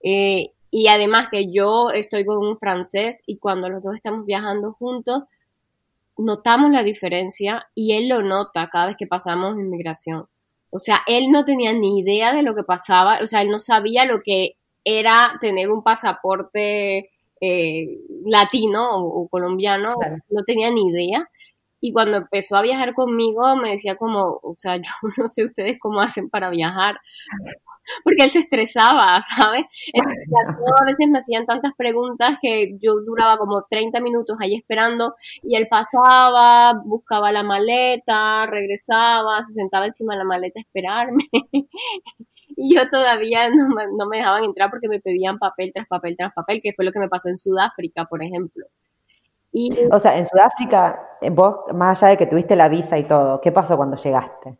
Eh, 0.02 0.52
y 0.70 0.88
además 0.88 1.28
que 1.30 1.50
yo 1.52 1.90
estoy 1.90 2.24
con 2.24 2.38
un 2.38 2.58
francés 2.58 3.22
y 3.26 3.38
cuando 3.38 3.68
los 3.68 3.82
dos 3.82 3.96
estamos 3.96 4.24
viajando 4.24 4.72
juntos, 4.72 5.24
notamos 6.16 6.70
la 6.70 6.82
diferencia 6.82 7.66
y 7.74 7.94
él 7.94 8.08
lo 8.08 8.22
nota 8.22 8.68
cada 8.70 8.86
vez 8.86 8.96
que 8.96 9.06
pasamos 9.06 9.58
inmigración. 9.58 10.26
O 10.70 10.78
sea, 10.78 11.00
él 11.06 11.30
no 11.30 11.44
tenía 11.44 11.72
ni 11.72 12.00
idea 12.00 12.33
de 12.33 12.42
lo 12.42 12.54
que 12.54 12.62
pasaba, 12.62 13.18
o 13.22 13.26
sea, 13.26 13.42
él 13.42 13.50
no 13.50 13.59
sabía 13.59 14.04
lo 14.04 14.20
que 14.22 14.56
era 14.85 15.37
tener 15.40 15.70
un 15.70 15.83
pasaporte 15.83 17.11
eh, 17.40 17.98
latino 18.24 18.98
o, 18.98 19.28
colombiano, 19.28 19.94
no 20.28 20.44
tenía 20.44 20.70
ni 20.70 20.88
idea. 20.88 21.28
Y 21.80 21.92
cuando 21.92 22.18
empezó 22.18 22.56
a 22.56 22.62
viajar 22.62 22.94
conmigo 22.94 23.56
me 23.56 23.70
decía 23.70 23.96
como, 23.96 24.40
o 24.42 24.56
sea, 24.59 24.76
yo 24.76 24.92
no 25.16 25.28
sé 25.28 25.44
ustedes 25.44 25.78
cómo 25.80 26.00
hacen 26.00 26.30
para 26.30 26.50
viajar, 26.50 27.00
porque 28.04 28.24
él 28.24 28.30
se 28.30 28.40
estresaba, 28.40 29.20
¿sabes? 29.22 29.64
a 29.94 30.84
veces 30.84 31.08
me 31.08 31.18
hacían 31.18 31.46
tantas 31.46 31.72
preguntas 31.76 32.38
que 32.40 32.76
yo 32.80 33.00
duraba 33.00 33.36
como 33.38 33.64
30 33.68 34.00
minutos 34.00 34.36
ahí 34.40 34.54
esperando 34.54 35.14
y 35.42 35.56
él 35.56 35.68
pasaba, 35.68 36.80
buscaba 36.84 37.32
la 37.32 37.42
maleta, 37.42 38.46
regresaba, 38.46 39.42
se 39.42 39.52
sentaba 39.52 39.86
encima 39.86 40.14
de 40.14 40.18
la 40.18 40.24
maleta 40.24 40.60
a 40.60 40.62
esperarme. 40.62 41.24
y 42.56 42.74
yo 42.74 42.88
todavía 42.90 43.48
no 43.50 43.68
me, 43.68 43.84
no 43.96 44.06
me 44.06 44.18
dejaban 44.18 44.44
entrar 44.44 44.70
porque 44.70 44.88
me 44.88 45.00
pedían 45.00 45.38
papel 45.38 45.72
tras 45.74 45.86
papel 45.86 46.16
tras 46.16 46.32
papel, 46.32 46.60
que 46.62 46.72
fue 46.74 46.84
lo 46.84 46.92
que 46.92 47.00
me 47.00 47.08
pasó 47.08 47.28
en 47.28 47.38
Sudáfrica, 47.38 48.04
por 48.04 48.22
ejemplo. 48.22 48.66
Y, 49.52 49.70
o 49.90 49.98
sea, 49.98 50.16
en 50.16 50.26
Sudáfrica, 50.26 51.00
vos, 51.32 51.56
más 51.74 52.02
allá 52.02 52.10
de 52.10 52.18
que 52.18 52.26
tuviste 52.26 52.54
la 52.54 52.68
visa 52.68 52.98
y 52.98 53.04
todo, 53.04 53.40
¿qué 53.40 53.50
pasó 53.50 53.76
cuando 53.76 53.96
llegaste? 53.96 54.56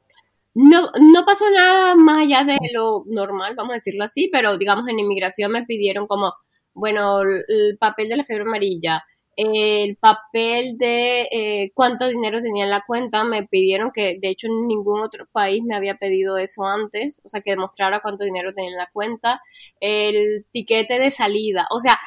No, 0.55 0.91
no 1.01 1.25
pasó 1.25 1.49
nada 1.51 1.95
más 1.95 2.25
allá 2.25 2.45
de 2.45 2.59
lo 2.75 3.05
normal, 3.07 3.55
vamos 3.55 3.73
a 3.73 3.77
decirlo 3.77 4.05
así, 4.05 4.29
pero 4.33 4.59
digamos 4.59 4.89
en 4.89 4.99
inmigración 4.99 5.53
me 5.53 5.65
pidieron 5.65 6.07
como, 6.09 6.35
bueno, 6.75 7.23
el 7.23 7.79
papel 7.79 8.09
de 8.09 8.17
la 8.17 8.25
fiebre 8.25 8.45
amarilla, 8.45 9.05
el 9.37 9.97
papel 9.97 10.77
de 10.77 11.23
eh, 11.31 11.73
cuánto 11.73 12.09
dinero 12.09 12.43
tenía 12.43 12.65
en 12.65 12.71
la 12.71 12.85
cuenta, 12.87 13.25
me 13.25 13.47
pidieron 13.47 13.91
que, 13.95 14.19
de 14.21 14.29
hecho, 14.29 14.49
en 14.49 14.67
ningún 14.67 15.01
otro 15.01 15.27
país 15.33 15.63
me 15.65 15.77
había 15.77 15.95
pedido 15.97 16.37
eso 16.37 16.65
antes, 16.65 17.21
o 17.25 17.29
sea, 17.29 17.41
que 17.41 17.53
demostrara 17.53 18.01
cuánto 18.01 18.25
dinero 18.25 18.53
tenía 18.53 18.73
en 18.73 18.77
la 18.77 18.91
cuenta, 18.93 19.41
el 19.81 20.45
tiquete 20.51 20.99
de 20.99 21.11
salida, 21.11 21.67
o 21.71 21.79
sea, 21.79 21.99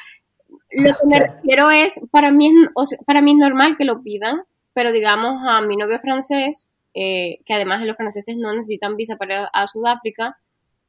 lo 0.70 0.92
que 0.94 1.06
me 1.06 1.18
refiero 1.18 1.70
es, 1.70 2.00
para 2.10 2.30
mí 2.30 2.48
es, 2.48 2.98
para 3.06 3.20
mí 3.22 3.32
es 3.32 3.38
normal 3.38 3.76
que 3.76 3.84
lo 3.84 4.02
pidan, 4.02 4.42
pero 4.72 4.92
digamos 4.92 5.34
a 5.48 5.60
mi 5.62 5.76
novio 5.76 5.98
francés, 5.98 6.68
eh, 6.94 7.38
que 7.44 7.54
además 7.54 7.80
de 7.80 7.86
los 7.86 7.96
franceses 7.96 8.36
no 8.36 8.54
necesitan 8.54 8.96
visa 8.96 9.16
para 9.16 9.46
a 9.46 9.66
Sudáfrica, 9.66 10.38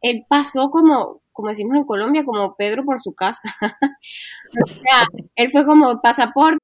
él 0.01 0.25
pasó 0.29 0.69
como, 0.69 1.21
como 1.33 1.49
decimos 1.49 1.77
en 1.77 1.85
Colombia, 1.85 2.23
como 2.23 2.55
Pedro 2.55 2.85
por 2.85 3.01
su 3.01 3.13
casa. 3.13 3.49
o 4.63 4.67
sea, 4.67 5.03
él 5.35 5.51
fue 5.51 5.65
como 5.65 5.99
pasaporte. 6.01 6.59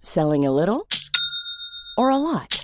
Selling 0.00 0.46
a 0.46 0.50
little 0.50 0.84
or 1.96 2.10
a 2.10 2.18
lot. 2.18 2.63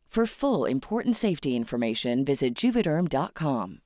For 0.11 0.25
full 0.25 0.65
important 0.69 1.15
safety 1.15 1.55
information, 1.55 2.25
visit 2.25 2.53
juvederm.com. 2.53 3.77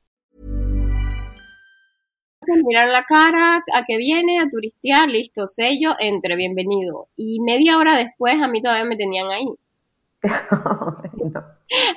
Mirar 2.65 2.89
la 2.89 3.03
cara, 3.03 3.63
a 3.73 3.83
que 3.85 3.97
viene, 3.97 4.39
a 4.39 4.49
turistear, 4.49 5.07
listo, 5.07 5.47
sello, 5.47 5.93
entre, 5.99 6.35
bienvenido. 6.35 7.09
Y 7.15 7.39
media 7.41 7.77
hora 7.77 7.95
después 7.95 8.41
a 8.41 8.47
mí 8.47 8.59
todavía 8.61 8.85
me 8.85 8.97
tenían 8.97 9.29
ahí. 9.29 9.45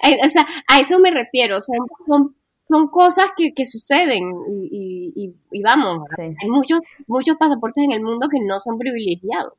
Eh, 0.03 0.19
O 0.25 0.29
sea, 0.29 0.47
a 0.67 0.79
eso 0.81 0.99
me 0.99 1.11
refiero, 1.11 1.61
son, 1.63 1.77
son, 2.07 2.37
son 2.59 2.89
cosas 2.89 3.31
que, 3.37 3.53
que 3.55 3.65
suceden 3.65 4.31
y, 4.71 5.13
y- 5.17 5.35
y 5.53 5.63
vamos, 5.63 6.07
Sí. 6.17 6.23
hay 6.23 6.49
muchos, 6.51 6.81
muchos 7.07 7.37
pasaportes 7.37 7.83
en 7.85 7.93
el 7.93 8.03
mundo 8.03 8.29
que 8.31 8.41
no 8.41 8.61
son 8.61 8.77
privilegiados. 8.79 9.55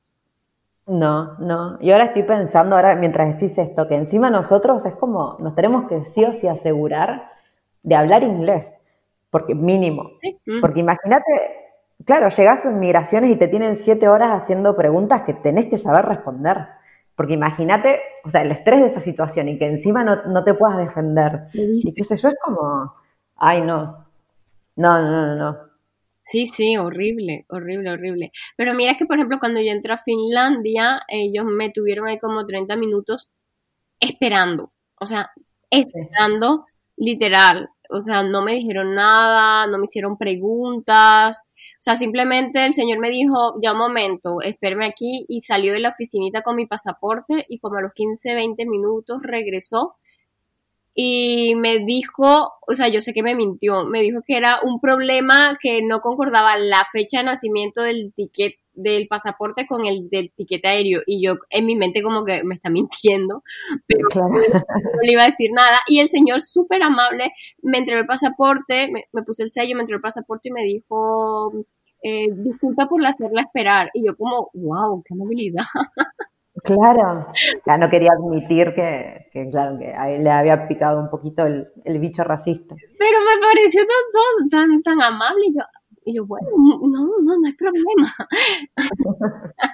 No, 0.90 1.38
no. 1.38 1.78
Y 1.82 1.92
ahora 1.92 2.06
estoy 2.06 2.24
pensando, 2.24 2.76
ahora 2.76 2.96
mientras 2.96 3.36
decís 3.36 3.56
esto, 3.60 3.88
que 3.88 3.94
encima 3.94 4.32
nosotros 4.32 4.84
es 4.88 4.96
como, 4.96 5.38
nos 5.40 5.54
tenemos 5.54 5.88
que 5.88 6.06
sí 6.06 6.26
o 6.26 6.34
sí 6.34 6.48
asegurar 6.48 7.30
de 7.84 7.96
hablar 7.96 8.24
inglés, 8.24 8.74
porque 9.30 9.54
mínimo. 9.54 10.10
Sí. 10.16 10.40
Mm. 10.48 10.62
Porque 10.62 10.80
imagínate, 10.80 11.32
claro, 12.06 12.30
llegás 12.30 12.66
a 12.66 12.72
migraciones 12.72 13.30
y 13.30 13.36
te 13.36 13.48
tienen 13.48 13.76
siete 13.76 14.10
horas 14.10 14.32
haciendo 14.32 14.76
preguntas 14.76 15.22
que 15.22 15.36
tenés 15.36 15.68
que 15.68 15.78
saber 15.78 16.06
responder. 16.06 16.66
Porque 17.16 17.34
imagínate, 17.36 18.00
o 18.26 18.32
sea, 18.32 18.42
el 18.42 18.52
estrés 18.52 18.80
de 18.80 18.88
esa 18.88 19.02
situación 19.02 19.48
y 19.48 19.60
que 19.60 19.68
encima 19.68 20.04
no, 20.04 20.24
no 20.26 20.44
te 20.44 20.56
puedas 20.56 20.78
defender. 20.78 21.50
Y 21.54 21.94
qué 21.94 22.04
sé 22.04 22.18
yo, 22.18 22.30
es 22.30 22.36
como, 22.44 22.96
ay, 23.36 23.62
no. 23.62 24.06
No, 24.76 25.02
no, 25.02 25.28
no, 25.28 25.36
no. 25.36 25.58
Sí, 26.30 26.46
sí, 26.46 26.78
horrible, 26.78 27.46
horrible, 27.50 27.90
horrible. 27.92 28.32
Pero 28.56 28.76
mira 28.76 28.96
que, 28.98 29.06
por 29.08 29.18
ejemplo, 29.18 29.40
cuando 29.40 29.62
yo 29.62 29.72
entré 29.72 29.94
a 29.94 29.98
Finlandia, 29.98 31.02
ellos 31.08 31.46
me 31.46 31.72
tuvieron 31.72 32.08
ahí 32.08 32.20
como 32.20 32.46
30 32.46 32.76
minutos 32.76 33.30
esperando. 34.00 34.72
O 35.00 35.06
sea, 35.08 35.32
esperando, 35.72 36.66
literal. 36.98 37.70
O 37.90 38.02
sea, 38.02 38.22
no 38.24 38.44
me 38.44 38.54
dijeron 38.54 38.94
nada, 38.96 39.66
no 39.68 39.80
me 39.80 39.86
hicieron 39.86 40.18
preguntas. 40.20 41.40
O 41.80 41.82
sea, 41.82 41.96
simplemente 41.96 42.66
el 42.66 42.74
señor 42.74 43.00
me 43.00 43.10
dijo, 43.10 43.56
ya 43.64 43.74
un 43.74 43.80
momento, 43.80 44.42
espérame 44.42 44.84
aquí 44.84 45.26
y 45.28 45.42
salió 45.42 45.74
de 45.74 45.80
la 45.80 45.90
oficinita 45.90 46.44
con 46.44 46.56
mi 46.56 46.68
pasaporte 46.68 47.46
y 47.50 47.60
como 47.60 47.78
a 47.78 47.82
los 47.82 47.94
15, 47.94 48.36
20 48.36 48.66
minutos 48.68 49.18
regresó 49.24 49.96
y 51.02 51.56
me 51.56 51.80
dijo, 51.80 52.52
o 52.68 52.76
sea, 52.76 52.89
yo 52.89 53.00
sé 53.00 53.14
que 53.14 53.24
me 53.24 53.34
mintió, 53.34 53.86
me 53.86 54.02
dijo 54.02 54.20
que 54.28 54.36
era 54.36 54.60
un 54.62 54.82
problema 54.82 55.58
que 55.62 55.82
no 55.82 56.02
concordaba 56.02 56.58
la 56.58 56.86
fecha 56.91 57.20
de 57.20 57.24
nacimiento 57.24 57.82
del 57.84 58.12
ticket 58.18 58.56
del 58.74 59.08
pasaporte 59.08 59.66
con 59.66 59.86
el 59.86 60.10
del 60.10 60.34
ticket 60.36 60.66
aéreo 60.66 61.00
y 61.06 61.26
yo 61.26 61.38
en 61.52 61.68
mi 61.68 61.78
mente 61.78 62.04
como 62.04 62.26
que 62.26 62.43
me 62.43 62.54
está 62.54 62.70
mintiendo, 62.70 63.43
pero 63.88 64.10
Claro. 64.10 64.28
no 64.34 65.02
le 65.02 65.14
iba 65.14 65.24
a 65.24 65.28
decir 65.28 65.52
nada 65.54 65.78
y 65.88 66.02
el 66.02 66.10
señor 66.10 66.41
súper 66.41 66.84
amable 66.84 67.32
me 67.62 67.78
entregó 67.78 68.02
el 68.02 68.06
pasaporte, 68.06 68.91
me, 68.91 69.06
me 69.14 69.24
puso 69.24 69.43
el 69.43 69.52
sello, 69.52 69.78
me 69.78 69.84
entregó 69.84 70.00
el 70.00 70.02
pasaporte 70.02 70.50
y 70.50 70.52
me 70.52 70.64
dijo, 70.66 71.54
eh, 72.04 72.28
disculpa 72.30 72.88
por 72.89 73.06
hacerla 73.06 73.43
esperar 73.43 73.89
y 73.93 74.06
yo 74.06 74.18
como, 74.18 74.50
wow, 74.54 75.02
qué 75.08 75.14
amabilidad. 75.14 75.64
Claro, 76.64 77.28
ya 77.66 77.78
no 77.78 77.89
quería 77.89 78.10
admitir 78.14 78.74
que, 78.74 79.28
que, 79.32 79.49
claro, 79.49 79.78
que 79.78 79.93
a 79.93 80.10
él 80.10 80.24
le 80.24 80.32
había 80.32 80.68
picado 80.68 80.99
un 80.99 81.10
poquito 81.10 81.45
el, 81.45 81.68
el 81.84 81.99
bicho 81.99 82.24
racista. 82.24 82.76
Pero 82.97 83.18
me 83.20 83.41
pareció 83.47 83.82
tan, 83.82 84.49
tan, 84.49 84.70
tan, 84.70 84.84
tan 84.84 85.01
amable. 85.01 85.45
Y 85.47 85.57
yo, 85.57 85.62
y 86.05 86.16
yo, 86.16 86.26
bueno, 86.26 86.47
no, 86.57 87.05
no, 87.22 87.38
no 87.39 87.47
hay 87.47 87.53
problema. 87.53 88.14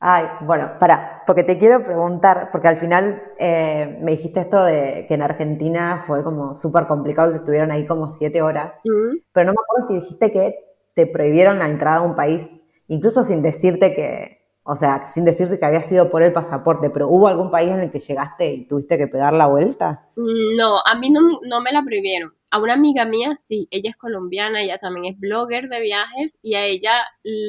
Ay, 0.00 0.26
bueno, 0.42 0.78
para, 0.78 1.24
porque 1.26 1.42
te 1.42 1.58
quiero 1.58 1.82
preguntar, 1.82 2.50
porque 2.52 2.68
al 2.68 2.76
final 2.76 3.20
eh, 3.38 3.98
me 4.00 4.12
dijiste 4.12 4.40
esto 4.40 4.62
de 4.62 5.06
que 5.08 5.14
en 5.14 5.22
Argentina 5.22 6.04
fue 6.06 6.22
como 6.22 6.54
súper 6.54 6.86
complicado, 6.86 7.32
que 7.32 7.38
estuvieron 7.38 7.72
ahí 7.72 7.84
como 7.86 8.10
siete 8.10 8.40
horas, 8.40 8.74
Mm, 8.84 9.18
pero 9.32 9.46
no 9.46 9.52
me 9.52 9.58
acuerdo 9.60 9.88
si 9.88 9.94
dijiste 10.00 10.30
que 10.32 10.54
te 10.94 11.06
prohibieron 11.06 11.58
la 11.58 11.66
entrada 11.66 11.98
a 11.98 12.02
un 12.02 12.14
país, 12.14 12.48
incluso 12.86 13.24
sin 13.24 13.42
decirte 13.42 13.94
que, 13.94 14.37
o 14.68 14.76
sea, 14.76 15.06
sin 15.08 15.24
decirte 15.24 15.58
que 15.58 15.66
había 15.66 15.82
sido 15.82 16.10
por 16.10 16.22
el 16.22 16.32
pasaporte, 16.32 16.90
pero 16.90 17.08
¿hubo 17.08 17.28
algún 17.28 17.50
país 17.50 17.70
en 17.70 17.80
el 17.80 17.90
que 17.90 18.00
llegaste 18.00 18.52
y 18.54 18.66
tuviste 18.68 18.98
que 18.98 19.08
pegar 19.08 19.32
la 19.32 19.46
vuelta? 19.46 20.08
mm, 20.16 20.56
No, 20.56 20.78
a 20.84 20.94
mí 20.98 21.10
no, 21.10 21.20
no 21.42 21.60
me 21.60 21.72
la 21.72 21.82
prohibieron. 21.82 22.32
A 22.50 22.60
una 22.60 22.74
amiga 22.74 23.04
mía, 23.04 23.34
sí, 23.38 23.68
ella 23.70 23.90
es 23.90 23.96
colombiana, 23.96 24.62
ella 24.62 24.78
también 24.78 25.12
es 25.14 25.20
blogger 25.20 25.68
de 25.68 25.80
viajes 25.82 26.38
y 26.42 26.54
a 26.54 26.64
ella 26.64 26.92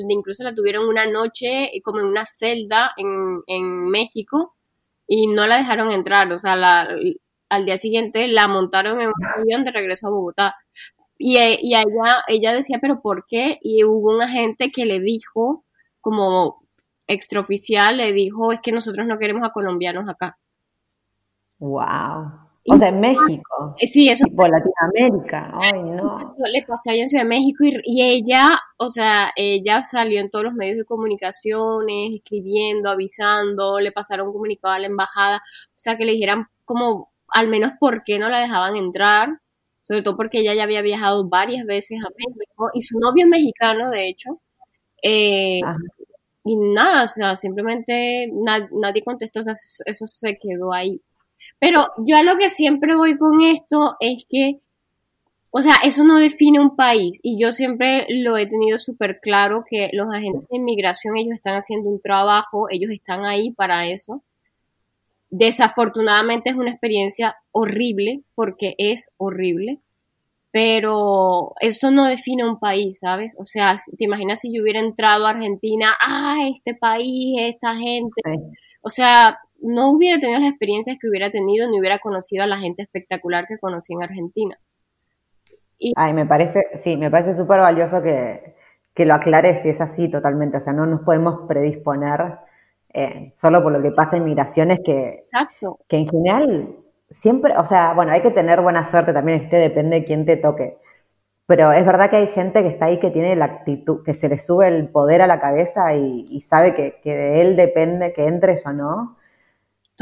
incluso 0.09 0.43
la 0.43 0.53
tuvieron 0.53 0.87
una 0.89 1.05
noche 1.05 1.75
eh, 1.75 1.81
como 1.81 1.99
en 2.01 2.07
una 2.07 2.25
celda 2.25 2.91
en, 2.97 3.39
en 3.47 3.87
México 3.89 4.55
y 5.07 5.27
no 5.27 5.47
la 5.47 5.57
dejaron 5.57 5.91
entrar. 5.91 6.31
O 6.33 6.39
sea, 6.39 6.55
la, 6.57 6.89
al 7.49 7.65
día 7.65 7.77
siguiente 7.77 8.27
la 8.27 8.47
montaron 8.49 8.99
en 9.01 9.07
un 9.09 9.25
avión 9.37 9.63
de 9.63 9.71
regreso 9.71 10.07
a 10.07 10.11
Bogotá. 10.11 10.55
Y, 11.17 11.37
e- 11.37 11.59
y 11.61 11.75
ella, 11.75 12.23
ella 12.27 12.53
decía, 12.53 12.79
pero 12.81 13.01
¿por 13.01 13.25
qué? 13.27 13.59
Y 13.61 13.83
hubo 13.83 14.11
un 14.15 14.21
agente 14.21 14.71
que 14.71 14.85
le 14.85 14.99
dijo, 15.01 15.65
como 16.01 16.61
extraoficial, 17.09 17.97
le 17.97 18.13
dijo, 18.13 18.51
es 18.53 18.59
que 18.61 18.71
nosotros 18.71 19.05
no 19.07 19.17
queremos 19.17 19.45
a 19.45 19.51
colombianos 19.51 20.07
acá. 20.07 20.37
Wow. 21.57 22.49
O 22.71 22.77
sea, 22.77 22.89
en 22.89 22.99
México. 22.99 23.75
Eh, 23.79 23.87
sí, 23.87 24.09
eso. 24.09 24.25
Tipo 24.25 24.47
Latinoamérica. 24.47 25.51
Ay, 25.59 25.81
no. 25.81 26.35
le 26.37 26.63
pasó 26.63 26.91
allá 26.91 27.01
en 27.01 27.09
Ciudad 27.09 27.23
de 27.23 27.29
México 27.29 27.63
y, 27.63 27.75
y, 27.83 28.03
ella, 28.03 28.59
o 28.77 28.91
sea, 28.91 29.31
ella 29.35 29.83
salió 29.83 30.19
en 30.19 30.29
todos 30.29 30.45
los 30.45 30.53
medios 30.53 30.77
de 30.77 30.85
comunicaciones, 30.85 32.11
escribiendo, 32.13 32.89
avisando, 32.89 33.79
le 33.79 33.91
pasaron 33.91 34.27
un 34.27 34.33
comunicado 34.33 34.75
a 34.75 34.79
la 34.79 34.87
embajada, 34.87 35.37
o 35.37 35.79
sea, 35.79 35.97
que 35.97 36.05
le 36.05 36.11
dijeran 36.11 36.47
como 36.63 37.11
al 37.29 37.47
menos 37.47 37.71
por 37.79 38.03
qué 38.03 38.19
no 38.19 38.29
la 38.29 38.39
dejaban 38.39 38.75
entrar, 38.75 39.39
sobre 39.81 40.03
todo 40.03 40.15
porque 40.15 40.39
ella 40.39 40.53
ya 40.53 40.63
había 40.63 40.81
viajado 40.81 41.27
varias 41.27 41.65
veces 41.65 41.99
a 41.99 42.09
México 42.15 42.69
y 42.73 42.81
su 42.83 42.99
novio 42.99 43.23
es 43.23 43.29
mexicano, 43.29 43.89
de 43.89 44.07
hecho. 44.07 44.39
Eh, 45.01 45.61
y 46.49 46.55
nada, 46.55 47.03
o 47.03 47.07
sea, 47.07 47.35
simplemente 47.35 48.27
nadie 48.71 49.03
contestó, 49.03 49.41
o 49.41 49.43
sea, 49.43 49.53
eso 49.85 50.07
se 50.07 50.39
quedó 50.41 50.73
ahí. 50.73 50.99
Pero 51.59 51.91
yo 52.07 52.17
a 52.17 52.23
lo 52.23 52.39
que 52.39 52.49
siempre 52.49 52.95
voy 52.95 53.19
con 53.19 53.43
esto 53.43 53.97
es 53.99 54.25
que, 54.27 54.59
o 55.51 55.61
sea, 55.61 55.75
eso 55.83 56.03
no 56.03 56.17
define 56.17 56.59
un 56.59 56.75
país 56.75 57.19
y 57.21 57.39
yo 57.39 57.51
siempre 57.51 58.07
lo 58.09 58.35
he 58.35 58.47
tenido 58.47 58.79
súper 58.79 59.19
claro 59.21 59.63
que 59.69 59.91
los 59.93 60.11
agentes 60.11 60.49
de 60.49 60.57
inmigración, 60.57 61.17
ellos 61.17 61.35
están 61.35 61.55
haciendo 61.55 61.87
un 61.87 62.01
trabajo, 62.01 62.65
ellos 62.71 62.89
están 62.89 63.25
ahí 63.25 63.51
para 63.51 63.85
eso. 63.85 64.23
Desafortunadamente 65.29 66.49
es 66.49 66.55
una 66.55 66.71
experiencia 66.71 67.35
horrible 67.51 68.23
porque 68.33 68.73
es 68.79 69.07
horrible, 69.17 69.81
pero 70.51 71.53
eso 71.59 71.91
no 71.91 72.05
define 72.05 72.43
un 72.47 72.59
país, 72.59 72.99
¿sabes? 72.99 73.31
O 73.37 73.45
sea, 73.45 73.75
te 73.97 74.05
imaginas 74.05 74.39
si 74.39 74.53
yo 74.53 74.63
hubiera 74.63 74.79
entrado 74.79 75.27
a 75.27 75.31
Argentina, 75.31 75.95
ah, 76.05 76.37
este 76.51 76.73
país, 76.75 77.37
esta 77.39 77.75
gente, 77.75 78.21
o 78.81 78.89
sea, 78.89 79.37
no 79.61 79.91
hubiera 79.91 80.19
tenido 80.19 80.39
las 80.39 80.49
experiencias 80.49 80.97
que 80.99 81.07
hubiera 81.07 81.29
tenido 81.29 81.69
ni 81.69 81.79
hubiera 81.79 81.99
conocido 81.99 82.43
a 82.43 82.47
la 82.47 82.57
gente 82.57 82.81
espectacular 82.81 83.45
que 83.47 83.59
conocí 83.59 83.93
en 83.93 84.03
Argentina. 84.03 84.57
Y, 85.77 85.93
Ay, 85.95 86.13
me 86.13 86.25
parece, 86.25 86.61
sí, 86.75 86.97
me 86.97 87.11
parece 87.11 87.33
súper 87.35 87.59
valioso 87.59 88.01
que, 88.01 88.55
que, 88.93 89.05
lo 89.05 89.13
aclares 89.13 89.61
si 89.61 89.69
es 89.69 89.79
así 89.81 90.09
totalmente, 90.09 90.57
o 90.57 90.61
sea, 90.61 90.73
no 90.73 90.85
nos 90.85 91.01
podemos 91.01 91.47
predisponer 91.47 92.39
eh, 92.93 93.33
solo 93.37 93.61
por 93.61 93.71
lo 93.71 93.81
que 93.81 93.91
pasa 93.91 94.17
en 94.17 94.25
migraciones 94.25 94.79
que, 94.83 95.19
Exacto. 95.19 95.79
que 95.87 95.97
en 95.97 96.09
general 96.09 96.75
siempre, 97.09 97.55
o 97.57 97.65
sea, 97.65 97.93
bueno, 97.93 98.11
hay 98.11 98.21
que 98.21 98.31
tener 98.31 98.61
buena 98.61 98.85
suerte 98.89 99.13
también, 99.13 99.41
este 99.41 99.57
depende 99.57 100.01
de 100.01 100.05
quién 100.05 100.25
te 100.25 100.37
toque. 100.37 100.77
Pero 101.47 101.71
es 101.71 101.85
verdad 101.85 102.09
que 102.11 102.17
hay 102.17 102.27
gente 102.27 102.61
que 102.61 102.69
está 102.69 102.85
ahí 102.85 102.99
que 102.99 103.11
tiene 103.11 103.35
la 103.35 103.45
actitud, 103.45 104.03
que 104.03 104.13
se 104.13 104.29
le 104.29 104.37
sube 104.37 104.67
el 104.67 104.89
poder 104.89 105.21
a 105.23 105.27
la 105.27 105.39
cabeza 105.41 105.95
y, 105.95 106.41
sabe 106.41 106.75
que, 106.75 106.99
que, 107.01 107.15
de 107.15 107.41
él 107.41 107.55
depende 107.55 108.13
que 108.13 108.25
entres 108.27 108.65
o 108.67 108.73
no. 108.73 109.17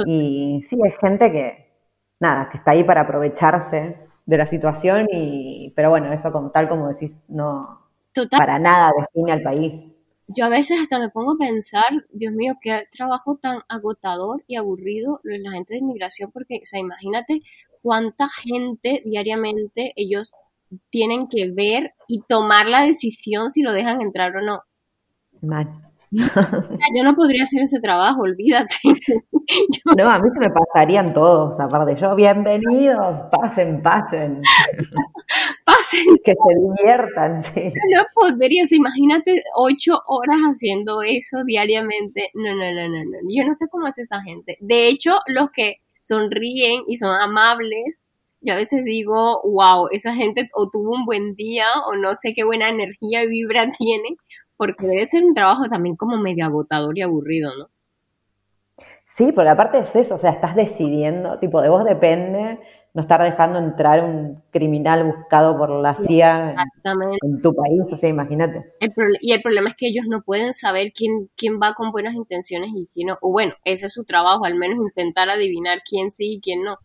Y 0.06 0.62
sí, 0.64 0.78
hay 0.84 0.92
gente 0.92 1.32
que, 1.32 1.72
nada, 2.20 2.50
que 2.50 2.58
está 2.58 2.72
ahí 2.72 2.84
para 2.84 3.02
aprovecharse 3.02 3.98
de 4.26 4.38
la 4.38 4.46
situación, 4.46 5.08
y, 5.12 5.74
pero 5.76 5.90
bueno, 5.90 6.12
eso 6.14 6.32
como 6.32 6.52
tal 6.52 6.70
como 6.70 6.90
decís, 6.90 7.20
no, 7.30 7.88
para 8.38 8.60
nada 8.60 8.92
define 8.98 9.32
al 9.32 9.42
país. 9.42 9.88
Yo 10.28 10.46
a 10.46 10.50
veces 10.50 10.82
hasta 10.82 11.00
me 11.00 11.10
pongo 11.10 11.34
a 11.34 11.38
pensar, 11.38 12.06
Dios 12.12 12.34
mío, 12.34 12.56
qué 12.62 12.84
trabajo 12.92 13.38
tan 13.38 13.60
agotador 13.70 14.44
y 14.46 14.58
aburrido 14.58 15.22
la 15.24 15.52
gente 15.52 15.74
de 15.74 15.80
inmigración, 15.80 16.32
porque, 16.32 16.60
o 16.64 16.66
sea, 16.66 16.80
imagínate 16.80 17.40
cuánta 17.82 18.28
gente 18.30 19.02
diariamente 19.06 19.94
ellos 19.96 20.34
tienen 20.90 21.28
que 21.30 21.50
ver 21.50 21.94
y 22.08 22.24
tomar 22.28 22.68
la 22.68 22.82
decisión 22.82 23.50
si 23.52 23.62
lo 23.62 23.72
dejan 23.72 24.02
entrar 24.02 24.36
o 24.36 24.42
no. 24.42 24.64
Yo 26.96 27.04
no 27.04 27.16
podría 27.16 27.44
hacer 27.44 27.62
ese 27.64 27.80
trabajo, 27.80 28.22
olvídate. 28.22 28.76
No, 29.98 30.10
a 30.10 30.20
mí 30.20 30.30
se 30.34 30.40
me 30.40 30.50
pasarían 30.50 31.14
todos, 31.14 31.58
aparte 31.58 31.96
yo, 31.96 32.14
bienvenidos, 32.16 33.22
pasen, 33.32 33.82
pasen. 33.82 34.42
Pasen. 35.66 36.18
Que 36.26 36.34
se 36.34 36.84
diviertan, 36.84 37.42
sí. 37.42 37.72
No 37.96 38.04
podría, 38.14 38.64
o 38.64 38.76
imagínate 38.76 39.44
ocho 39.56 40.02
horas 40.08 40.42
haciendo 40.42 41.02
eso 41.02 41.46
diariamente. 41.46 42.30
No, 42.34 42.54
no, 42.56 42.74
no, 42.74 42.90
no, 42.90 43.04
no. 43.06 43.18
Yo 43.30 43.46
no 43.46 43.54
sé 43.54 43.68
cómo 43.70 43.88
hace 43.88 44.02
esa 44.02 44.22
gente. 44.22 44.58
De 44.60 44.90
hecho, 44.90 45.20
los 45.28 45.50
que 45.52 45.78
sonríen 46.02 46.84
y 46.88 46.98
son 46.98 47.16
amables, 47.16 47.98
yo 48.42 48.54
a 48.54 48.58
veces 48.58 48.84
digo, 48.84 49.42
wow, 49.44 49.88
esa 49.92 50.14
gente 50.14 50.50
o 50.54 50.70
tuvo 50.70 50.94
un 50.94 51.06
buen 51.06 51.36
día 51.36 51.68
o 51.88 51.96
no 51.96 52.16
sé 52.16 52.34
qué 52.36 52.44
buena 52.44 52.70
energía 52.70 53.24
y 53.24 53.30
vibra 53.30 53.70
tiene, 53.72 54.18
porque 54.58 54.88
debe 54.88 55.06
ser 55.06 55.24
un 55.24 55.34
trabajo 55.34 55.70
también 55.70 55.96
como 55.96 56.18
medio 56.18 56.46
agotador 56.46 56.98
y 56.98 57.02
aburrido, 57.02 57.52
¿no? 57.58 57.70
Sí, 59.06 59.32
porque 59.32 59.50
aparte 59.50 59.80
es 59.80 59.96
eso, 59.96 60.16
o 60.16 60.18
sea, 60.18 60.32
estás 60.32 60.56
decidiendo, 60.56 61.40
tipo, 61.40 61.62
de 61.62 61.70
vos 61.70 61.86
depende 61.86 62.60
no 62.98 63.04
estar 63.04 63.22
dejando 63.22 63.60
entrar 63.60 64.04
un 64.04 64.42
criminal 64.50 65.04
buscado 65.04 65.56
por 65.56 65.70
la 65.70 65.94
CIA 65.94 66.56
en, 67.22 67.42
tu 67.44 67.54
país, 67.54 67.84
o 67.92 67.96
sea, 67.96 68.10
imagínate. 68.10 68.74
y 69.22 69.34
el 69.34 69.42
problema 69.44 69.70
es 69.70 69.76
que 69.76 69.90
ellos 69.90 70.06
no 70.10 70.24
pueden 70.24 70.52
saber 70.52 70.94
quién, 70.96 71.30
quién 71.36 71.60
va 71.62 71.76
con 71.76 71.92
buenas 71.92 72.16
intenciones 72.16 72.72
y 72.74 72.88
quién 72.92 73.10
no. 73.10 73.18
O 73.22 73.32
bueno, 73.32 73.54
ese 73.66 73.86
es 73.86 73.94
su 73.94 74.04
trabajo, 74.04 74.46
al 74.46 74.56
menos 74.56 74.80
intentar 74.80 75.30
adivinar 75.30 75.84
quién 75.88 76.10
sí 76.12 76.34
y 76.34 76.42
quién 76.42 76.64
no. 76.64 76.80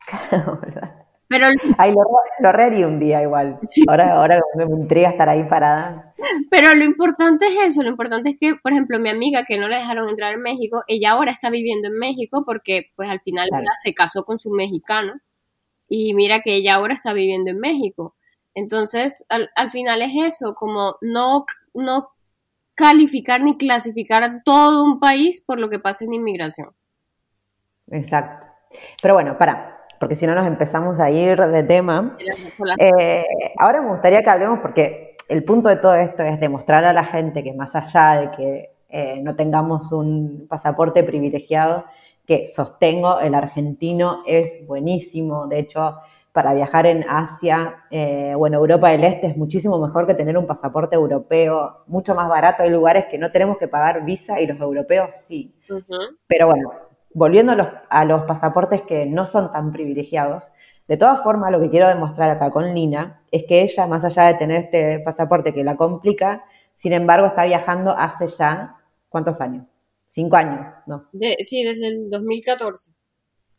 Claro, 0.30 0.58
¿verdad? 0.62 1.01
Pero 1.32 1.46
Ay, 1.78 1.92
lo, 1.92 2.02
lo 2.40 2.86
un 2.86 3.00
día 3.00 3.22
igual. 3.22 3.58
Ahora, 3.88 4.16
ahora 4.16 4.40
me 4.54 4.64
intriga 4.64 5.08
estar 5.08 5.28
ahí 5.30 5.44
parada. 5.44 6.14
Pero 6.50 6.74
lo 6.74 6.84
importante 6.84 7.46
es 7.46 7.56
eso, 7.58 7.82
lo 7.82 7.88
importante 7.88 8.30
es 8.30 8.36
que, 8.38 8.54
por 8.56 8.72
ejemplo, 8.72 8.98
mi 8.98 9.08
amiga 9.08 9.46
que 9.48 9.56
no 9.56 9.66
la 9.66 9.78
dejaron 9.78 10.10
entrar 10.10 10.34
en 10.34 10.42
México, 10.42 10.84
ella 10.86 11.12
ahora 11.12 11.30
está 11.30 11.48
viviendo 11.48 11.88
en 11.88 11.98
México 11.98 12.44
porque 12.44 12.90
pues 12.96 13.08
al 13.08 13.20
final 13.20 13.48
se 13.82 13.94
casó 13.94 14.24
con 14.24 14.38
su 14.38 14.50
mexicano 14.50 15.14
y 15.88 16.12
mira 16.12 16.42
que 16.42 16.54
ella 16.54 16.74
ahora 16.74 16.92
está 16.92 17.14
viviendo 17.14 17.50
en 17.50 17.58
México. 17.58 18.14
Entonces, 18.54 19.24
al, 19.30 19.48
al 19.56 19.70
final 19.70 20.02
es 20.02 20.12
eso, 20.14 20.54
como 20.54 20.96
no, 21.00 21.46
no 21.72 22.10
calificar 22.74 23.42
ni 23.42 23.56
clasificar 23.56 24.22
a 24.22 24.42
todo 24.42 24.84
un 24.84 25.00
país 25.00 25.40
por 25.40 25.58
lo 25.58 25.70
que 25.70 25.78
pasa 25.78 26.04
en 26.04 26.12
inmigración. 26.12 26.74
Exacto. 27.90 28.46
Pero 29.00 29.14
bueno, 29.14 29.36
para, 29.36 29.71
porque 30.02 30.16
si 30.16 30.26
no 30.26 30.34
nos 30.34 30.48
empezamos 30.48 30.98
a 30.98 31.12
ir 31.12 31.38
de 31.38 31.62
tema. 31.62 32.16
Eh, 32.76 33.24
ahora 33.56 33.82
me 33.82 33.90
gustaría 33.90 34.20
que 34.20 34.30
hablemos, 34.30 34.58
porque 34.58 35.14
el 35.28 35.44
punto 35.44 35.68
de 35.68 35.76
todo 35.76 35.94
esto 35.94 36.24
es 36.24 36.40
demostrar 36.40 36.84
a 36.84 36.92
la 36.92 37.04
gente 37.04 37.44
que 37.44 37.52
más 37.52 37.76
allá 37.76 38.20
de 38.20 38.30
que 38.32 38.70
eh, 38.88 39.20
no 39.22 39.36
tengamos 39.36 39.92
un 39.92 40.48
pasaporte 40.48 41.04
privilegiado, 41.04 41.84
que 42.26 42.48
sostengo, 42.48 43.20
el 43.20 43.32
argentino 43.32 44.24
es 44.26 44.66
buenísimo. 44.66 45.46
De 45.46 45.60
hecho, 45.60 45.98
para 46.32 46.52
viajar 46.52 46.86
en 46.86 47.04
Asia 47.08 47.84
eh, 47.88 48.34
o 48.36 48.44
en 48.48 48.54
Europa 48.54 48.90
del 48.90 49.04
Este 49.04 49.28
es 49.28 49.36
muchísimo 49.36 49.78
mejor 49.78 50.08
que 50.08 50.14
tener 50.14 50.36
un 50.36 50.48
pasaporte 50.48 50.96
europeo, 50.96 51.84
mucho 51.86 52.12
más 52.16 52.28
barato. 52.28 52.64
Hay 52.64 52.70
lugares 52.70 53.04
que 53.08 53.18
no 53.18 53.30
tenemos 53.30 53.56
que 53.56 53.68
pagar 53.68 54.04
visa 54.04 54.40
y 54.40 54.48
los 54.48 54.58
europeos 54.58 55.10
sí. 55.14 55.54
Pero 56.26 56.48
bueno, 56.48 56.72
volviendo 57.14 57.52
a 57.88 58.04
los, 58.04 58.22
pasaportes 58.24 58.82
que 58.82 59.06
no 59.06 59.26
son 59.26 59.52
tan 59.52 59.72
privilegiados, 59.72 60.50
de 60.88 60.96
todas 60.96 61.22
formas, 61.22 61.52
lo 61.52 61.60
que 61.60 61.70
quiero 61.70 61.88
demostrar 61.88 62.30
acá 62.30 62.50
con 62.50 62.74
Lina 62.74 63.22
es 63.30 63.44
que 63.44 63.62
ella, 63.62 63.86
más 63.86 64.04
allá 64.04 64.24
de 64.24 64.34
tener 64.34 64.64
este 64.64 64.98
pasaporte 65.00 65.54
que 65.54 65.64
la 65.64 65.76
complica, 65.76 66.44
sin 66.74 66.92
embargo, 66.92 67.26
está 67.26 67.44
viajando 67.44 67.92
hace 67.96 68.26
ya, 68.26 68.76
¿cuántos 69.08 69.40
años? 69.40 69.64
Cinco 70.08 70.36
años, 70.36 70.66
¿no? 70.86 71.08
sí, 71.38 71.64
desde 71.64 71.88
el 71.88 72.10
2014. 72.10 72.90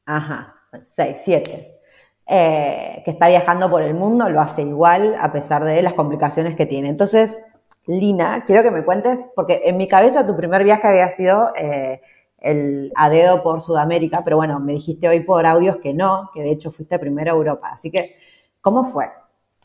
Ajá, 0.06 0.56
seis, 0.84 1.22
siete. 1.24 1.80
Eh, 2.26 3.02
que 3.04 3.12
está 3.12 3.28
viajando 3.28 3.70
por 3.70 3.82
el 3.84 3.94
mundo, 3.94 4.30
lo 4.30 4.40
hace 4.40 4.62
igual 4.62 5.16
a 5.20 5.32
pesar 5.32 5.64
de 5.66 5.82
las 5.82 5.94
complicaciones 5.94 6.56
que 6.56 6.66
tiene. 6.66 6.90
Entonces, 6.90 7.42
Lina, 7.86 8.46
quiero 8.46 8.64
que 8.64 8.72
me 8.72 8.86
cuentes, 8.86 9.20
porque 9.36 9.64
en 9.66 9.76
mi 9.78 9.88
cabeza 9.88 10.26
tu 10.26 10.36
primer 10.36 10.64
viaje 10.64 10.88
había 10.88 11.10
sido 11.10 11.54
eh, 11.58 12.02
el 12.44 12.92
a 12.96 13.10
dedo 13.10 13.42
por 13.42 13.62
Sudamérica, 13.62 14.24
pero 14.24 14.36
bueno, 14.36 14.60
me 14.60 14.74
dijiste 14.74 15.08
hoy 15.08 15.22
por 15.22 15.46
audios 15.46 15.78
que 15.78 15.94
no, 15.94 16.30
que 16.34 16.42
de 16.44 16.52
hecho 16.52 16.72
fuiste 16.72 17.00
primero 17.00 17.32
a 17.32 17.36
Europa. 17.36 17.70
Así 17.72 17.90
que, 17.90 18.18
¿cómo 18.62 18.84
fue? 18.84 19.10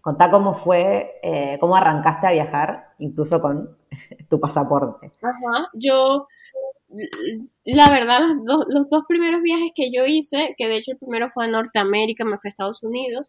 Contá 0.01 0.31
cómo 0.31 0.55
fue, 0.55 1.19
eh, 1.23 1.59
cómo 1.61 1.77
arrancaste 1.77 2.29
a 2.29 2.33
viajar, 2.33 2.95
incluso 2.99 3.43
con 3.43 3.77
tu 4.31 4.39
pasaporte. 4.39 5.11
Ajá, 5.21 5.69
yo, 5.75 6.29
la 7.65 7.91
verdad, 7.91 8.21
los 8.45 8.89
dos, 8.89 9.03
primeros 9.09 9.43
viajes 9.43 9.73
que 9.75 9.91
yo 9.93 10.07
hice, 10.07 10.55
que 10.57 10.69
de 10.69 10.77
hecho 10.77 10.93
el 10.93 10.99
primero 10.99 11.31
fue 11.35 11.47
a 11.47 11.49
Norteamérica, 11.49 12.25
me 12.25 12.39
fui 12.39 12.49
a 12.49 12.51
Estados 12.51 12.85
Unidos, 12.85 13.29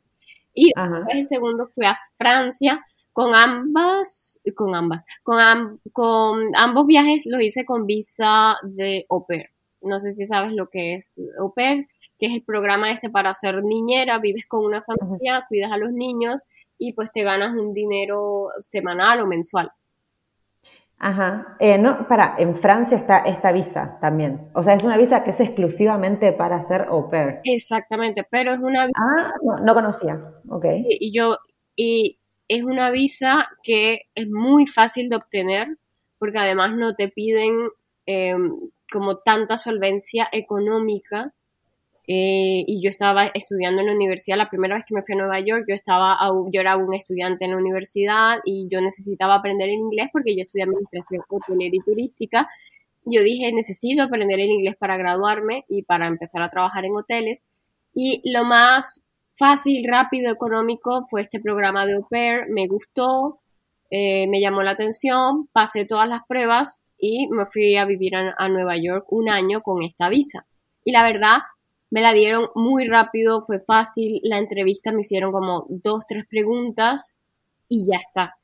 y 0.54 0.72
el 1.10 1.26
segundo 1.26 1.68
fue 1.74 1.88
a 1.88 1.98
Francia, 2.18 2.86
con 3.14 3.34
ambas, 3.34 4.29
con 4.56 4.76
ambas, 4.76 5.04
con, 5.24 5.80
con 5.92 6.56
ambos 6.56 6.86
viajes 6.86 7.24
los 7.26 7.42
hice 7.42 7.66
con 7.66 7.86
visa 7.86 8.56
de 8.64 9.06
au 9.10 9.26
pair. 9.26 9.50
No 9.82 10.00
sé 10.00 10.12
si 10.12 10.26
sabes 10.26 10.52
lo 10.54 10.70
que 10.70 10.96
es 10.96 11.20
au 11.40 11.54
pair, 11.54 11.88
que 12.18 12.28
es 12.28 12.34
el 12.34 12.44
programa 12.44 12.92
este 12.92 13.10
para 13.10 13.34
ser 13.34 13.64
niñera, 13.64 14.20
vives 14.20 14.46
con 14.48 14.66
una 14.66 14.82
familia, 14.84 15.46
cuidas 15.48 15.72
a 15.72 15.78
los 15.78 15.92
niños 15.92 16.42
y 16.78 16.94
pues 16.94 17.12
te 17.12 17.24
ganas 17.24 17.52
un 17.52 17.74
dinero 17.74 18.50
semanal 18.62 19.22
o 19.22 19.28
mensual. 19.28 19.72
Ajá. 21.02 21.56
Eh, 21.60 21.78
no, 21.78 22.08
para, 22.10 22.36
en 22.38 22.54
Francia 22.54 22.98
está 22.98 23.20
esta 23.20 23.54
visa 23.54 23.98
también. 24.02 24.50
O 24.54 24.62
sea, 24.62 24.74
es 24.74 24.84
una 24.84 24.98
visa 24.98 25.24
que 25.24 25.30
es 25.30 25.40
exclusivamente 25.40 26.34
para 26.34 26.58
hacer 26.58 26.88
au 26.90 27.10
pair. 27.10 27.40
Exactamente, 27.46 28.26
pero 28.30 28.52
es 28.52 28.60
una 28.60 28.86
visa. 28.86 29.00
Ah, 29.00 29.32
no, 29.42 29.60
no 29.60 29.74
conocía. 29.74 30.22
Ok. 30.50 30.66
Y 31.00 31.14
yo, 31.14 31.38
y 31.76 32.19
es 32.50 32.64
una 32.64 32.92
visa 32.92 33.48
que 33.64 34.02
es 34.16 34.28
muy 34.28 34.66
fácil 34.66 35.08
de 35.10 35.16
obtener, 35.16 35.78
porque 36.18 36.40
además 36.40 36.72
no 36.76 36.96
te 36.96 37.08
piden 37.08 37.70
eh, 38.06 38.36
como 38.92 39.20
tanta 39.20 39.58
solvencia 39.58 40.28
económica 40.32 41.34
eh, 42.08 42.64
y 42.66 42.82
yo 42.82 42.90
estaba 42.90 43.28
estudiando 43.28 43.82
en 43.82 43.88
la 43.88 43.94
universidad, 43.94 44.36
la 44.36 44.50
primera 44.50 44.76
vez 44.76 44.84
que 44.84 44.96
me 44.96 45.04
fui 45.04 45.14
a 45.14 45.18
Nueva 45.20 45.40
York, 45.42 45.66
yo, 45.70 45.76
estaba, 45.76 46.18
yo 46.52 46.60
era 46.60 46.76
un 46.76 46.92
estudiante 46.96 47.46
en 47.46 47.52
la 47.52 47.58
universidad 47.58 48.40
y 48.44 48.68
yo 48.68 48.82
necesitaba 48.82 49.36
aprender 49.36 49.70
el 49.70 49.76
inglés 49.76 50.10
porque 50.12 50.36
yo 50.36 50.42
estudié 50.42 50.64
administración 50.64 51.22
hotelera 51.30 51.76
y 51.76 51.80
turística. 51.82 52.50
Yo 53.06 53.22
dije, 53.22 53.54
necesito 53.54 54.02
aprender 54.02 54.40
el 54.40 54.50
inglés 54.50 54.76
para 54.76 54.98
graduarme 54.98 55.66
y 55.70 55.84
para 55.84 56.08
empezar 56.08 56.42
a 56.42 56.50
trabajar 56.50 56.84
en 56.84 56.96
hoteles. 56.96 57.44
Y 57.94 58.24
lo 58.34 58.44
más 58.44 59.04
fácil, 59.40 59.84
rápido, 59.90 60.32
económico 60.32 61.06
fue 61.10 61.22
este 61.22 61.40
programa 61.40 61.86
de 61.86 61.96
au 61.96 62.08
pair, 62.08 62.46
me 62.50 62.68
gustó, 62.68 63.40
eh, 63.90 64.28
me 64.28 64.42
llamó 64.42 64.62
la 64.62 64.72
atención, 64.72 65.48
pasé 65.52 65.86
todas 65.86 66.08
las 66.08 66.22
pruebas 66.28 66.84
y 66.98 67.28
me 67.30 67.46
fui 67.46 67.78
a 67.78 67.86
vivir 67.86 68.14
a 68.16 68.50
Nueva 68.50 68.76
York 68.78 69.06
un 69.10 69.30
año 69.30 69.62
con 69.62 69.82
esta 69.84 70.10
visa. 70.10 70.46
Y 70.84 70.92
la 70.92 71.04
verdad, 71.04 71.38
me 71.92 72.02
la 72.02 72.14
dieron 72.14 72.50
muy 72.56 72.88
rápido, 72.88 73.42
fue 73.42 73.60
fácil. 73.60 74.20
La 74.24 74.38
entrevista 74.38 74.92
me 74.92 75.02
hicieron 75.02 75.32
como 75.32 75.66
dos, 75.70 76.04
tres 76.08 76.26
preguntas 76.30 77.16
y 77.68 77.86
ya 77.90 77.98
está. 77.98 78.36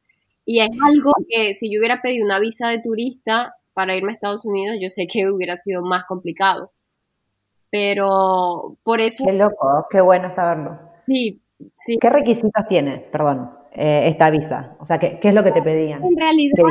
Y 0.45 0.59
es 0.59 0.69
algo 0.83 1.11
que 1.27 1.53
si 1.53 1.71
yo 1.71 1.79
hubiera 1.79 2.01
pedido 2.01 2.25
una 2.25 2.39
visa 2.39 2.69
de 2.69 2.79
turista 2.79 3.55
para 3.73 3.95
irme 3.95 4.11
a 4.11 4.15
Estados 4.15 4.45
Unidos, 4.45 4.77
yo 4.81 4.89
sé 4.89 5.07
que 5.07 5.27
hubiera 5.31 5.55
sido 5.55 5.81
más 5.83 6.05
complicado. 6.05 6.71
Pero 7.69 8.77
por 8.83 9.01
eso... 9.01 9.25
Qué 9.25 9.33
loco, 9.33 9.87
qué 9.89 10.01
bueno 10.01 10.29
saberlo. 10.29 10.79
Sí, 11.05 11.41
sí. 11.73 11.97
¿Qué 11.99 12.09
requisitos 12.09 12.67
tiene, 12.67 12.97
perdón, 13.11 13.51
eh, 13.71 14.07
esta 14.07 14.29
visa? 14.29 14.75
O 14.79 14.85
sea, 14.85 14.99
¿qué, 14.99 15.19
¿qué, 15.19 15.29
es 15.29 15.33
lo 15.33 15.43
que 15.43 15.51
te 15.51 15.61
pedían? 15.61 16.03
En 16.03 16.17
realidad, 16.17 16.63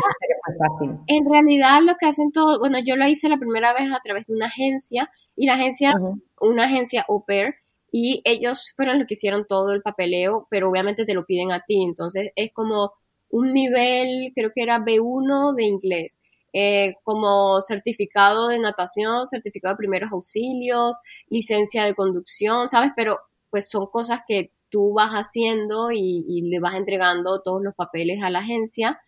en 1.06 1.30
realidad 1.30 1.76
lo 1.82 1.94
que 1.98 2.06
hacen 2.06 2.32
todo, 2.32 2.58
bueno, 2.58 2.78
yo 2.84 2.96
lo 2.96 3.06
hice 3.06 3.28
la 3.28 3.38
primera 3.38 3.72
vez 3.72 3.90
a 3.92 4.00
través 4.02 4.26
de 4.26 4.34
una 4.34 4.46
agencia 4.46 5.10
y 5.36 5.46
la 5.46 5.54
agencia, 5.54 5.94
una 6.40 6.64
agencia 6.64 7.04
au 7.08 7.24
pair, 7.24 7.54
y 7.96 8.22
ellos 8.24 8.72
fueron 8.74 8.98
los 8.98 9.06
que 9.06 9.14
hicieron 9.14 9.46
todo 9.48 9.72
el 9.72 9.80
papeleo, 9.80 10.48
pero 10.50 10.68
obviamente 10.68 11.04
te 11.04 11.14
lo 11.14 11.24
piden 11.24 11.52
a 11.52 11.60
ti. 11.60 11.80
Entonces 11.80 12.32
es 12.34 12.52
como 12.52 12.92
un 13.28 13.52
nivel, 13.52 14.32
creo 14.34 14.50
que 14.52 14.62
era 14.64 14.80
B1 14.80 15.54
de 15.54 15.64
inglés. 15.64 16.20
Eh, 16.52 16.94
como 17.04 17.60
certificado 17.60 18.48
de 18.48 18.58
natación, 18.58 19.28
certificado 19.28 19.74
de 19.74 19.78
primeros 19.78 20.10
auxilios, 20.12 20.96
licencia 21.28 21.84
de 21.84 21.94
conducción, 21.94 22.68
¿sabes? 22.68 22.90
Pero 22.96 23.18
pues 23.54 23.68
son 23.70 23.86
cosas 23.86 24.22
que 24.26 24.50
tú 24.68 24.94
vas 24.94 25.12
haciendo 25.12 25.92
y, 25.92 26.42
le 26.42 26.58
vas 26.58 26.74
entregando 26.74 27.40
todos 27.40 27.62
los 27.62 27.72
papeles 27.72 28.20
a 28.20 28.28
la 28.28 28.40
agencia. 28.40 28.98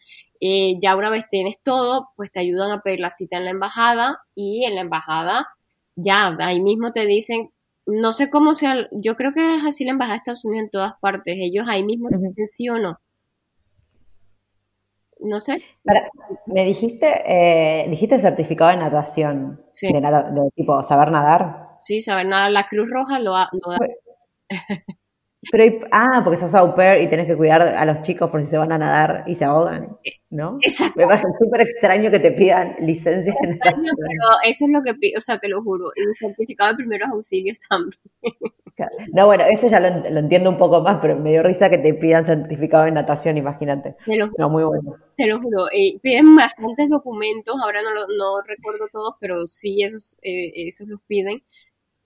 Eh, 0.41 0.79
ya 0.81 0.95
una 0.95 1.11
vez 1.11 1.25
tienes 1.29 1.61
todo, 1.65 2.11
pues 2.15 2.31
te 2.31 2.39
ayudan 2.39 2.71
a 2.71 2.81
pedir 2.81 3.01
la 3.01 3.11
cita 3.11 3.39
en 3.39 3.45
la 3.47 3.51
embajada 3.51 4.21
y 4.37 4.65
en 4.65 4.77
la 4.77 4.83
embajada 4.83 5.49
ya, 5.97 6.37
ahí 6.39 6.61
mismo 6.63 6.93
te 6.93 7.07
dicen, 7.07 7.51
no 7.87 8.13
sé 8.13 8.31
cómo 8.31 8.55
sea, 8.55 8.87
yo 8.93 9.17
creo 9.17 9.33
que 9.33 9.57
es 9.57 9.65
así 9.65 9.85
la 9.85 9.91
embajada 9.91 10.13
de 10.13 10.19
Estados 10.19 10.45
Unidos 10.45 10.67
en 10.67 10.71
todas 10.71 10.93
partes, 11.01 11.35
ellos 11.37 11.67
ahí 11.69 11.83
mismo 11.83 12.09
te 12.09 12.19
dicen 12.19 12.47
sí 12.47 12.69
o 12.69 12.79
no. 12.79 13.01
No 15.19 15.41
sé. 15.41 15.61
me 16.47 16.65
dijiste, 16.65 17.09
eh, 17.27 17.89
dijiste 17.91 18.21
certificado 18.21 18.71
de 18.71 18.77
natación. 18.77 19.61
Sí. 19.67 19.93
De, 19.93 20.51
tipo 20.55 20.85
saber 20.85 21.11
nadar. 21.11 21.71
Sí, 21.79 22.01
saber 22.01 22.27
nadar. 22.27 22.53
La 22.53 22.69
Cruz 22.69 22.89
Roja 22.89 23.19
lo, 23.19 23.33
lo 23.33 23.71
da. 23.73 23.79
Pero, 25.53 25.79
ah, 25.93 26.23
porque 26.25 26.39
sos 26.39 26.55
au 26.55 26.75
pair 26.75 27.03
y 27.03 27.09
tenés 27.09 27.27
que 27.27 27.37
cuidar 27.37 27.63
a 27.63 27.85
los 27.85 28.03
chicos 28.03 28.31
por 28.31 28.43
si 28.43 28.49
se 28.49 28.59
van 28.59 28.73
a 28.73 28.79
nadar 28.79 29.25
y 29.27 29.35
se 29.37 29.45
ahogan, 29.45 29.97
¿no? 30.31 30.59
Exacto. 30.61 30.99
Me 30.99 31.07
parece 31.07 31.27
súper 31.39 31.61
extraño 31.61 32.11
que 32.11 32.19
te 32.19 32.33
pidan 32.33 32.75
licencia 32.81 33.35
de 33.41 33.49
natación. 33.49 33.97
Pero 33.97 34.29
eso 34.45 34.65
es 34.65 34.71
lo 34.71 34.83
que 34.83 34.95
pido, 34.95 35.19
o 35.19 35.21
sea, 35.21 35.39
te 35.39 35.49
lo 35.49 35.63
juro. 35.63 35.93
Y 35.95 36.07
un 36.07 36.15
certificado 36.17 36.71
de 36.71 36.77
primeros 36.77 37.09
auxilios 37.11 37.59
también. 37.69 37.93
No, 39.13 39.27
bueno, 39.27 39.45
ese 39.51 39.69
ya 39.69 39.81
lo, 39.81 40.19
entiendo 40.19 40.51
un 40.51 40.59
poco 40.59 40.83
más, 40.83 40.99
pero 41.01 41.17
me 41.17 41.31
dio 41.31 41.43
risa 41.43 41.71
que 41.71 41.79
te 41.79 41.95
pidan 41.95 42.27
certificado 42.27 42.85
de 42.85 42.91
natación, 42.91 43.39
imagínate. 43.39 43.97
Te 44.05 44.17
lo 44.17 44.29
juro. 44.29 44.37
No, 44.39 44.51
muy 44.51 44.65
bueno. 44.65 44.97
Te 45.17 45.27
lo 45.27 45.41
juro. 45.41 45.67
Eh, 45.73 45.99
piden 46.03 46.37
bastantes 46.37 46.91
documentos, 46.91 47.57
ahora 47.63 47.81
no, 47.83 47.91
no 47.95 48.43
recuerdo 48.43 48.87
todos, 48.93 49.15
pero 49.19 49.47
sí, 49.47 49.83
esos, 49.83 50.19
eh, 50.23 50.53
esos 50.69 50.89
los 50.89 51.01
piden. 51.07 51.43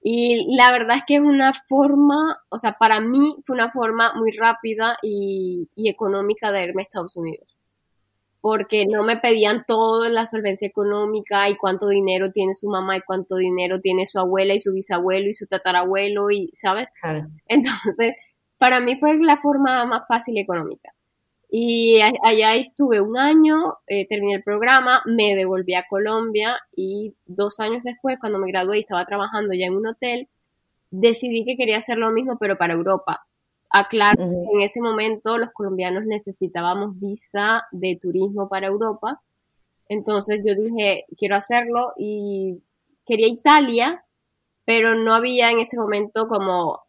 Y 0.03 0.57
la 0.57 0.73
verdad 0.73 0.97
es 0.97 1.05
que 1.07 1.17
es 1.17 1.21
una 1.21 1.53
forma, 1.53 2.39
o 2.49 2.59
sea, 2.59 2.73
para 2.79 3.01
mí 3.01 3.37
fue 3.45 3.55
una 3.55 3.71
forma 3.71 4.15
muy 4.15 4.33
rápida 4.33 4.97
y, 5.03 5.69
económica 5.77 6.51
de 6.53 6.63
irme 6.65 6.83
a 6.83 6.85
Estados 6.85 7.17
Unidos. 7.17 7.47
Porque 8.41 8.87
no 8.87 9.03
me 9.03 9.19
pedían 9.19 9.65
todo 9.67 10.09
la 10.09 10.25
solvencia 10.25 10.67
económica 10.67 11.51
y 11.51 11.57
cuánto 11.59 11.89
dinero 11.89 12.31
tiene 12.33 12.55
su 12.55 12.69
mamá 12.69 12.97
y 12.97 13.03
cuánto 13.03 13.37
dinero 13.37 13.81
tiene 13.81 14.07
su 14.07 14.19
abuela 14.19 14.55
y 14.55 14.59
su 14.59 14.73
bisabuelo 14.73 15.29
y 15.29 15.35
su 15.35 15.47
tatarabuelo 15.47 16.31
y, 16.31 16.51
¿sabes? 16.55 16.89
Entonces, 17.47 18.15
para 18.57 18.81
mí 18.81 18.99
fue 18.99 19.19
la 19.21 19.37
forma 19.37 19.85
más 19.85 20.03
fácil 20.09 20.39
económica. 20.39 20.91
Y 21.53 22.01
allá 22.01 22.55
estuve 22.55 23.01
un 23.01 23.19
año, 23.19 23.75
eh, 23.89 24.07
terminé 24.07 24.35
el 24.35 24.43
programa, 24.45 25.03
me 25.05 25.35
devolví 25.35 25.75
a 25.75 25.87
Colombia 25.89 26.57
y 26.77 27.15
dos 27.27 27.59
años 27.59 27.83
después, 27.83 28.19
cuando 28.21 28.39
me 28.39 28.53
gradué 28.53 28.77
y 28.77 28.81
estaba 28.81 29.05
trabajando 29.05 29.53
ya 29.53 29.67
en 29.67 29.75
un 29.75 29.89
hotel, 29.89 30.29
decidí 30.93 31.45
que 31.45 31.57
quería 31.57 31.79
hacer 31.79 31.99
lo 31.99 32.13
mismo, 32.13 32.39
pero 32.39 32.57
para 32.57 32.75
Europa. 32.75 33.27
Aclaro 33.69 34.17
que 34.17 34.57
en 34.57 34.61
ese 34.63 34.81
momento 34.81 35.39
los 35.39 35.51
colombianos 35.51 36.05
necesitábamos 36.05 36.99
visa 37.01 37.65
de 37.73 37.99
turismo 38.01 38.49
para 38.49 38.69
Europa. 38.69 39.21
Entonces 39.89 40.43
yo 40.45 40.55
dije, 40.55 41.05
quiero 41.17 41.35
hacerlo 41.35 41.93
y 41.97 42.63
quería 43.07 43.27
Italia, 43.27 44.05
pero 44.65 44.95
no 44.95 45.15
había 45.15 45.51
en 45.51 45.59
ese 45.59 45.77
momento 45.77 46.29
como 46.29 46.81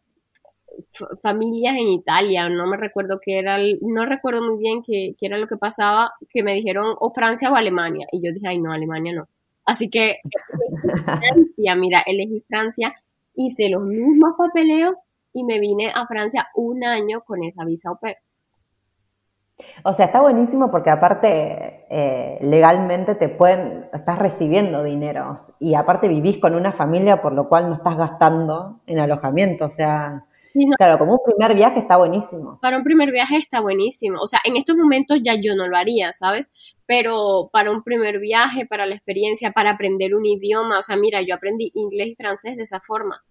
familias 1.22 1.76
en 1.76 1.88
Italia, 1.88 2.48
no 2.48 2.66
me 2.66 2.76
recuerdo 2.76 3.20
qué 3.24 3.38
era, 3.38 3.58
no 3.80 4.04
recuerdo 4.06 4.42
muy 4.42 4.58
bien 4.58 4.82
qué, 4.82 5.14
era 5.20 5.38
lo 5.38 5.46
que 5.46 5.56
pasaba, 5.56 6.12
que 6.30 6.42
me 6.42 6.54
dijeron 6.54 6.94
o 6.98 7.12
Francia 7.12 7.50
o 7.50 7.54
Alemania, 7.54 8.06
y 8.12 8.24
yo 8.24 8.32
dije, 8.32 8.48
ay 8.48 8.60
no, 8.60 8.72
Alemania 8.72 9.14
no. 9.14 9.28
Así 9.64 9.88
que 9.90 10.16
Francia, 11.04 11.74
mira, 11.76 12.02
elegí 12.06 12.42
Francia, 12.48 12.94
hice 13.34 13.68
los 13.68 13.82
mismos 13.82 14.34
papeleos 14.36 14.94
y 15.32 15.44
me 15.44 15.58
vine 15.58 15.90
a 15.94 16.06
Francia 16.06 16.48
un 16.54 16.84
año 16.84 17.22
con 17.22 17.42
esa 17.42 17.64
visa 17.64 17.88
au 17.88 17.98
O 19.84 19.94
sea, 19.94 20.06
está 20.06 20.20
buenísimo 20.20 20.70
porque 20.70 20.90
aparte 20.90 21.86
eh, 21.88 22.38
legalmente 22.42 23.14
te 23.14 23.28
pueden, 23.28 23.88
estás 23.92 24.18
recibiendo 24.18 24.82
dinero 24.82 25.36
y 25.60 25.74
aparte 25.74 26.08
vivís 26.08 26.38
con 26.38 26.54
una 26.54 26.72
familia 26.72 27.22
por 27.22 27.32
lo 27.32 27.48
cual 27.48 27.68
no 27.68 27.76
estás 27.76 27.96
gastando 27.96 28.80
en 28.86 28.98
alojamiento, 28.98 29.66
o 29.66 29.70
sea, 29.70 30.26
Claro, 30.76 30.98
como 30.98 31.12
un 31.14 31.20
primer 31.24 31.54
viaje 31.54 31.80
está 31.80 31.96
buenísimo. 31.96 32.58
Para 32.60 32.78
un 32.78 32.84
primer 32.84 33.10
viaje 33.10 33.36
está 33.36 33.60
buenísimo. 33.60 34.18
O 34.20 34.26
sea, 34.26 34.40
en 34.44 34.56
estos 34.56 34.76
momentos 34.76 35.20
ya 35.22 35.34
yo 35.34 35.54
no 35.54 35.66
lo 35.66 35.76
haría, 35.76 36.12
¿sabes? 36.12 36.50
Pero 36.86 37.48
para 37.52 37.70
un 37.70 37.82
primer 37.82 38.18
viaje, 38.18 38.66
para 38.66 38.86
la 38.86 38.94
experiencia, 38.94 39.52
para 39.52 39.70
aprender 39.70 40.14
un 40.14 40.26
idioma, 40.26 40.78
o 40.78 40.82
sea, 40.82 40.96
mira, 40.96 41.22
yo 41.22 41.34
aprendí 41.34 41.70
inglés 41.74 42.08
y 42.08 42.14
francés 42.14 42.56
de 42.56 42.64
esa 42.64 42.80
forma. 42.80 43.22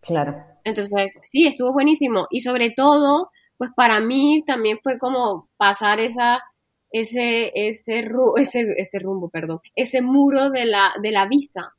Claro. 0.00 0.36
Entonces, 0.64 1.18
sí, 1.22 1.46
estuvo 1.46 1.72
buenísimo. 1.72 2.26
Y 2.30 2.40
sobre 2.40 2.70
todo, 2.70 3.30
pues 3.56 3.70
para 3.76 4.00
mí 4.00 4.42
también 4.46 4.78
fue 4.82 4.98
como 4.98 5.48
pasar 5.56 6.00
esa, 6.00 6.42
ese, 6.90 7.52
ese, 7.54 8.04
ese, 8.36 8.66
ese 8.76 8.98
rumbo, 8.98 9.28
perdón, 9.28 9.60
ese 9.74 10.02
muro 10.02 10.50
de 10.50 10.64
la, 10.64 10.92
de 11.02 11.10
la 11.10 11.26
visa. 11.26 11.74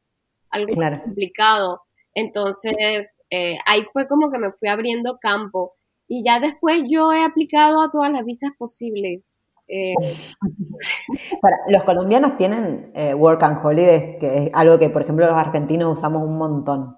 Algo 0.52 0.76
complicado 1.04 1.84
entonces, 2.20 3.18
eh, 3.30 3.58
ahí 3.66 3.86
fue 3.94 4.08
como 4.08 4.30
que 4.30 4.40
me 4.40 4.52
fui 4.52 4.68
abriendo 4.68 5.18
campo. 5.22 5.76
Y 6.08 6.24
ya 6.24 6.40
después 6.40 6.84
yo 6.90 7.14
he 7.14 7.24
aplicado 7.24 7.82
a 7.82 7.92
todas 7.92 8.12
las 8.12 8.26
visas 8.26 8.52
posibles. 8.58 9.48
Eh, 9.68 9.94
los 11.70 11.84
colombianos 11.84 12.36
tienen 12.38 12.92
eh, 12.96 13.14
Work 13.14 13.44
and 13.44 13.64
Holidays, 13.64 14.20
que 14.20 14.46
es 14.46 14.52
algo 14.54 14.78
que, 14.80 14.90
por 14.90 15.04
ejemplo, 15.04 15.28
los 15.28 15.36
argentinos 15.36 15.98
usamos 15.98 16.24
un 16.24 16.38
montón. 16.38 16.98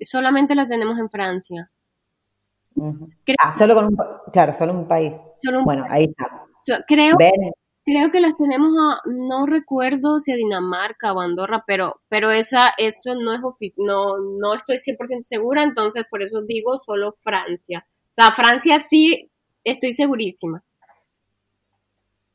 solamente 0.00 0.54
la 0.54 0.66
tenemos 0.66 0.98
en 0.98 1.10
Francia. 1.10 1.70
ah, 3.42 3.54
solo 3.54 3.74
con 3.74 3.86
un, 3.86 3.96
claro, 4.32 4.54
solo 4.54 4.72
un 4.72 4.88
país. 4.88 5.12
bueno, 5.64 5.84
ahí 5.90 6.04
está. 6.04 6.84
creo, 6.86 7.16
Creo 7.84 8.10
que 8.10 8.20
las 8.20 8.36
tenemos 8.38 8.72
a, 8.78 9.00
no 9.06 9.44
recuerdo 9.44 10.18
si 10.18 10.32
a 10.32 10.36
Dinamarca 10.36 11.12
o 11.12 11.20
Andorra, 11.20 11.64
pero, 11.66 12.00
pero 12.08 12.30
esa, 12.30 12.72
eso 12.78 13.14
no 13.14 13.34
es 13.34 13.40
no, 13.76 14.16
no 14.18 14.54
estoy 14.54 14.76
100% 14.76 15.24
segura, 15.24 15.62
entonces 15.62 16.04
por 16.10 16.22
eso 16.22 16.42
digo 16.42 16.78
solo 16.78 17.16
Francia. 17.22 17.86
O 17.86 18.14
sea, 18.14 18.32
Francia 18.32 18.78
sí 18.80 19.30
estoy 19.64 19.92
segurísima. 19.92 20.62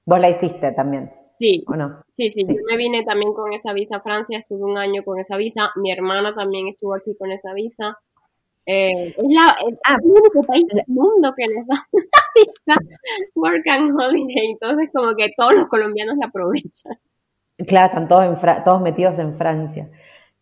Vos 0.05 0.19
la 0.19 0.29
hiciste 0.29 0.71
también. 0.71 1.11
Sí, 1.25 1.63
¿o 1.67 1.75
no? 1.75 2.03
sí, 2.09 2.29
sí, 2.29 2.45
yo 2.45 2.55
me 2.67 2.75
vine 2.75 3.05
también 3.05 3.33
con 3.33 3.53
esa 3.53 3.71
visa 3.73 3.97
a 3.97 4.01
Francia, 4.01 4.39
estuve 4.39 4.63
un 4.63 4.77
año 4.77 5.03
con 5.03 5.19
esa 5.19 5.37
visa, 5.37 5.71
mi 5.75 5.91
hermana 5.91 6.35
también 6.35 6.67
estuvo 6.67 6.93
aquí 6.95 7.15
con 7.17 7.31
esa 7.31 7.53
visa. 7.53 7.97
Eh, 8.71 9.15
es 9.17 9.23
la, 9.33 9.55
el, 9.67 9.77
Ah. 9.85 9.95
el 10.03 10.11
único 10.11 10.43
país 10.43 10.63
del 10.67 10.83
mundo 10.87 11.33
que 11.35 11.45
nos 11.47 11.65
da 11.67 11.75
una 11.91 12.05
visa 12.35 12.79
work 13.35 13.67
and 13.67 13.91
holiday, 13.99 14.51
entonces 14.51 14.89
como 14.93 15.15
que 15.15 15.29
todos 15.35 15.53
los 15.55 15.67
colombianos 15.67 16.15
la 16.19 16.27
aprovechan. 16.27 16.93
Claro, 17.67 17.87
están 17.87 18.07
todos, 18.07 18.25
en 18.25 18.37
Fra- 18.37 18.63
todos 18.63 18.79
metidos 18.81 19.17
en 19.19 19.33
Francia. 19.33 19.89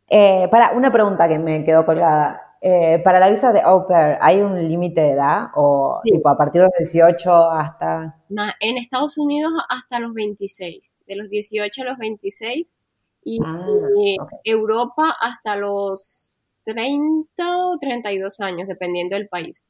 Eh, 0.09 0.47
para, 0.51 0.71
una 0.73 0.91
pregunta 0.91 1.27
que 1.29 1.39
me 1.39 1.63
quedó 1.63 1.85
colgada. 1.85 2.41
Eh, 2.59 2.99
para 3.03 3.19
la 3.19 3.29
visa 3.29 3.53
de 3.53 3.61
au 3.61 3.87
pair, 3.87 4.17
¿hay 4.19 4.41
un 4.41 4.55
límite 4.67 4.99
de 4.99 5.11
edad? 5.11 5.45
¿O 5.55 6.01
Sí. 6.03 6.11
tipo 6.13 6.27
a 6.27 6.37
partir 6.37 6.61
de 6.61 6.65
los 6.67 6.73
18 6.91 7.31
hasta...? 7.51 8.15
En 8.59 8.77
Estados 8.77 9.17
Unidos 9.19 9.53
hasta 9.69 9.99
los 9.99 10.13
26, 10.13 11.01
de 11.05 11.15
los 11.15 11.29
18 11.29 11.81
a 11.83 11.85
los 11.85 11.97
26, 11.97 12.77
y 13.23 13.39
Ah, 13.45 13.65
y. 13.97 14.17
Europa 14.43 15.15
hasta 15.21 15.55
los 15.55 16.26
30 16.73 17.57
o 17.67 17.77
32 17.79 18.39
años, 18.41 18.67
dependiendo 18.67 19.15
del 19.15 19.27
país. 19.29 19.69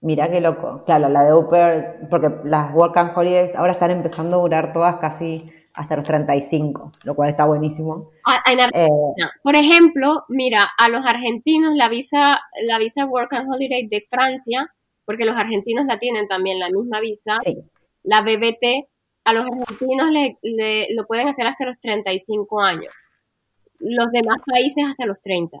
Mira 0.00 0.30
qué 0.30 0.40
loco. 0.40 0.82
Claro, 0.84 1.08
la 1.08 1.22
de 1.24 1.42
pair, 1.48 2.08
porque 2.10 2.28
las 2.44 2.74
work 2.74 2.96
and 2.96 3.16
holidays 3.16 3.54
ahora 3.54 3.72
están 3.72 3.90
empezando 3.90 4.38
a 4.38 4.40
durar 4.40 4.72
todas 4.72 4.96
casi 4.96 5.48
hasta 5.74 5.96
los 5.96 6.04
35, 6.04 6.92
lo 7.04 7.14
cual 7.14 7.30
está 7.30 7.44
buenísimo. 7.44 8.10
Ah, 8.26 8.42
en 8.50 8.60
Eh. 8.60 8.88
Por 9.42 9.54
ejemplo, 9.54 10.24
mira, 10.28 10.68
a 10.78 10.88
los 10.88 11.04
argentinos 11.06 11.74
la 11.76 11.88
visa, 11.88 12.40
la 12.66 12.78
visa 12.78 13.06
Work 13.06 13.32
and 13.34 13.48
Holiday 13.52 13.86
de 13.88 14.02
Francia, 14.10 14.72
porque 15.04 15.24
los 15.24 15.36
argentinos 15.36 15.84
la 15.86 15.98
tienen 15.98 16.26
también 16.26 16.58
la 16.58 16.68
misma 16.68 17.00
visa, 17.00 17.38
sí, 17.44 17.56
la 18.02 18.22
BBT, 18.22 18.88
a 19.24 19.32
los 19.32 19.46
argentinos 19.46 20.10
le, 20.10 20.36
le- 20.42 20.88
lo 20.96 21.06
pueden 21.06 21.28
hacer 21.28 21.46
hasta 21.46 21.64
los 21.64 21.78
35 21.80 22.60
años. 22.60 22.92
Los 23.82 24.10
demás 24.12 24.38
países 24.46 24.84
hasta 24.88 25.06
los 25.06 25.20
30. 25.20 25.58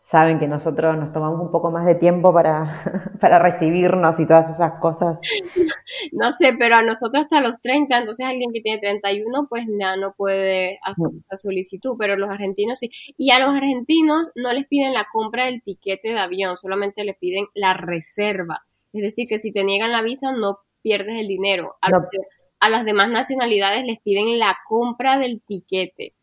saben 0.00 0.38
que 0.38 0.46
nosotros 0.46 0.96
nos 0.96 1.12
tomamos 1.12 1.40
un 1.40 1.50
poco 1.50 1.72
más 1.72 1.84
de 1.84 1.96
tiempo 1.96 2.32
para, 2.32 2.54
para 3.20 3.40
recibirnos 3.40 4.20
y 4.20 4.26
todas 4.26 4.48
esas 4.50 4.78
cosas. 4.80 5.18
No 6.12 6.30
sé, 6.30 6.54
pero 6.58 6.76
a 6.76 6.82
nosotros 6.82 7.24
hasta 7.24 7.40
los 7.40 7.60
30, 7.60 7.98
entonces 7.98 8.24
alguien 8.24 8.52
que 8.52 8.60
tiene 8.60 8.78
31, 8.80 9.46
pues 9.48 9.64
ya 9.80 9.96
no 9.96 10.14
puede 10.14 10.78
hacer 10.82 11.10
esa 11.24 11.38
solicitud, 11.38 11.96
pero 11.98 12.16
los 12.16 12.30
argentinos 12.30 12.78
sí. 12.78 12.90
Y 13.16 13.30
a 13.32 13.38
los 13.40 13.50
argentinos 13.50 14.30
no 14.36 14.52
les 14.52 14.66
piden 14.66 14.94
la 14.94 15.06
compra 15.12 15.46
del 15.46 15.62
tiquete 15.62 16.10
de 16.10 16.18
avión, 16.18 16.56
solamente 16.58 17.02
les 17.04 17.16
piden 17.16 17.46
la 17.54 17.74
reserva. 17.74 18.64
Es 18.92 19.02
decir, 19.02 19.26
que 19.28 19.38
si 19.38 19.52
te 19.52 19.64
niegan 19.64 19.90
la 19.92 20.02
visa 20.02 20.30
no 20.32 20.58
pierdes 20.82 21.16
el 21.18 21.26
dinero. 21.28 21.74
A, 21.80 21.90
No. 21.90 21.98
los 22.00 22.10
de- 22.10 22.26
a 22.60 22.68
las 22.70 22.84
demás 22.84 23.08
nacionalidades 23.10 23.84
les 23.84 23.98
piden 24.00 24.38
la 24.38 24.56
compra 24.68 25.18
del 25.18 25.40
tiquete. 25.42 26.14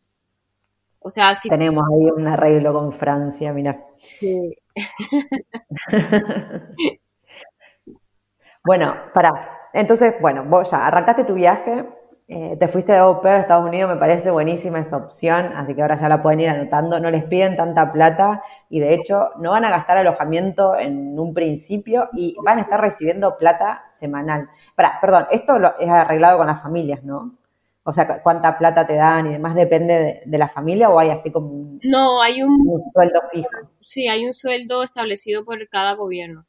O 1.06 1.10
sea, 1.10 1.34
si 1.34 1.50
Tenemos 1.50 1.84
ahí 1.86 2.10
un 2.10 2.26
arreglo 2.26 2.72
con 2.72 2.90
Francia, 2.90 3.52
mira. 3.52 3.78
Sí. 3.98 4.56
Bueno, 8.64 8.94
para. 9.12 9.32
Entonces, 9.74 10.14
bueno, 10.20 10.44
vos 10.44 10.70
ya 10.70 10.86
arrancaste 10.86 11.24
tu 11.24 11.34
viaje, 11.34 11.84
eh, 12.28 12.56
te 12.58 12.68
fuiste 12.68 12.92
de 12.92 12.98
au 12.98 13.20
pair 13.20 13.34
a 13.34 13.40
Estados 13.40 13.66
Unidos, 13.66 13.90
me 13.90 13.96
parece 13.98 14.30
buenísima 14.30 14.78
esa 14.78 14.96
opción, 14.96 15.52
así 15.56 15.74
que 15.74 15.82
ahora 15.82 15.96
ya 15.96 16.08
la 16.08 16.22
pueden 16.22 16.40
ir 16.40 16.48
anotando. 16.48 16.98
No 17.00 17.10
les 17.10 17.24
piden 17.24 17.56
tanta 17.56 17.92
plata 17.92 18.42
y 18.70 18.80
de 18.80 18.94
hecho 18.94 19.30
no 19.38 19.50
van 19.50 19.64
a 19.66 19.70
gastar 19.70 19.98
alojamiento 19.98 20.76
en 20.78 21.18
un 21.18 21.34
principio 21.34 22.08
y 22.14 22.36
van 22.42 22.58
a 22.58 22.62
estar 22.62 22.80
recibiendo 22.80 23.36
plata 23.36 23.84
semanal. 23.90 24.48
Para, 24.74 24.98
perdón, 25.00 25.26
esto 25.30 25.58
lo, 25.58 25.78
es 25.78 25.88
arreglado 25.90 26.38
con 26.38 26.46
las 26.46 26.62
familias, 26.62 27.02
¿no? 27.04 27.32
O 27.84 27.92
sea, 27.92 28.06
cu- 28.08 28.22
cuánta 28.22 28.58
plata 28.58 28.86
te 28.86 28.94
dan 28.96 29.26
y 29.28 29.32
demás 29.32 29.54
depende 29.54 29.94
de, 29.94 30.22
de 30.26 30.38
la 30.38 30.48
familia 30.48 30.90
o 30.90 30.98
hay 30.98 31.10
así 31.10 31.30
como 31.32 31.48
un, 31.48 31.84
no, 31.84 32.20
hay 32.20 32.42
un, 32.42 32.66
un 32.66 32.92
sueldo 32.92 33.20
fijo. 33.32 33.48
sí, 33.82 34.08
hay 34.08 34.26
un 34.26 34.34
sueldo 34.34 34.82
establecido 34.82 35.44
por 35.44 35.68
cada 35.68 35.94
gobierno. 35.94 36.44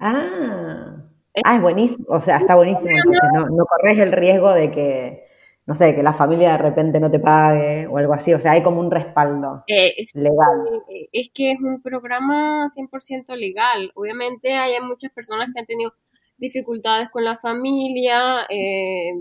Ah, 0.00 1.02
ah, 1.42 1.56
es 1.56 1.62
buenísimo, 1.62 2.04
o 2.08 2.20
sea, 2.20 2.38
está 2.38 2.54
buenísimo, 2.54 2.96
entonces 2.96 3.30
no, 3.32 3.48
no 3.48 3.64
corres 3.66 3.98
el 3.98 4.12
riesgo 4.12 4.52
de 4.52 4.70
que, 4.70 5.26
no 5.66 5.74
sé, 5.74 5.94
que 5.94 6.02
la 6.02 6.12
familia 6.12 6.52
de 6.52 6.58
repente 6.58 7.00
no 7.00 7.10
te 7.10 7.18
pague 7.20 7.86
o 7.88 7.98
algo 7.98 8.14
así, 8.14 8.32
o 8.34 8.38
sea, 8.40 8.52
hay 8.52 8.62
como 8.62 8.80
un 8.80 8.90
respaldo 8.90 9.64
Eh, 9.66 9.94
es, 9.98 10.14
legal. 10.14 10.72
eh, 10.88 11.08
es 11.12 11.30
que 11.32 11.52
es 11.52 11.60
un 11.60 11.82
programa 11.82 12.68
100% 12.68 13.36
legal. 13.36 13.92
Obviamente 13.94 14.52
hay 14.54 14.80
muchas 14.80 15.12
personas 15.12 15.48
que 15.52 15.60
han 15.60 15.66
tenido 15.66 15.94
dificultades 16.38 17.08
con 17.10 17.24
la 17.24 17.38
familia, 17.38 18.46
eh, 18.48 19.12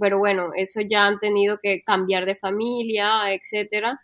pero 0.00 0.18
bueno, 0.18 0.50
eso 0.54 0.80
ya 0.80 1.06
han 1.06 1.18
tenido 1.18 1.58
que 1.62 1.82
cambiar 1.82 2.26
de 2.26 2.36
familia, 2.36 3.32
etcétera. 3.32 4.00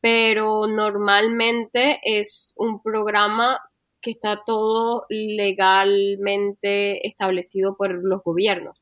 Pero 0.00 0.66
normalmente 0.66 2.00
es 2.02 2.52
un 2.56 2.82
programa 2.82 3.60
que 4.00 4.10
está 4.10 4.42
todo 4.44 5.06
legalmente 5.08 7.06
establecido 7.06 7.76
por 7.76 7.92
los 7.92 8.22
gobiernos. 8.22 8.76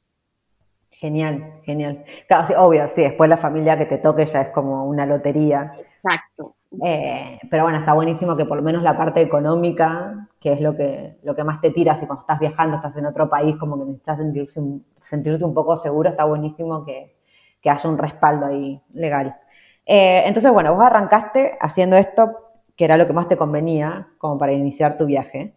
Genial, 0.91 1.61
genial. 1.65 2.05
Claro, 2.27 2.47
sí, 2.47 2.55
obvio, 2.57 2.89
sí, 2.89 3.03
después 3.03 3.31
la 3.31 3.37
familia 3.37 3.79
que 3.79 3.87
te 3.87 3.99
toque 3.99 4.27
ya 4.27 4.43
es 4.43 4.49
como 4.49 4.87
una 4.87 5.07
lotería. 5.07 5.73
Exacto. 5.79 6.57
Eh, 6.85 7.39
pero 7.51 7.65
bueno, 7.65 7.79
está 7.79 7.95
buenísimo 7.95 8.37
que 8.37 8.45
por 8.45 8.57
lo 8.57 8.63
menos 8.63 8.83
la 8.83 8.97
parte 8.97 9.21
económica, 9.21 10.29
que 10.41 10.53
es 10.53 10.61
lo 10.61 10.77
que, 10.77 11.19
lo 11.23 11.35
que 11.35 11.45
más 11.45 11.61
te 11.61 11.71
tira, 11.71 11.97
si 11.97 12.07
cuando 12.07 12.23
estás 12.23 12.39
viajando, 12.39 12.77
estás 12.77 12.97
en 12.97 13.07
otro 13.07 13.29
país, 13.29 13.57
como 13.57 13.79
que 13.79 13.85
necesitas 13.87 14.19
sentirse 14.19 14.61
sentirte 15.01 15.45
un 15.45 15.55
poco 15.55 15.77
seguro, 15.77 16.11
está 16.11 16.25
buenísimo 16.25 16.85
que, 16.85 17.17
que 17.61 17.71
haya 17.71 17.89
un 17.89 17.99
respaldo 17.99 18.47
ahí 18.47 18.81
legal. 18.93 19.37
Eh, 19.85 20.23
entonces, 20.27 20.53
bueno, 20.53 20.75
vos 20.75 20.85
arrancaste 20.85 21.59
haciendo 21.61 21.97
esto, 21.97 22.31
que 22.77 22.85
era 22.85 22.97
lo 22.97 23.07
que 23.07 23.13
más 23.13 23.29
te 23.29 23.37
convenía, 23.37 24.09
como 24.19 24.39
para 24.39 24.53
iniciar 24.53 24.97
tu 24.97 25.07
viaje. 25.07 25.55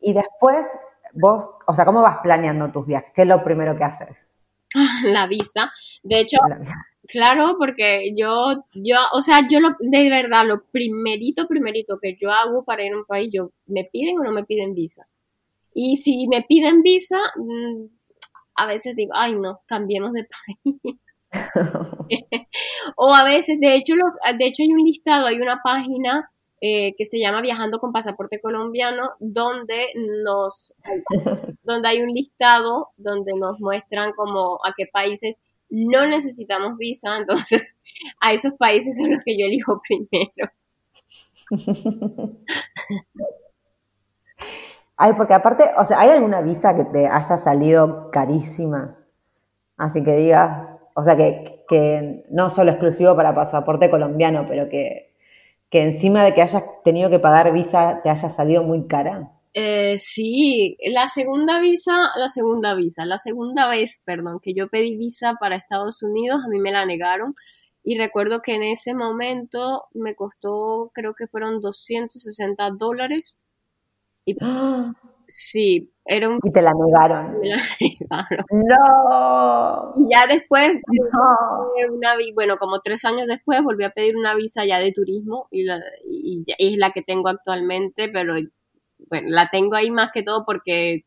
Y 0.00 0.12
después, 0.12 0.68
vos, 1.14 1.48
o 1.66 1.74
sea, 1.74 1.84
¿cómo 1.84 2.02
vas 2.02 2.18
planeando 2.22 2.70
tus 2.70 2.86
viajes? 2.86 3.12
¿Qué 3.14 3.22
es 3.22 3.28
lo 3.28 3.42
primero 3.42 3.76
que 3.76 3.84
haces? 3.84 4.16
La 5.04 5.26
visa. 5.26 5.72
De 6.02 6.20
hecho, 6.20 6.38
Claro, 7.08 7.56
porque 7.58 8.12
yo, 8.16 8.64
yo, 8.74 8.96
o 9.12 9.20
sea, 9.22 9.46
yo 9.50 9.60
lo, 9.60 9.70
de 9.80 10.08
verdad, 10.08 10.44
lo 10.46 10.64
primerito, 10.70 11.48
primerito 11.48 11.98
que 12.00 12.16
yo 12.20 12.30
hago 12.30 12.64
para 12.64 12.84
ir 12.84 12.92
a 12.92 12.98
un 12.98 13.04
país, 13.04 13.30
yo, 13.32 13.50
¿me 13.66 13.84
piden 13.84 14.18
o 14.18 14.22
no 14.22 14.32
me 14.32 14.44
piden 14.44 14.74
visa? 14.74 15.06
Y 15.74 15.96
si 15.96 16.28
me 16.28 16.42
piden 16.42 16.82
visa, 16.82 17.18
mm, 17.36 17.86
a 18.56 18.66
veces 18.66 18.96
digo, 18.96 19.12
ay 19.14 19.34
no, 19.34 19.60
cambiemos 19.66 20.12
de 20.12 20.26
país. 20.64 20.98
o 22.96 23.14
a 23.14 23.24
veces, 23.24 23.58
de 23.60 23.74
hecho, 23.74 23.94
lo, 23.96 24.04
de 24.38 24.46
hecho 24.46 24.62
hay 24.62 24.72
un 24.72 24.84
listado, 24.84 25.26
hay 25.26 25.40
una 25.40 25.60
página 25.64 26.30
eh, 26.60 26.94
que 26.96 27.04
se 27.04 27.18
llama 27.18 27.40
Viajando 27.40 27.80
con 27.80 27.92
Pasaporte 27.92 28.40
Colombiano, 28.40 29.10
donde 29.18 29.86
nos, 30.24 30.72
donde 31.64 31.88
hay 31.88 32.00
un 32.02 32.10
listado 32.10 32.90
donde 32.96 33.32
nos 33.34 33.58
muestran 33.58 34.12
como 34.12 34.60
a 34.64 34.72
qué 34.76 34.86
países 34.86 35.34
no 35.72 36.06
necesitamos 36.06 36.76
visa, 36.78 37.16
entonces 37.18 37.76
a 38.20 38.32
esos 38.32 38.52
países 38.54 38.96
son 38.96 39.10
los 39.12 39.20
que 39.24 39.38
yo 39.38 39.46
elijo 39.46 39.80
primero. 39.88 40.52
Ay, 44.96 45.14
porque 45.16 45.34
aparte, 45.34 45.70
o 45.76 45.84
sea, 45.84 46.00
¿hay 46.00 46.10
alguna 46.10 46.40
visa 46.42 46.76
que 46.76 46.84
te 46.84 47.06
haya 47.08 47.36
salido 47.36 48.10
carísima? 48.10 48.96
Así 49.76 50.04
que 50.04 50.14
digas, 50.14 50.76
o 50.94 51.02
sea, 51.02 51.16
que, 51.16 51.64
que 51.68 52.24
no 52.30 52.50
solo 52.50 52.70
exclusivo 52.72 53.16
para 53.16 53.34
pasaporte 53.34 53.90
colombiano, 53.90 54.46
pero 54.48 54.68
que, 54.68 55.14
que 55.70 55.82
encima 55.84 56.24
de 56.24 56.34
que 56.34 56.42
hayas 56.42 56.64
tenido 56.84 57.10
que 57.10 57.18
pagar 57.18 57.52
visa 57.52 58.00
te 58.02 58.10
haya 58.10 58.30
salido 58.30 58.62
muy 58.64 58.86
cara. 58.86 59.32
Eh, 59.54 59.98
sí, 59.98 60.76
la 60.92 61.08
segunda 61.08 61.60
visa, 61.60 61.92
la 62.16 62.28
segunda 62.30 62.74
visa, 62.74 63.04
la 63.04 63.18
segunda 63.18 63.68
vez, 63.68 64.00
perdón, 64.04 64.40
que 64.42 64.54
yo 64.54 64.68
pedí 64.68 64.96
visa 64.96 65.34
para 65.38 65.56
Estados 65.56 66.02
Unidos, 66.02 66.40
a 66.44 66.48
mí 66.48 66.58
me 66.58 66.72
la 66.72 66.86
negaron 66.86 67.34
y 67.84 67.98
recuerdo 67.98 68.40
que 68.40 68.54
en 68.54 68.62
ese 68.62 68.94
momento 68.94 69.84
me 69.92 70.14
costó, 70.14 70.90
creo 70.94 71.14
que 71.14 71.26
fueron 71.26 71.60
260 71.60 72.70
dólares 72.70 73.36
y 74.24 74.36
¡Ah! 74.40 74.94
sí, 75.26 75.92
era 76.04 76.28
un... 76.30 76.38
Y 76.42 76.52
te 76.52 76.62
la 76.62 76.72
negaron. 76.72 77.38
me 77.40 77.48
la 77.50 77.56
negaron. 77.80 78.46
¡No! 78.52 79.92
Y 79.96 80.08
ya 80.14 80.26
después, 80.26 80.74
No. 80.86 81.94
una, 81.94 82.16
vi- 82.16 82.32
bueno, 82.32 82.56
como 82.56 82.80
tres 82.80 83.04
años 83.04 83.26
después 83.26 83.62
volví 83.62 83.84
a 83.84 83.90
pedir 83.90 84.16
una 84.16 84.34
visa 84.34 84.64
ya 84.64 84.78
de 84.78 84.92
turismo 84.92 85.48
y, 85.50 85.64
la, 85.64 85.80
y 86.08 86.42
ya- 86.46 86.54
es 86.58 86.76
la 86.78 86.90
que 86.92 87.02
tengo 87.02 87.28
actualmente, 87.28 88.08
pero 88.08 88.34
bueno, 89.12 89.28
la 89.30 89.50
tengo 89.50 89.76
ahí 89.76 89.92
más 89.92 90.10
que 90.12 90.24
todo 90.24 90.44
porque 90.46 91.02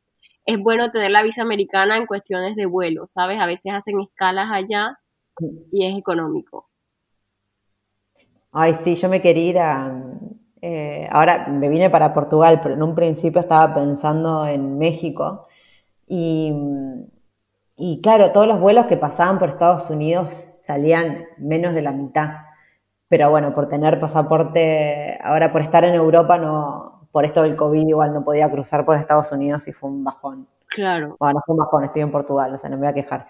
es 0.46 0.60
bueno 0.60 0.92
tener 0.92 1.12
la 1.12 1.24
visa 1.24 1.42
americana 1.44 1.98
en 1.98 2.06
cuestiones 2.08 2.56
de 2.56 2.68
vuelo, 2.68 3.08
¿sabes? 3.08 3.40
A 3.42 3.48
veces 3.48 3.74
hacen 3.74 4.00
escalas 4.02 4.52
allá 4.52 5.00
y 5.72 5.86
es 5.88 5.98
económico. 5.98 6.70
Ay, 8.52 8.74
sí, 8.76 8.96
yo 8.96 9.10
me 9.10 9.22
quería 9.22 9.44
ir 9.50 9.60
a... 9.60 10.04
eh, 10.62 11.08
ahora 11.12 11.48
me 11.48 11.70
vine 11.70 11.90
para 11.90 12.14
Portugal, 12.14 12.62
pero 12.64 12.76
en 12.76 12.84
un 12.84 12.96
principio 12.96 13.42
estaba 13.42 13.74
pensando 13.76 14.46
en 14.48 14.78
México 14.78 15.48
y, 16.08 16.54
y 17.78 18.02
claro, 18.02 18.32
todos 18.32 18.48
los 18.48 18.60
vuelos 18.60 18.86
que 18.88 18.98
pasaban 18.98 19.40
por 19.40 19.50
Estados 19.50 19.90
Unidos 19.90 20.34
salían 20.64 21.26
menos 21.38 21.74
de 21.76 21.82
la 21.82 21.92
mitad. 21.92 22.30
Pero 23.10 23.30
bueno, 23.30 23.54
por 23.56 23.70
tener 23.70 24.00
pasaporte, 24.00 25.20
ahora 25.24 25.52
por 25.52 25.62
estar 25.62 25.84
en 25.86 25.96
Europa, 25.96 26.38
no, 26.38 26.95
por 27.16 27.24
esto 27.24 27.44
del 27.44 27.56
COVID 27.56 27.88
igual 27.88 28.14
no 28.14 28.26
podía 28.26 28.52
cruzar 28.52 28.84
por 28.84 28.98
Estados 28.98 29.32
Unidos 29.32 29.66
y 29.70 29.72
fue 29.72 29.90
un 29.90 30.04
bajón. 30.04 30.50
Claro. 30.68 31.16
Bueno, 31.18 31.36
no 31.36 31.44
fue 31.46 31.54
un 31.54 31.60
bajón, 31.60 31.86
estoy 31.86 32.02
en 32.02 32.12
Portugal, 32.12 32.54
o 32.54 32.60
sea, 32.60 32.70
no 32.70 32.76
me 32.76 32.82
voy 32.82 32.90
a 32.90 32.94
quejar. 32.94 33.28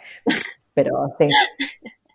Pero 0.74 1.16
sí, 1.20 1.30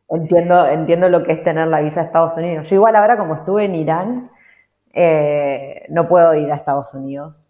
entiendo, 0.09 0.67
entiendo 0.67 1.09
lo 1.09 1.23
que 1.23 1.31
es 1.31 1.45
tener 1.45 1.69
la 1.69 1.81
visa 1.81 2.01
a 2.01 2.05
Estados 2.07 2.37
Unidos. 2.37 2.69
Yo 2.69 2.75
igual 2.75 2.97
ahora 2.97 3.17
como 3.17 3.37
estuve 3.37 3.67
en 3.67 3.77
Irán, 3.77 4.33
eh, 4.93 5.87
no 5.91 6.09
puedo 6.09 6.35
ir 6.35 6.51
a 6.51 6.57
Estados 6.57 6.93
Unidos 6.93 7.47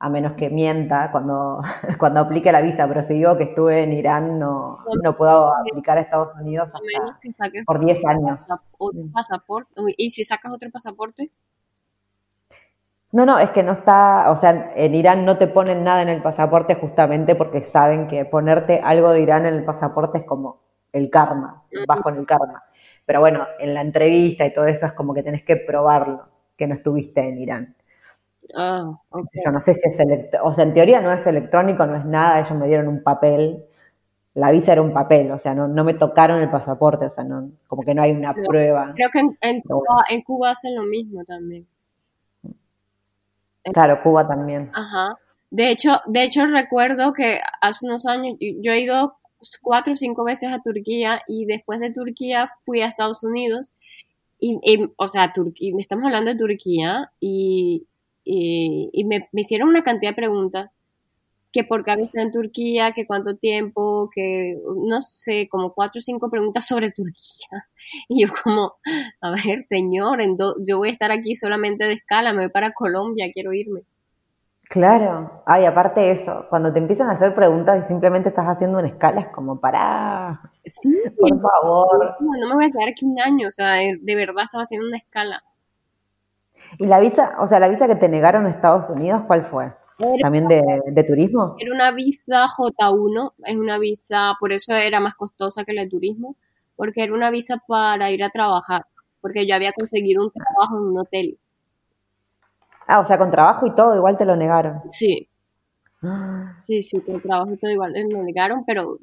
a 0.00 0.08
menos 0.10 0.32
que 0.32 0.50
mienta 0.50 1.12
cuando, 1.12 1.62
cuando 2.00 2.18
aplique 2.18 2.50
la 2.50 2.60
visa, 2.60 2.88
pero 2.88 3.04
si 3.04 3.14
digo 3.14 3.36
que 3.36 3.44
estuve 3.44 3.84
en 3.84 3.92
Irán, 3.92 4.40
no, 4.40 4.80
no 5.04 5.16
puedo 5.16 5.54
aplicar 5.54 5.96
a 5.96 6.00
Estados 6.00 6.34
Unidos 6.40 6.74
hasta 6.74 7.52
por 7.64 7.78
10 7.78 8.04
años. 8.04 8.48
Otro 8.78 9.02
pasaporte. 9.12 9.70
¿Y 9.96 10.10
si 10.10 10.24
sacas 10.24 10.52
otro 10.52 10.72
pasaporte? 10.72 11.30
No, 13.10 13.24
no, 13.24 13.38
es 13.38 13.50
que 13.50 13.62
no 13.62 13.72
está, 13.72 14.30
o 14.30 14.36
sea, 14.36 14.72
en 14.76 14.94
Irán 14.94 15.24
no 15.24 15.38
te 15.38 15.46
ponen 15.46 15.82
nada 15.82 16.02
en 16.02 16.10
el 16.10 16.22
pasaporte 16.22 16.74
justamente 16.74 17.34
porque 17.34 17.62
saben 17.62 18.06
que 18.06 18.26
ponerte 18.26 18.80
algo 18.84 19.10
de 19.10 19.22
Irán 19.22 19.46
en 19.46 19.54
el 19.54 19.64
pasaporte 19.64 20.18
es 20.18 20.24
como 20.24 20.60
el 20.92 21.08
karma, 21.08 21.62
vas 21.86 22.00
con 22.00 22.18
el 22.18 22.26
karma. 22.26 22.62
Pero 23.06 23.20
bueno, 23.20 23.46
en 23.58 23.72
la 23.72 23.80
entrevista 23.80 24.44
y 24.44 24.52
todo 24.52 24.66
eso 24.66 24.84
es 24.84 24.92
como 24.92 25.14
que 25.14 25.22
tenés 25.22 25.42
que 25.42 25.56
probarlo, 25.56 26.28
que 26.56 26.66
no 26.66 26.74
estuviste 26.74 27.26
en 27.26 27.38
Irán. 27.38 27.76
Ah, 28.54 28.98
Yo 29.44 29.50
no 29.50 29.60
sé 29.60 29.74
si 29.74 29.88
es 29.88 29.98
electrónico, 29.98 30.46
o 30.48 30.52
sea, 30.52 30.64
en 30.64 30.74
teoría 30.74 31.00
no 31.00 31.12
es 31.12 31.26
electrónico, 31.26 31.86
no 31.86 31.96
es 31.96 32.04
nada, 32.04 32.40
ellos 32.40 32.58
me 32.58 32.66
dieron 32.66 32.88
un 32.88 33.02
papel, 33.02 33.64
la 34.34 34.50
visa 34.50 34.72
era 34.72 34.82
un 34.82 34.92
papel, 34.92 35.30
o 35.32 35.38
sea, 35.38 35.54
no, 35.54 35.66
no 35.66 35.84
me 35.84 35.94
tocaron 35.94 36.40
el 36.40 36.50
pasaporte, 36.50 37.06
o 37.06 37.10
sea, 37.10 37.24
no, 37.24 37.50
como 37.66 37.82
que 37.82 37.94
no 37.94 38.02
hay 38.02 38.12
una 38.12 38.34
prueba. 38.34 38.92
Creo 38.94 39.10
que 39.10 39.20
en, 39.20 39.60
Cuba, 39.62 40.04
en, 40.08 40.22
Cuba, 40.22 40.50
hacen 40.50 40.76
lo 40.76 40.84
mismo 40.84 41.24
también. 41.24 41.66
Claro, 43.72 44.02
Cuba 44.02 44.26
también. 44.26 44.70
Ajá. 44.72 45.16
De 45.50 45.70
hecho, 45.70 46.00
de 46.06 46.24
hecho 46.24 46.46
recuerdo 46.46 47.12
que 47.12 47.40
hace 47.60 47.86
unos 47.86 48.06
años 48.06 48.36
yo 48.40 48.72
he 48.72 48.80
ido 48.80 49.14
cuatro 49.62 49.94
o 49.94 49.96
cinco 49.96 50.24
veces 50.24 50.52
a 50.52 50.60
Turquía 50.60 51.22
y 51.26 51.46
después 51.46 51.80
de 51.80 51.92
Turquía 51.92 52.50
fui 52.64 52.82
a 52.82 52.86
Estados 52.86 53.22
Unidos 53.22 53.70
y, 54.40 54.60
o 54.96 55.08
sea, 55.08 55.32
Turquía, 55.32 55.72
estamos 55.78 56.04
hablando 56.04 56.30
de 56.30 56.38
Turquía 56.38 57.10
y 57.18 57.86
y, 58.30 59.04
me, 59.04 59.28
hicieron 59.32 59.70
una 59.70 59.82
cantidad 59.82 60.10
de 60.10 60.16
preguntas, 60.16 60.70
que 61.52 61.64
por 61.64 61.84
qué 61.84 61.92
había 61.92 62.08
en 62.14 62.32
Turquía, 62.32 62.92
que 62.92 63.06
cuánto 63.06 63.36
tiempo, 63.36 64.10
que 64.14 64.58
no 64.86 65.00
sé, 65.00 65.48
como 65.50 65.72
cuatro 65.72 65.98
o 65.98 66.02
cinco 66.02 66.30
preguntas 66.30 66.66
sobre 66.66 66.90
Turquía. 66.90 67.66
Y 68.08 68.26
yo 68.26 68.32
como, 68.44 68.74
a 69.20 69.30
ver, 69.30 69.62
señor, 69.62 70.18
yo 70.66 70.78
voy 70.78 70.88
a 70.88 70.92
estar 70.92 71.10
aquí 71.10 71.34
solamente 71.34 71.84
de 71.84 71.94
escala, 71.94 72.32
me 72.32 72.40
voy 72.40 72.50
para 72.50 72.72
Colombia, 72.72 73.30
quiero 73.32 73.52
irme. 73.52 73.82
Claro, 74.68 75.42
ay, 75.46 75.64
aparte 75.64 76.10
eso, 76.10 76.44
cuando 76.50 76.70
te 76.70 76.78
empiezan 76.78 77.08
a 77.08 77.12
hacer 77.12 77.34
preguntas 77.34 77.82
y 77.82 77.88
simplemente 77.88 78.28
estás 78.28 78.44
haciendo 78.46 78.78
una 78.78 78.88
escala, 78.88 79.22
es 79.22 79.28
como, 79.28 79.58
para 79.58 80.52
sí, 80.66 80.94
por 81.18 81.40
favor. 81.40 82.16
No, 82.20 82.32
no 82.38 82.48
me 82.48 82.54
voy 82.54 82.64
a 82.66 82.70
quedar 82.70 82.88
aquí 82.90 83.06
un 83.06 83.18
año, 83.18 83.48
o 83.48 83.52
sea, 83.52 83.76
de 83.76 84.14
verdad 84.14 84.44
estaba 84.44 84.64
haciendo 84.64 84.86
una 84.86 84.98
escala. 84.98 85.42
¿Y 86.76 86.86
la 86.86 87.00
visa, 87.00 87.36
o 87.38 87.46
sea, 87.46 87.60
la 87.60 87.68
visa 87.68 87.86
que 87.86 87.94
te 87.94 88.08
negaron 88.08 88.44
a 88.44 88.50
Estados 88.50 88.90
Unidos, 88.90 89.22
cuál 89.26 89.44
fue? 89.44 89.72
¿También 90.22 90.46
de, 90.46 91.04
turismo? 91.04 91.56
Era 91.58 91.74
una 91.74 91.90
visa 91.90 92.46
J1, 92.46 93.32
es 93.44 93.56
una 93.56 93.78
visa, 93.78 94.34
por 94.38 94.52
eso 94.52 94.72
era 94.74 95.00
más 95.00 95.14
costosa 95.14 95.64
que 95.64 95.72
la 95.72 95.82
de 95.82 95.88
turismo, 95.88 96.36
porque 96.76 97.02
era 97.02 97.12
una 97.12 97.30
visa 97.30 97.62
para 97.66 98.10
ir 98.10 98.22
a 98.22 98.30
trabajar, 98.30 98.86
porque 99.20 99.46
yo 99.46 99.54
había 99.54 99.72
conseguido 99.72 100.24
un 100.24 100.30
trabajo 100.30 100.76
en 100.78 100.84
un 100.84 100.98
hotel. 100.98 101.38
Ah, 102.86 103.00
o 103.00 103.04
sea, 103.04 103.18
con 103.18 103.30
trabajo 103.30 103.66
y 103.66 103.74
todo, 103.74 103.96
igual 103.96 104.16
te 104.16 104.24
lo 104.24 104.36
negaron. 104.36 104.82
Sí. 104.88 105.28
Sí, 106.62 106.82
sí, 106.82 107.00
con 107.00 107.20
trabajo 107.20 107.52
y 107.52 107.58
todo 107.58 107.70
igual 107.72 107.92
te 107.92 108.08
lo 108.08 108.22
negaron, 108.22 108.64
pero... 108.64 108.98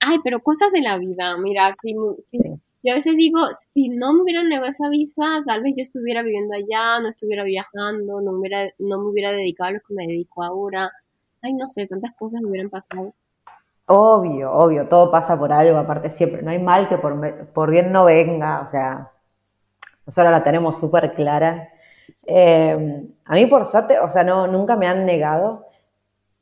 Ay, 0.00 0.18
pero 0.22 0.40
cosas 0.40 0.70
de 0.70 0.82
la 0.82 0.98
vida, 0.98 1.36
mira, 1.38 1.74
sí. 1.82 1.94
sí 2.40 2.60
yo 2.84 2.92
a 2.92 2.96
veces 2.96 3.16
digo, 3.16 3.38
si 3.58 3.88
no 3.88 4.12
me 4.12 4.22
hubieran 4.22 4.48
negado 4.48 4.68
esa 4.68 4.90
visa, 4.90 5.22
tal 5.46 5.62
vez 5.62 5.72
yo 5.74 5.82
estuviera 5.82 6.22
viviendo 6.22 6.54
allá, 6.54 7.00
no 7.00 7.08
estuviera 7.08 7.42
viajando, 7.42 8.20
no, 8.20 8.32
hubiera, 8.32 8.68
no 8.78 8.98
me 8.98 9.08
hubiera 9.08 9.32
dedicado 9.32 9.70
a 9.70 9.72
lo 9.72 9.80
que 9.80 9.94
me 9.94 10.06
dedico 10.06 10.42
ahora. 10.42 10.92
Ay, 11.40 11.54
no 11.54 11.66
sé, 11.68 11.86
tantas 11.86 12.14
cosas 12.14 12.42
me 12.42 12.48
hubieran 12.50 12.68
pasado. 12.68 13.14
Obvio, 13.86 14.52
obvio, 14.52 14.86
todo 14.86 15.10
pasa 15.10 15.38
por 15.38 15.50
algo, 15.50 15.78
aparte 15.78 16.10
siempre, 16.10 16.42
no 16.42 16.50
hay 16.50 16.58
mal 16.58 16.88
que 16.88 16.98
por, 16.98 17.46
por 17.48 17.70
bien 17.70 17.90
no 17.90 18.04
venga, 18.04 18.60
o 18.66 18.70
sea, 18.70 19.10
nosotros 20.06 20.30
la 20.30 20.44
tenemos 20.44 20.78
súper 20.78 21.14
clara. 21.14 21.70
Eh, 22.26 23.06
a 23.24 23.34
mí 23.34 23.46
por 23.46 23.64
suerte, 23.66 23.98
o 23.98 24.10
sea, 24.10 24.24
no, 24.24 24.46
nunca 24.46 24.76
me 24.76 24.86
han 24.86 25.06
negado, 25.06 25.66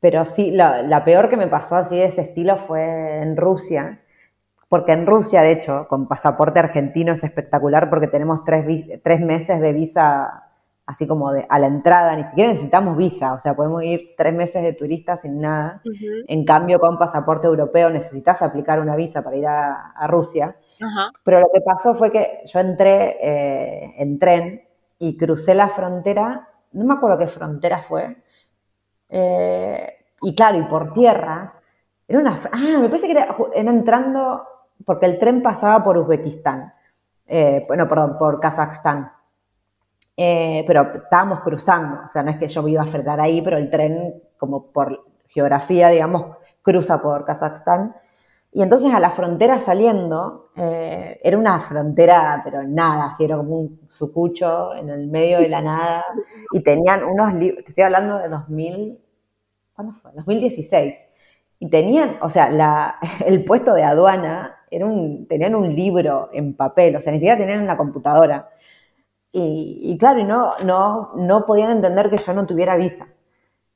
pero 0.01 0.25
sí, 0.25 0.51
la, 0.51 0.81
la 0.81 1.05
peor 1.05 1.29
que 1.29 1.37
me 1.37 1.47
pasó 1.47 1.77
así 1.77 1.97
de 1.97 2.05
ese 2.05 2.21
estilo 2.21 2.57
fue 2.57 3.21
en 3.21 3.37
Rusia, 3.37 4.01
porque 4.73 4.91
en 4.91 5.05
Rusia, 5.05 5.43
de 5.43 5.51
hecho, 5.51 5.85
con 5.87 6.07
pasaporte 6.07 6.57
argentino 6.57 7.13
es 7.13 7.23
espectacular 7.23 7.91
porque 7.91 8.07
tenemos 8.07 8.43
tres, 8.43 8.65
tres 9.03 9.19
meses 9.21 9.61
de 9.61 9.71
visa 9.71 10.45
así 10.87 11.05
como 11.05 11.31
de, 11.31 11.45
a 11.47 11.59
la 11.59 11.67
entrada, 11.67 12.15
ni 12.15 12.23
siquiera 12.23 12.49
necesitamos 12.49 12.97
visa, 12.97 13.35
o 13.35 13.39
sea, 13.39 13.55
podemos 13.55 13.83
ir 13.83 14.15
tres 14.17 14.33
meses 14.33 14.63
de 14.63 14.73
turista 14.73 15.15
sin 15.15 15.39
nada. 15.39 15.79
En 16.27 16.43
cambio, 16.43 16.79
con 16.79 16.97
pasaporte 16.97 17.45
europeo 17.45 17.91
necesitas 17.91 18.41
aplicar 18.41 18.79
una 18.79 18.95
visa 18.95 19.23
para 19.23 19.35
ir 19.37 19.45
a, 19.45 20.07
Rusia. 20.07 20.55
Pero 21.23 21.41
lo 21.41 21.49
que 21.53 21.61
pasó 21.61 21.93
fue 21.93 22.11
que 22.11 22.41
yo 22.47 22.59
entré 22.59 23.17
eh, 23.21 23.93
en 23.99 24.17
tren 24.17 24.63
y 24.97 25.15
crucé 25.17 25.53
la 25.53 25.69
frontera, 25.69 26.47
no 26.71 26.85
me 26.85 26.95
acuerdo 26.95 27.19
qué 27.19 27.27
frontera 27.27 27.83
fue, 27.83 28.17
eh, 29.07 29.93
y 30.23 30.33
claro, 30.33 30.57
y 30.57 30.63
por 30.63 30.93
tierra, 30.93 31.61
era 32.07 32.17
una... 32.17 32.41
Ah, 32.51 32.79
me 32.79 32.87
parece 32.87 33.05
que 33.05 33.11
era 33.11 33.35
entrando 33.53 34.47
porque 34.85 35.05
el 35.05 35.19
tren 35.19 35.41
pasaba 35.41 35.83
por 35.83 35.97
Uzbekistán, 35.97 36.73
eh, 37.27 37.63
bueno, 37.67 37.87
perdón, 37.87 38.17
por 38.17 38.39
Kazajstán. 38.39 39.11
Eh, 40.15 40.63
pero 40.67 40.93
estábamos 40.93 41.39
cruzando, 41.39 42.01
o 42.07 42.11
sea, 42.11 42.21
no 42.21 42.29
es 42.29 42.37
que 42.37 42.47
yo 42.47 42.67
iba 42.67 42.83
a 42.83 42.87
frenar 42.87 43.19
ahí, 43.19 43.41
pero 43.41 43.57
el 43.57 43.71
tren, 43.71 44.21
como 44.37 44.67
por 44.71 45.05
geografía, 45.27 45.89
digamos, 45.89 46.37
cruza 46.61 47.01
por 47.01 47.25
Kazajstán. 47.25 47.95
Y 48.51 48.61
entonces 48.61 48.93
a 48.93 48.99
la 48.99 49.09
frontera 49.09 49.59
saliendo, 49.59 50.51
eh, 50.55 51.19
era 51.23 51.37
una 51.37 51.59
frontera, 51.61 52.41
pero 52.43 52.63
nada, 52.63 53.05
así 53.05 53.23
era 53.25 53.37
como 53.37 53.59
un 53.61 53.79
sucucho 53.87 54.75
en 54.75 54.89
el 54.89 55.07
medio 55.07 55.39
de 55.39 55.49
la 55.49 55.61
nada. 55.61 56.05
Y 56.51 56.61
tenían 56.61 57.03
unos 57.03 57.33
libros, 57.33 57.63
te 57.65 57.71
estoy 57.71 57.85
hablando 57.85 58.19
de 58.19 58.29
2000, 58.29 58.99
¿cuándo 59.73 59.93
fue? 59.95 60.11
2016. 60.13 60.95
Y 61.59 61.69
tenían, 61.69 62.17
o 62.21 62.29
sea, 62.29 62.99
el 63.25 63.43
puesto 63.43 63.73
de 63.73 63.83
aduana 63.83 64.55
un, 64.81 65.27
tenían 65.27 65.55
un 65.55 65.75
libro 65.75 66.29
en 66.31 66.55
papel, 66.55 66.95
o 66.95 67.01
sea, 67.01 67.11
ni 67.11 67.19
siquiera 67.19 67.37
tenían 67.37 67.61
una 67.61 67.77
computadora. 67.77 68.49
Y, 69.35 69.97
claro, 69.99 70.19
y 70.19 70.23
no, 70.25 70.53
no, 70.63 71.11
no 71.15 71.45
podían 71.45 71.71
entender 71.71 72.09
que 72.09 72.19
yo 72.19 72.33
no 72.33 72.45
tuviera 72.45 72.75
visa. 72.75 73.07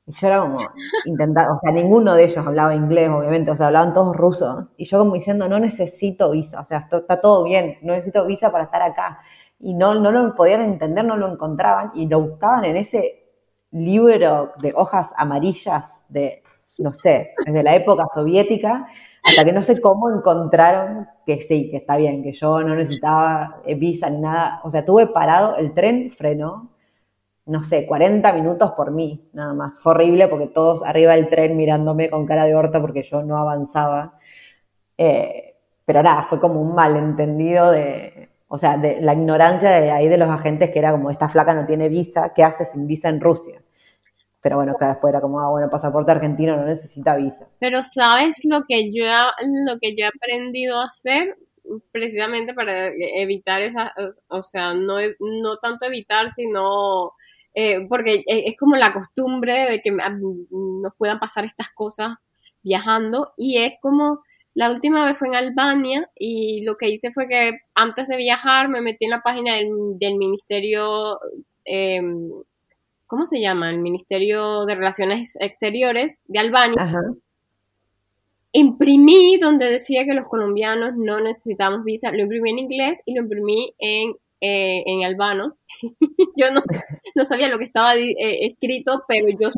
Y 0.06 0.12
yo 0.12 0.26
era 0.28 0.40
como, 0.40 0.58
intentando, 1.04 1.56
o 1.56 1.60
sea, 1.60 1.72
ninguno 1.72 2.14
de 2.14 2.24
ellos 2.24 2.46
hablaba 2.46 2.74
inglés, 2.74 3.10
obviamente, 3.10 3.50
o 3.50 3.56
sea, 3.56 3.66
hablaban 3.66 3.92
todos 3.92 4.16
rusos. 4.16 4.66
Y 4.76 4.86
yo 4.86 4.98
como 4.98 5.14
diciendo, 5.14 5.48
no 5.48 5.58
necesito 5.58 6.30
visa, 6.30 6.60
o 6.60 6.64
sea, 6.64 6.88
está 6.90 7.20
todo 7.20 7.44
bien, 7.44 7.76
no 7.82 7.92
necesito 7.92 8.24
visa 8.26 8.50
para 8.50 8.64
estar 8.64 8.82
acá. 8.82 9.20
Y 9.60 9.74
no, 9.74 9.94
no 9.96 10.12
lo 10.12 10.34
podían 10.34 10.62
entender, 10.62 11.04
no 11.04 11.16
lo 11.16 11.30
encontraban 11.30 11.90
y 11.94 12.06
lo 12.06 12.20
buscaban 12.22 12.64
en 12.64 12.76
ese 12.76 13.24
libro 13.72 14.52
de 14.62 14.72
hojas 14.74 15.12
amarillas 15.16 16.04
de, 16.08 16.42
no 16.78 16.94
sé, 16.94 17.34
desde 17.44 17.62
la 17.62 17.74
época 17.74 18.06
soviética, 18.14 18.88
hasta 19.28 19.44
que 19.44 19.52
no 19.52 19.62
sé 19.62 19.80
cómo 19.80 20.10
encontraron 20.10 21.06
que 21.26 21.40
sí, 21.40 21.70
que 21.70 21.76
está 21.76 21.96
bien, 21.96 22.22
que 22.22 22.32
yo 22.32 22.62
no 22.62 22.74
necesitaba 22.74 23.60
visa 23.76 24.08
ni 24.10 24.20
nada. 24.20 24.60
O 24.64 24.70
sea, 24.70 24.84
tuve 24.84 25.06
parado, 25.06 25.56
el 25.56 25.74
tren 25.74 26.10
frenó, 26.10 26.70
no 27.46 27.62
sé, 27.62 27.86
40 27.86 28.32
minutos 28.32 28.72
por 28.72 28.90
mí, 28.90 29.28
nada 29.32 29.54
más. 29.54 29.78
Fue 29.78 29.92
horrible 29.92 30.28
porque 30.28 30.46
todos 30.46 30.82
arriba 30.82 31.14
del 31.14 31.28
tren 31.28 31.56
mirándome 31.56 32.10
con 32.10 32.26
cara 32.26 32.46
de 32.46 32.54
horta 32.54 32.80
porque 32.80 33.02
yo 33.02 33.22
no 33.22 33.36
avanzaba. 33.36 34.18
Eh, 34.96 35.54
pero 35.84 36.02
nada, 36.02 36.24
fue 36.24 36.40
como 36.40 36.60
un 36.60 36.74
malentendido 36.74 37.70
de, 37.70 38.28
o 38.48 38.58
sea, 38.58 38.76
de 38.76 39.00
la 39.00 39.14
ignorancia 39.14 39.70
de 39.70 39.90
ahí 39.90 40.08
de 40.08 40.18
los 40.18 40.28
agentes 40.28 40.70
que 40.70 40.78
era 40.78 40.92
como, 40.92 41.10
esta 41.10 41.28
flaca 41.28 41.54
no 41.54 41.66
tiene 41.66 41.88
visa, 41.88 42.32
¿qué 42.34 42.44
hace 42.44 42.64
sin 42.64 42.86
visa 42.86 43.08
en 43.08 43.20
Rusia? 43.20 43.62
Pero 44.40 44.56
bueno, 44.56 44.74
claro, 44.76 44.94
después 44.94 45.12
era 45.12 45.20
como, 45.20 45.40
ah, 45.40 45.50
bueno, 45.50 45.68
pasaporte 45.70 46.12
argentino 46.12 46.56
no 46.56 46.64
necesita 46.64 47.16
visa. 47.16 47.48
Pero 47.58 47.82
¿sabes 47.82 48.40
lo 48.44 48.62
que 48.68 48.90
yo, 48.92 49.04
lo 49.66 49.78
que 49.80 49.96
yo 49.96 50.04
he 50.04 50.08
aprendido 50.08 50.78
a 50.78 50.86
hacer? 50.86 51.36
Precisamente 51.92 52.54
para 52.54 52.88
evitar 52.88 53.60
esa, 53.62 53.92
o 54.28 54.42
sea, 54.42 54.74
no, 54.74 54.96
no 55.20 55.56
tanto 55.58 55.86
evitar, 55.86 56.32
sino 56.32 57.12
eh, 57.54 57.86
porque 57.88 58.22
es 58.26 58.56
como 58.56 58.76
la 58.76 58.92
costumbre 58.92 59.70
de 59.70 59.80
que 59.82 59.90
nos 59.90 60.94
puedan 60.96 61.18
pasar 61.18 61.44
estas 61.44 61.68
cosas 61.70 62.16
viajando 62.62 63.32
y 63.36 63.58
es 63.58 63.74
como 63.80 64.22
la 64.54 64.70
última 64.70 65.04
vez 65.04 65.18
fue 65.18 65.28
en 65.28 65.34
Albania 65.34 66.10
y 66.16 66.64
lo 66.64 66.76
que 66.76 66.88
hice 66.88 67.12
fue 67.12 67.28
que 67.28 67.58
antes 67.74 68.08
de 68.08 68.16
viajar 68.16 68.68
me 68.68 68.80
metí 68.80 69.04
en 69.04 69.12
la 69.12 69.22
página 69.22 69.54
del, 69.54 70.16
Ministerio, 70.18 71.18
em, 71.64 72.30
¿cómo 73.08 73.26
se 73.26 73.40
llama? 73.40 73.70
El 73.70 73.78
Ministerio 73.78 74.64
de 74.64 74.76
Relaciones 74.76 75.36
Exteriores 75.40 76.20
de 76.28 76.38
Albania. 76.38 76.94
Imprimí 78.52 79.38
donde 79.38 79.70
decía 79.70 80.04
que 80.04 80.14
los 80.14 80.28
colombianos 80.28 80.92
no 80.96 81.20
necesitamos 81.20 81.82
visa, 81.84 82.12
lo 82.12 82.22
imprimí 82.22 82.50
en 82.50 82.58
inglés 82.60 83.00
y 83.04 83.14
lo 83.14 83.22
imprimí 83.22 83.74
en, 83.78 84.12
eh, 84.40 84.84
en 84.86 85.04
albano. 85.04 85.56
yo 86.36 86.50
no, 86.52 86.62
no, 87.14 87.24
sabía 87.24 87.48
lo 87.48 87.58
que 87.58 87.64
estaba 87.64 87.96
eh, 87.96 88.14
escrito, 88.46 89.02
pero 89.08 89.26
yo 89.28 89.50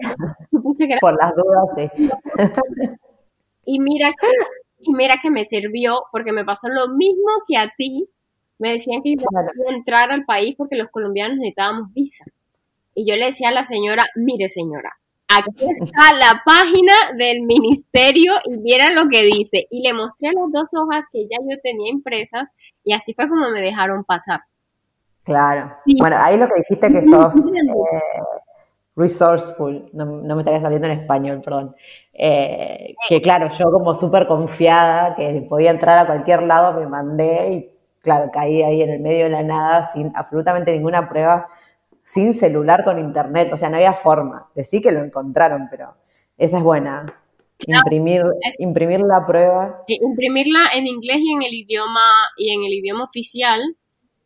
supuse 0.51 0.86
que 0.86 0.94
era... 0.94 1.01
Por 1.01 1.16
las 1.20 1.34
dudas, 1.34 1.90
sí. 1.96 2.09
y 3.66 3.78
mira 3.78 4.12
que 4.18 4.26
y 4.82 4.94
mira 4.94 5.16
que 5.20 5.30
me 5.30 5.44
sirvió 5.44 6.05
porque 6.11 6.32
me 6.32 6.44
pasó 6.44 6.68
lo 6.68 6.88
mismo 6.88 7.28
que 7.46 7.57
a 7.57 7.72
ti. 7.76 8.09
Me 8.59 8.72
decían 8.72 9.03
que 9.03 9.11
iba 9.11 9.24
a 9.24 9.72
entrar 9.72 10.11
al 10.11 10.24
país 10.24 10.55
porque 10.57 10.76
los 10.76 10.90
colombianos 10.90 11.36
necesitábamos 11.38 11.92
visa. 11.94 12.24
Y 12.95 13.09
yo 13.09 13.16
le 13.16 13.26
decía 13.26 13.49
a 13.49 13.53
la 13.53 13.64
señora, 13.64 14.05
mire 14.16 14.49
señora, 14.49 14.93
aquí 15.28 15.66
está 15.80 16.14
la 16.16 16.43
página 16.45 16.93
del 17.16 17.43
ministerio 17.43 18.34
y 18.45 18.59
viera 18.59 18.91
lo 18.91 19.09
que 19.09 19.22
dice. 19.22 19.66
Y 19.70 19.82
le 19.82 19.95
mostré 19.95 20.32
las 20.32 20.51
dos 20.53 20.68
hojas 20.74 21.03
que 21.12 21.22
ya 21.22 21.38
yo 21.41 21.57
tenía 21.62 21.91
impresas 21.91 22.49
y 22.84 22.93
así 22.93 23.14
fue 23.14 23.28
como 23.28 23.51
me 23.51 23.61
dejaron 23.61 24.05
pasar. 24.05 24.41
Claro. 25.22 25.76
Bueno, 25.99 26.16
ahí 26.18 26.36
lo 26.36 26.49
que 26.49 26.61
dijiste 26.61 26.93
que 26.93 27.05
sos 27.05 27.34
resourceful, 28.97 29.88
no, 29.93 30.07
me 30.07 30.43
estaría 30.43 30.61
saliendo 30.61 30.88
en 30.88 31.01
español, 31.01 31.41
perdón. 31.43 31.74
Eh, 32.12 32.95
que 33.09 33.22
claro, 33.22 33.49
yo 33.59 33.70
como 33.70 33.95
súper 33.95 34.26
confiada, 34.26 35.14
que 35.14 35.47
podía 35.49 35.70
entrar 35.70 35.99
a 35.99 36.07
cualquier 36.07 36.43
lado, 36.43 36.78
me 36.78 36.86
mandé 36.86 37.53
y 37.53 37.70
claro, 38.03 38.30
caí 38.32 38.62
ahí 38.62 38.82
en 38.82 38.91
el 38.91 39.01
medio 39.01 39.24
de 39.24 39.30
la 39.30 39.43
nada 39.43 39.84
sin 39.93 40.12
absolutamente 40.14 40.72
ninguna 40.72 41.09
prueba, 41.09 41.49
sin 42.12 42.34
celular 42.34 42.82
con 42.82 42.98
internet, 42.98 43.50
o 43.52 43.56
sea, 43.56 43.68
no 43.68 43.76
había 43.76 43.92
forma. 43.92 44.48
Decí 44.56 44.80
que 44.80 44.90
lo 44.90 45.04
encontraron, 45.04 45.68
pero 45.70 45.94
esa 46.36 46.58
es 46.58 46.62
buena. 46.62 47.06
Imprimir, 47.64 48.22
imprimir 48.58 49.00
la 49.00 49.24
prueba. 49.24 49.84
Imprimirla 49.86 50.70
en 50.74 50.88
inglés 50.88 51.18
y 51.20 51.32
en 51.32 51.42
el 51.42 51.54
idioma, 51.54 52.00
y 52.36 52.52
en 52.52 52.64
el 52.64 52.72
idioma 52.72 53.04
oficial. 53.04 53.61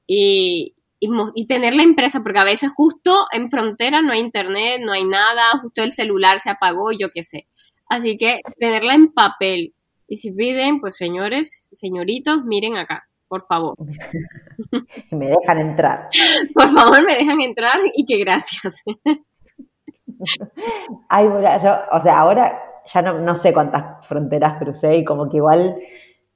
Y, 0.07 0.75
y, 0.99 1.47
tenerla 1.47 1.83
impresa, 1.83 2.23
porque 2.23 2.39
a 2.39 2.45
veces 2.45 2.73
justo 2.75 3.27
en 3.33 3.51
frontera 3.51 4.01
no 4.01 4.13
hay 4.13 4.21
internet, 4.21 4.81
no 4.83 4.93
hay 4.93 5.05
nada, 5.05 5.43
justo 5.61 5.83
el 5.83 5.93
celular 5.93 6.41
se 6.41 6.49
apagó, 6.49 6.91
yo 6.91 7.11
qué 7.11 7.23
sé. 7.23 7.49
Así 7.87 8.17
que 8.17 8.41
tenerla 8.59 8.95
en 8.95 9.13
papel. 9.13 9.75
Y 10.09 10.17
si 10.17 10.33
piden, 10.33 10.81
pues 10.81 10.97
señores, 10.97 11.69
señoritos, 11.79 12.45
miren 12.45 12.79
acá, 12.79 13.07
por 13.29 13.47
favor. 13.47 13.77
me 15.11 15.29
dejan 15.29 15.61
entrar. 15.61 16.09
Por 16.55 16.69
favor, 16.69 17.05
me 17.05 17.17
dejan 17.17 17.41
entrar 17.41 17.79
y 17.95 18.05
que 18.05 18.19
gracias. 18.19 18.83
Ay, 21.09 21.27
yo, 21.27 21.77
o 21.91 22.03
sea, 22.03 22.19
ahora 22.19 22.63
ya 22.93 23.03
no, 23.03 23.19
no 23.19 23.37
sé 23.37 23.53
cuántas 23.53 24.07
fronteras 24.07 24.59
crucé 24.59 24.97
y 24.97 25.05
como 25.05 25.29
que 25.29 25.39
igual 25.39 25.79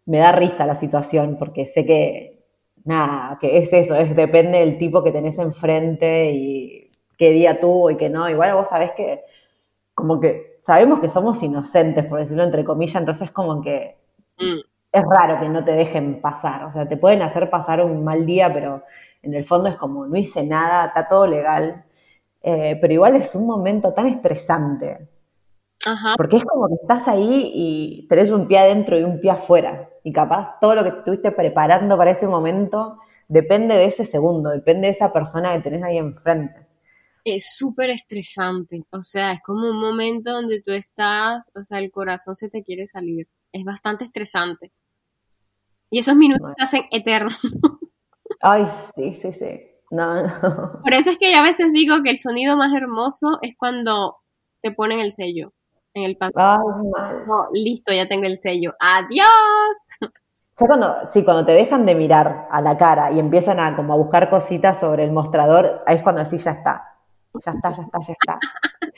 me 0.07 0.18
da 0.18 0.32
risa 0.32 0.66
la 0.66 0.76
situación 0.76 1.36
porque 1.39 1.66
sé 1.66 1.84
que 1.84 2.45
nada, 2.84 3.39
que 3.41 3.59
es 3.59 3.72
eso, 3.72 3.95
es 3.95 4.14
depende 4.16 4.61
del 4.61 4.78
tipo 4.78 5.05
que 5.05 5.12
tenés 5.12 5.39
enfrente 5.39 6.32
y 6.32 6.91
qué 7.18 7.30
día 7.30 7.61
tuvo 7.61 7.91
y 7.91 7.97
qué 7.97 8.09
no. 8.09 8.28
Igual 8.28 8.55
vos 8.55 8.68
sabés 8.68 8.93
que, 8.93 9.22
como 9.95 10.20
que 10.20 10.61
sabemos 10.62 11.01
que 11.01 11.11
somos 11.11 11.43
inocentes, 11.43 12.07
por 12.07 12.20
decirlo 12.20 12.45
entre 12.45 12.64
comillas, 12.64 12.97
entonces 12.97 13.30
como 13.30 13.61
que 13.61 13.97
mm. 14.39 14.61
Es 14.93 15.03
raro 15.03 15.41
que 15.41 15.49
no 15.49 15.64
te 15.64 15.72
dejen 15.72 16.20
pasar. 16.20 16.64
O 16.64 16.72
sea, 16.72 16.89
te 16.89 16.97
pueden 16.97 17.22
hacer 17.22 17.51
pasar 17.51 17.82
un 17.82 18.05
mal 18.05 18.26
día, 18.26 18.53
pero 18.53 18.82
en 19.22 19.34
el 19.34 19.45
fondo 19.45 19.68
es 19.68 19.76
como, 19.76 20.07
no 20.07 20.16
hice 20.16 20.43
nada, 20.45 20.86
está 20.86 21.09
todo 21.09 21.26
legal. 21.26 21.84
Eh, 22.43 22.78
pero 22.80 22.93
igual 22.93 23.16
es 23.16 23.34
un 23.34 23.47
momento 23.47 23.93
tan 23.93 24.07
estresante. 24.07 25.09
Porque 26.16 26.36
es 26.36 26.45
como 26.45 26.68
que 26.68 26.74
estás 26.74 27.09
ahí 27.09 27.51
y 27.55 28.07
tenés 28.09 28.30
un 28.30 28.47
pie 28.47 28.59
adentro 28.59 28.99
y 28.99 29.05
un 29.05 29.20
pie 29.20 29.30
afuera. 29.30 29.89
Y 30.05 30.12
capaz 30.12 30.59
todo 30.61 30.74
lo 30.74 30.82
que 30.82 30.91
estuviste 30.91 31.30
preparando 31.32 31.97
para 31.97 32.11
ese 32.11 32.26
momento 32.26 32.99
depende 33.28 33.74
de 33.74 33.84
ese 33.86 34.05
segundo, 34.05 34.51
depende 34.51 34.86
de 34.86 34.93
esa 34.93 35.12
persona 35.12 35.55
que 35.55 35.62
tenés 35.62 35.82
ahí 35.82 35.99
enfrente. 35.99 36.66
Es 37.24 37.57
súper 37.57 37.91
estresante, 37.91 38.84
o 38.91 39.03
sea, 39.03 39.32
es 39.32 39.41
como 39.43 39.68
un 39.68 39.78
momento 39.80 40.32
donde 40.32 40.62
tú 40.62 40.72
estás, 40.72 41.51
o 41.55 41.62
sea, 41.62 41.78
el 41.78 41.91
corazón 41.91 42.36
se 42.36 42.49
te 42.49 42.62
quiere 42.62 42.86
salir. 42.86 43.28
Es 43.59 43.64
bastante 43.64 44.04
estresante. 44.04 44.70
Y 45.90 45.98
esos 45.98 46.14
minutos 46.14 46.52
se 46.56 46.62
hacen 46.62 46.82
eternos. 46.92 47.40
Ay, 48.40 48.68
sí, 48.94 49.14
sí, 49.14 49.32
sí. 49.32 49.61
No, 49.90 50.22
no. 50.22 50.80
Por 50.82 50.94
eso 50.94 51.11
es 51.11 51.18
que 51.18 51.34
a 51.34 51.42
veces 51.42 51.72
digo 51.72 52.02
que 52.04 52.11
el 52.11 52.18
sonido 52.18 52.56
más 52.56 52.72
hermoso 52.72 53.38
es 53.42 53.56
cuando 53.59 54.18
te 54.62 54.70
ponen 54.70 55.00
el 55.00 55.11
sello 55.11 55.52
en 55.94 56.04
el 56.04 56.18
listo, 57.52 57.92
ya 57.92 58.06
tengo 58.06 58.26
el 58.26 58.38
sello. 58.38 58.74
¡Adiós! 58.78 59.26
Ya 60.61 60.66
cuando, 60.66 60.92
sí, 61.12 61.22
cuando 61.22 61.46
te 61.46 61.52
dejan 61.52 61.86
de 61.86 61.94
mirar 61.94 62.48
a 62.50 62.61
la 62.61 62.76
cara 62.76 63.12
y 63.12 63.20
empiezan 63.20 63.61
a 63.61 63.76
como 63.76 63.92
a 63.92 63.96
buscar 63.96 64.28
cositas 64.28 64.80
sobre 64.80 65.04
el 65.04 65.12
mostrador, 65.12 65.84
ahí 65.86 65.98
es 65.98 66.02
cuando 66.02 66.24
decís 66.24 66.42
ya 66.42 66.50
está. 66.50 66.98
Ya 67.46 67.52
está, 67.52 67.76
ya 67.76 67.82
está, 67.84 67.98
ya 68.00 68.12
está. 68.12 68.38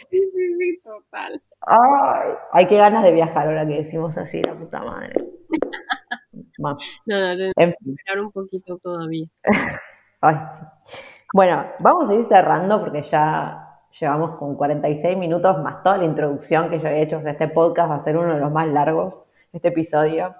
sí, 0.09 0.19
sí, 0.35 0.55
sí, 0.59 0.81
total. 0.83 1.43
Ay, 1.71 2.35
hay 2.53 2.67
que 2.67 2.77
ganas 2.77 3.05
de 3.05 3.13
viajar 3.13 3.47
ahora 3.47 3.67
que 3.67 3.77
decimos 3.77 4.17
así, 4.19 4.43
la 4.43 4.55
puta 4.55 4.83
madre. 4.83 5.13
no, 6.59 6.77
no, 7.07 7.37
tengo 7.37 7.53
que 7.57 7.91
esperar 7.91 8.21
un 8.21 8.33
poquito 8.33 8.79
todavía. 8.79 9.27
Ay, 10.21 10.37
sí. 10.55 10.65
Bueno, 11.33 11.65
vamos 11.79 12.11
a 12.11 12.15
ir 12.15 12.25
cerrando 12.25 12.81
porque 12.81 13.03
ya 13.03 13.71
Llevamos 13.99 14.37
con 14.37 14.55
46 14.55 15.17
minutos 15.17 15.61
más 15.63 15.83
toda 15.83 15.99
la 15.99 16.05
introducción 16.05 16.71
que 16.71 16.79
yo 16.79 16.89
he 16.89 17.03
hecho 17.03 17.19
de 17.21 17.33
este 17.33 17.49
podcast, 17.49 17.91
va 17.91 17.97
a 17.97 18.01
ser 18.01 18.17
uno 18.17 18.35
de 18.35 18.41
los 18.41 18.53
más 18.53 18.69
largos, 18.69 19.21
este 19.53 19.69
episodio. 19.69 20.37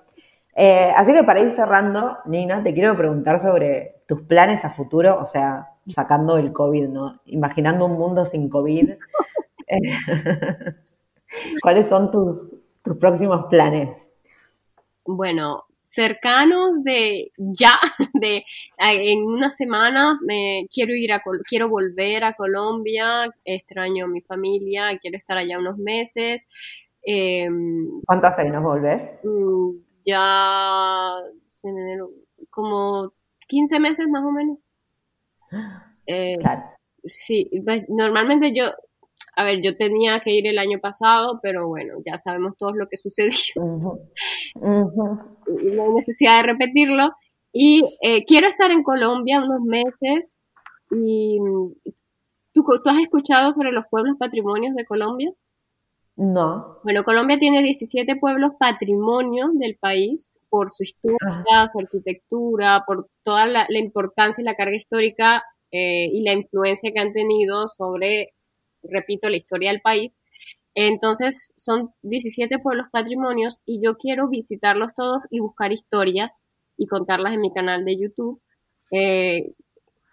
Eh, 0.55 0.93
así 0.97 1.13
que 1.13 1.25
para 1.25 1.41
ir 1.41 1.51
cerrando, 1.51 2.19
Nina, 2.27 2.63
te 2.63 2.73
quiero 2.73 2.97
preguntar 2.97 3.41
sobre 3.41 4.03
tus 4.07 4.23
planes 4.23 4.65
a 4.65 4.71
futuro, 4.71 5.19
o 5.21 5.27
sea, 5.27 5.71
sacando 5.89 6.37
el 6.37 6.53
COVID, 6.53 6.89
¿no? 6.89 7.21
Imaginando 7.27 7.87
un 7.87 7.99
mundo 7.99 8.25
sin 8.25 8.49
COVID. 8.49 8.93
¿Cuáles 11.63 11.89
son 11.89 12.11
tus, 12.11 12.53
tus 12.83 12.97
próximos 12.97 13.47
planes? 13.49 14.13
Bueno, 15.05 15.65
cercanos 15.91 16.85
de 16.85 17.33
ya, 17.37 17.79
de 18.15 18.45
en 18.79 19.25
una 19.25 19.51
semana 19.51 20.19
me 20.23 20.69
quiero 20.73 20.95
ir 20.95 21.13
a 21.13 21.23
quiero 21.47 21.69
volver 21.69 22.25
a 22.25 22.35
Colombia, 22.35 23.29
extraño 23.45 24.05
a 24.05 24.09
mi 24.09 24.21
familia, 24.21 24.99
quiero 24.99 25.19
estar 25.19 25.37
allá 25.37 25.59
unos 25.59 25.79
meses. 25.79 26.43
Eh, 27.03 27.49
¿Cuánto 28.07 28.27
hace 28.27 28.45
que 28.45 28.51
nos 28.51 28.63
volvés? 28.63 29.03
Mm, 29.25 29.71
ya 30.05 31.11
como 32.51 33.13
15 33.49 33.81
meses 33.81 34.09
más 34.09 34.23
o 34.23 34.31
menos. 34.31 34.59
Eh, 36.07 36.37
claro. 36.41 36.63
Sí, 37.05 37.51
pues, 37.65 37.89
normalmente 37.89 38.53
yo 38.55 38.73
a 39.37 39.45
ver, 39.45 39.61
yo 39.63 39.77
tenía 39.77 40.21
que 40.21 40.33
ir 40.33 40.47
el 40.47 40.59
año 40.59 40.79
pasado, 40.81 41.41
pero 41.43 41.69
bueno, 41.69 41.95
ya 42.05 42.17
sabemos 42.17 42.57
todos 42.59 42.75
lo 42.77 42.89
que 42.89 42.97
sucedió. 42.97 43.55
No 44.55 45.83
hay 45.83 45.91
necesidad 45.95 46.39
de 46.39 46.53
repetirlo. 46.53 47.11
Y 47.53 47.83
eh, 48.03 48.25
quiero 48.25 48.47
estar 48.47 48.71
en 48.71 48.83
Colombia 48.83 49.43
unos 49.43 49.63
meses. 49.63 50.39
Y, 50.91 51.39
¿tú, 52.53 52.65
¿Tú 52.65 52.91
has 52.91 52.99
escuchado 52.99 53.53
sobre 53.53 53.73
los 53.73 53.85
pueblos 53.91 54.17
patrimonios 54.19 54.75
de 54.75 54.85
Colombia? 54.85 55.33
No. 56.17 56.77
Bueno, 56.85 57.03
Colombia 57.05 57.39
tiene 57.39 57.63
17 57.63 58.17
pueblos 58.17 58.53
patrimonios 58.59 59.49
del 59.55 59.77
país 59.77 60.39
por 60.51 60.71
su 60.71 60.83
historia, 60.83 61.71
su 61.73 61.79
arquitectura, 61.79 62.85
por 62.87 63.09
toda 63.23 63.47
la, 63.47 63.67
importancia 63.71 64.43
y 64.43 64.45
la 64.45 64.55
carga 64.55 64.77
histórica 64.77 65.43
eh, 65.71 66.11
y 66.13 66.23
la 66.23 66.33
influencia 66.33 66.93
que 66.93 67.01
han 67.01 67.15
tenido 67.15 67.69
sobre 67.69 68.35
repito, 68.83 69.29
la 69.29 69.37
historia 69.37 69.71
del 69.71 69.81
país. 69.81 70.17
Entonces 70.75 71.53
son 71.57 71.91
17 72.03 72.59
pueblos 72.61 72.87
patrimonios 72.93 73.59
y 73.67 73.83
yo 73.85 73.97
quiero 73.97 74.29
visitarlos 74.29 74.95
todos 74.97 75.23
y 75.31 75.41
buscar 75.41 75.73
historias 75.73 76.45
y 76.77 76.87
contarlas 76.87 77.35
en 77.35 77.41
mi 77.41 77.53
canal 77.53 77.85
de 77.85 77.97
YouTube. 77.99 78.41
Eh, 78.93 79.53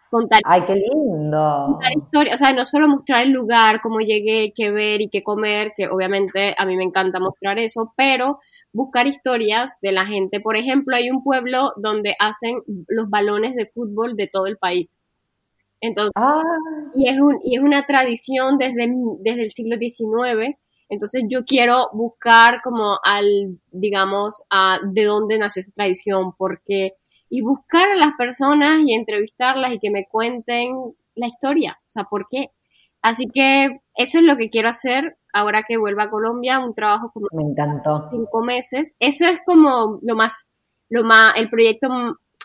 contar, 0.10 0.42
¡Ay, 0.46 0.64
qué 0.66 0.76
lindo! 0.76 1.80
historia, 1.96 2.34
o 2.34 2.38
sea, 2.38 2.54
no 2.54 2.66
solo 2.66 2.88
mostrar 2.88 3.24
el 3.24 3.32
lugar, 3.32 3.82
cómo 3.82 4.00
llegué, 4.00 4.52
qué 4.56 4.72
ver 4.72 5.02
y 5.02 5.10
qué 5.10 5.24
comer, 5.24 5.74
que 5.76 5.88
obviamente 5.88 6.56
a 6.58 6.66
mí 6.66 6.76
me 6.76 6.84
encanta 6.84 7.20
mostrar 7.20 7.60
eso, 7.60 7.94
pero 7.96 8.40
buscar 8.74 9.08
historias 9.08 9.78
de 9.82 9.92
la 9.92 10.06
gente. 10.06 10.40
Por 10.40 10.56
ejemplo, 10.56 10.96
hay 10.96 11.10
un 11.10 11.24
pueblo 11.24 11.74
donde 11.78 12.16
hacen 12.20 12.62
los 12.88 13.10
balones 13.10 13.56
de 13.56 13.68
fútbol 13.74 14.16
de 14.16 14.28
todo 14.28 14.48
el 14.48 14.58
país. 14.58 14.97
Entonces, 15.82 16.12
ah. 16.16 16.42
y, 16.96 17.10
es 17.10 17.20
un, 17.20 17.40
y 17.44 17.58
es 17.58 17.62
una 17.62 17.86
tradición 17.86 18.58
desde, 18.58 18.92
desde 19.20 19.44
el 19.44 19.52
siglo 19.52 19.78
XIX 19.78 20.58
Entonces 20.90 21.24
yo 21.30 21.46
quiero 21.46 21.90
buscar 21.94 22.62
como 22.64 22.98
al, 23.04 23.60
digamos, 23.72 24.36
a 24.50 24.80
de 24.84 25.04
dónde 25.04 25.38
nació 25.38 25.60
esa 25.60 25.72
tradición, 25.76 26.34
porque, 26.38 26.94
y 27.30 27.42
buscar 27.42 27.90
a 27.90 27.96
las 27.96 28.14
personas 28.14 28.82
y 28.86 28.94
entrevistarlas 28.94 29.74
y 29.74 29.80
que 29.80 29.92
me 29.92 30.06
cuenten 30.06 30.76
la 31.16 31.28
historia, 31.28 31.80
o 31.88 31.92
sea, 31.92 32.06
¿por 32.06 32.28
qué? 32.30 32.52
Así 33.02 33.28
que 33.34 33.80
eso 33.96 34.20
es 34.20 34.24
lo 34.24 34.38
que 34.38 34.50
quiero 34.50 34.70
hacer 34.70 35.18
ahora 35.34 35.64
que 35.68 35.78
vuelva 35.78 36.04
a 36.04 36.10
Colombia, 36.10 36.60
un 36.60 36.74
trabajo 36.74 37.12
como 37.14 37.28
me 37.32 37.44
encantó. 37.44 38.08
cinco 38.10 38.42
meses. 38.42 38.96
Eso 39.00 39.26
es 39.26 39.40
como 39.46 40.00
lo 40.02 40.16
más, 40.16 40.52
lo 40.90 41.04
más, 41.04 41.34
el 41.36 41.50
proyecto 41.50 41.90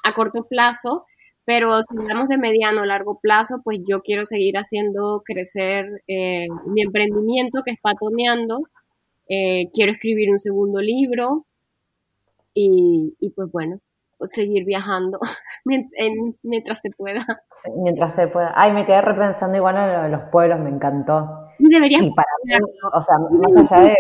a 0.05 0.15
corto 0.15 0.47
plazo, 0.49 1.07
pero 1.45 1.81
si 1.83 1.97
hablamos 1.99 2.29
de 2.29 2.39
mediano 2.39 2.83
o 2.83 2.85
largo 2.85 3.19
plazo, 3.21 3.61
pues 3.65 3.81
yo 3.87 4.01
quiero 4.03 4.25
seguir 4.27 4.57
haciendo 4.57 5.23
crecer 5.25 5.87
eh, 6.07 6.47
mi 6.67 6.83
emprendimiento 6.83 7.63
que 7.65 7.73
es 7.73 7.81
patoneando. 7.81 8.61
Eh, 9.29 9.71
quiero 9.75 9.93
escribir 9.93 10.31
un 10.31 10.39
segundo 10.39 10.81
libro 10.81 11.47
y, 12.55 13.17
y 13.19 13.31
pues 13.31 13.51
bueno, 13.51 13.81
seguir 14.31 14.65
viajando 14.65 15.19
mientras 16.43 16.81
se 16.81 16.91
pueda. 16.91 17.25
mientras 17.83 18.15
se 18.15 18.29
pueda. 18.29 18.53
Ay, 18.55 18.73
me 18.73 18.87
quedé 18.87 19.01
repensando 19.01 19.57
igual 19.57 19.77
en 19.77 20.13
los 20.13 20.23
pueblos, 20.31 20.61
me 20.61 20.71
encantó. 20.71 21.49
Deberías. 21.59 22.03
Y 22.03 22.11
para 22.15 22.29
mí, 22.45 22.55
o 22.93 23.03
sea, 23.03 23.17
más 23.55 23.73
allá 23.73 23.95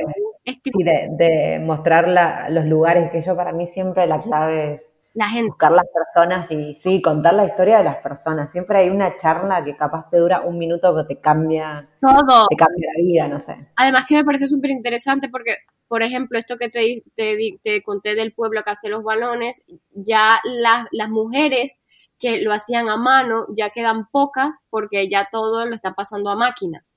de, 0.74 1.08
de, 1.18 1.58
mostrar 1.60 2.08
la, 2.08 2.48
los 2.50 2.64
lugares, 2.66 3.10
que 3.10 3.22
yo 3.22 3.36
para 3.36 3.52
mí 3.52 3.66
siempre 3.68 4.06
la 4.06 4.20
clave 4.20 4.74
es 4.74 4.91
la 5.14 5.28
gente. 5.28 5.48
buscar 5.48 5.72
las 5.72 5.86
personas 5.92 6.50
y 6.50 6.74
sí, 6.74 7.02
contar 7.02 7.34
la 7.34 7.44
historia 7.44 7.78
de 7.78 7.84
las 7.84 7.96
personas. 7.96 8.50
Siempre 8.50 8.78
hay 8.78 8.90
una 8.90 9.16
charla 9.18 9.64
que 9.64 9.76
capaz 9.76 10.08
te 10.10 10.18
dura 10.18 10.40
un 10.42 10.58
minuto, 10.58 10.92
pero 10.94 11.06
te 11.06 11.20
cambia. 11.20 11.88
Todo. 12.00 12.46
Te 12.48 12.56
cambia 12.56 12.88
la 12.96 13.02
vida, 13.02 13.28
no 13.28 13.40
sé. 13.40 13.68
Además 13.76 14.04
que 14.08 14.16
me 14.16 14.24
parece 14.24 14.46
súper 14.46 14.70
interesante 14.70 15.28
porque 15.28 15.56
por 15.92 16.02
ejemplo, 16.02 16.38
esto 16.38 16.56
que 16.56 16.70
te, 16.70 17.02
te, 17.14 17.82
conté 17.82 18.14
del 18.14 18.32
pueblo 18.32 18.62
que 18.62 18.70
hace 18.70 18.88
los 18.88 19.02
balones, 19.02 19.62
ya 19.90 20.40
las 20.42 21.10
mujeres 21.10 21.78
que 22.18 22.40
lo 22.40 22.50
hacían 22.54 22.88
a 22.88 22.96
mano 22.96 23.44
ya 23.54 23.68
quedan 23.68 24.06
pocas 24.10 24.56
porque 24.70 25.06
ya 25.10 25.28
todo 25.30 25.66
lo 25.66 25.74
está 25.74 25.92
pasando 25.92 26.30
a 26.30 26.34
máquinas. 26.34 26.96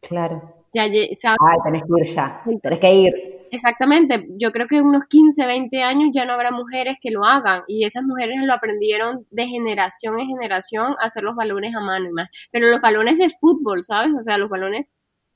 Claro. 0.00 0.42
Ya, 0.74 0.82
Ay, 0.82 1.58
tenés 1.62 1.82
que 1.84 2.00
ir 2.00 2.14
ya, 2.16 2.42
tenés 2.60 2.78
que 2.80 2.92
ir. 2.92 3.41
Exactamente, 3.52 4.26
yo 4.38 4.50
creo 4.50 4.66
que 4.66 4.78
en 4.78 4.86
unos 4.86 5.02
15, 5.10 5.44
20 5.44 5.82
años 5.82 6.08
ya 6.14 6.24
no 6.24 6.32
habrá 6.32 6.52
mujeres 6.52 6.96
que 6.98 7.10
lo 7.10 7.26
hagan 7.26 7.64
y 7.68 7.84
esas 7.84 8.02
mujeres 8.02 8.38
lo 8.42 8.54
aprendieron 8.54 9.26
de 9.30 9.46
generación 9.46 10.18
en 10.18 10.26
generación 10.26 10.94
a 10.98 11.04
hacer 11.04 11.22
los 11.22 11.36
balones 11.36 11.76
a 11.76 11.80
mano 11.80 12.08
y 12.08 12.12
más. 12.12 12.30
Pero 12.50 12.68
los 12.68 12.80
balones 12.80 13.18
de 13.18 13.28
fútbol, 13.28 13.84
¿sabes? 13.84 14.12
O 14.18 14.22
sea, 14.22 14.38
los 14.38 14.48
balones 14.48 14.90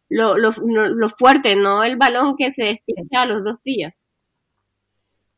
lo, 0.09 0.39
lo, 0.39 0.51
lo, 0.63 1.09
fuerte, 1.11 1.57
no 1.57 1.85
el 1.85 1.99
balón 1.99 2.37
que 2.39 2.51
se 2.51 2.65
despicha 2.65 3.21
a 3.21 3.27
los 3.27 3.45
dos 3.45 3.63
días. 3.63 4.07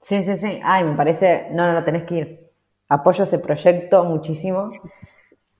Sí, 0.01 0.23
sí, 0.23 0.37
sí. 0.37 0.61
Ay, 0.63 0.85
me 0.85 0.95
parece, 0.95 1.49
no, 1.51 1.67
no, 1.67 1.73
no, 1.73 1.83
tenés 1.83 2.05
que 2.05 2.15
ir. 2.15 2.41
Apoyo 2.89 3.25
ese 3.25 3.41
proyecto 3.41 4.05
muchísimo. 4.05 4.71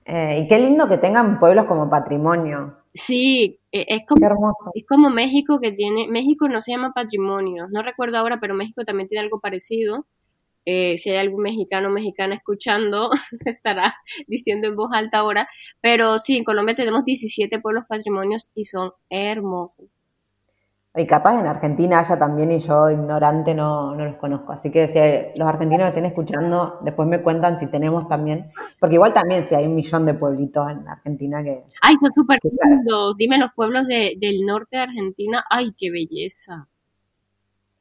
Eh, 0.05 0.39
y 0.39 0.47
qué 0.47 0.57
lindo 0.57 0.87
que 0.87 0.97
tengan 0.97 1.37
pueblos 1.37 1.65
como 1.65 1.89
patrimonio. 1.89 2.77
Sí, 2.93 3.59
e, 3.71 3.85
es 3.87 4.01
como, 4.07 4.55
es 4.73 4.85
como 4.87 5.09
México 5.09 5.59
que 5.61 5.71
tiene, 5.71 6.07
México 6.07 6.47
no 6.49 6.61
se 6.61 6.71
llama 6.71 6.91
patrimonio, 6.93 7.67
no 7.71 7.83
recuerdo 7.83 8.17
ahora, 8.17 8.39
pero 8.39 8.55
México 8.55 8.83
también 8.85 9.07
tiene 9.09 9.23
algo 9.23 9.39
parecido. 9.39 10.07
Eh, 10.65 10.97
si 10.99 11.09
hay 11.11 11.17
algún 11.17 11.43
mexicano 11.43 11.89
o 11.89 11.91
mexicana 11.91 12.35
escuchando, 12.35 13.11
estará 13.45 13.95
diciendo 14.27 14.67
en 14.67 14.75
voz 14.75 14.91
alta 14.93 15.19
ahora. 15.19 15.49
Pero 15.81 16.19
sí, 16.19 16.37
en 16.37 16.43
Colombia 16.43 16.75
tenemos 16.75 17.05
17 17.05 17.59
pueblos 17.59 17.85
patrimonios 17.87 18.47
y 18.55 18.65
son 18.65 18.91
hermosos. 19.09 19.87
Y 20.95 21.05
capaz 21.05 21.39
en 21.39 21.45
Argentina 21.45 21.99
haya 21.99 22.17
también, 22.17 22.51
y 22.51 22.59
yo 22.59 22.89
ignorante 22.89 23.53
no, 23.53 23.93
no 23.93 24.05
los 24.05 24.15
conozco. 24.15 24.53
Así 24.53 24.71
que 24.71 24.87
si 24.87 24.99
los 25.37 25.47
argentinos 25.47 25.83
que 25.83 25.89
estén 25.89 26.05
escuchando, 26.05 26.79
después 26.81 27.07
me 27.07 27.21
cuentan 27.21 27.59
si 27.59 27.67
tenemos 27.67 28.07
también. 28.07 28.51
Porque 28.79 28.95
igual 28.95 29.13
también 29.13 29.47
si 29.47 29.53
hay 29.53 29.67
un 29.67 29.75
millón 29.75 30.05
de 30.07 30.15
pueblitos 30.15 30.69
en 30.71 30.87
Argentina 30.87 31.43
que. 31.43 31.63
¡Ay, 31.81 31.95
son 32.01 32.11
súper 32.13 32.39
lindos! 32.43 33.15
Dime 33.17 33.37
los 33.37 33.51
pueblos 33.53 33.87
del 33.87 34.45
norte 34.45 34.77
de 34.77 34.83
Argentina. 34.83 35.45
¡Ay, 35.49 35.73
qué 35.77 35.91
belleza! 35.91 36.67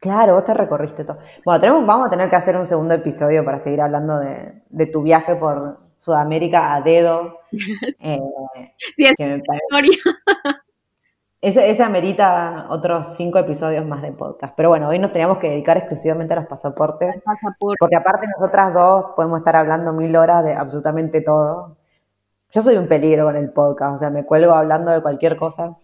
Claro, 0.01 0.35
vos 0.35 0.45
te 0.45 0.55
recorriste 0.55 1.05
todo. 1.05 1.19
Bueno, 1.45 1.61
tenemos, 1.61 1.87
vamos 1.87 2.07
a 2.07 2.11
tener 2.11 2.31
que 2.31 2.37
hacer 2.37 2.57
un 2.57 2.67
segundo 2.67 2.95
episodio 2.95 3.45
para 3.45 3.59
seguir 3.59 3.81
hablando 3.81 4.21
de, 4.21 4.63
de 4.69 4.87
tu 4.87 5.03
viaje 5.03 5.35
por 5.35 5.79
Sudamérica 5.99 6.75
a 6.75 6.83
dedo. 6.83 7.39
Eh, 8.01 8.21
sí, 8.95 9.05
es 9.05 9.15
historia. 9.19 9.99
Ese, 11.41 11.71
ese 11.71 11.85
amerita 11.85 12.67
otros 12.71 13.15
cinco 13.17 13.39
episodios 13.39 13.87
más 13.87 14.03
de 14.03 14.11
podcast. 14.11 14.55
Pero 14.57 14.71
bueno, 14.71 14.89
hoy 14.89 14.99
nos 14.99 15.13
teníamos 15.13 15.39
que 15.39 15.49
dedicar 15.49 15.77
exclusivamente 15.77 16.35
a 16.35 16.41
los 16.41 16.47
pasaportes. 16.47 17.23
Porque 17.79 17.97
aparte 17.97 18.27
nosotras 18.37 18.75
dos 18.75 19.13
podemos 19.15 19.39
estar 19.39 19.55
hablando 19.55 19.93
mil 19.93 20.17
horas 20.17 20.45
de 20.45 20.55
absolutamente 20.55 21.21
todo. 21.21 21.77
Yo 22.51 22.63
soy 22.63 22.77
un 22.77 22.89
peligro 22.89 23.27
con 23.27 23.37
el 23.37 23.51
podcast, 23.53 23.97
o 23.97 23.99
sea, 23.99 24.11
me 24.11 24.25
cuelgo 24.25 24.53
hablando 24.53 24.91
de 24.91 25.03
cualquier 25.03 25.37
cosa. 25.37 25.77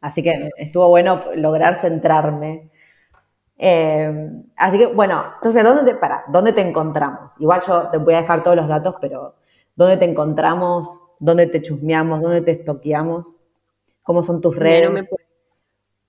Así 0.00 0.22
que 0.22 0.50
estuvo 0.56 0.88
bueno 0.88 1.22
lograr 1.36 1.76
centrarme. 1.76 2.70
Eh, 3.58 4.30
así 4.56 4.78
que, 4.78 4.86
bueno, 4.86 5.24
entonces, 5.36 5.64
¿dónde 5.64 5.84
te, 5.84 5.98
para, 5.98 6.24
¿dónde 6.28 6.52
te 6.52 6.60
encontramos? 6.60 7.32
Igual 7.38 7.62
yo 7.66 7.88
te 7.88 7.98
voy 7.98 8.14
a 8.14 8.22
dejar 8.22 8.42
todos 8.42 8.56
los 8.56 8.68
datos, 8.68 8.96
pero 9.00 9.34
¿dónde 9.76 9.96
te 9.96 10.04
encontramos? 10.06 11.02
¿Dónde 11.20 11.46
te 11.46 11.62
chusmeamos? 11.62 12.20
¿Dónde 12.20 12.42
te 12.42 12.52
estoqueamos? 12.52 13.40
¿Cómo 14.06 14.22
son 14.22 14.40
tus 14.40 14.54
redes? 14.54 15.10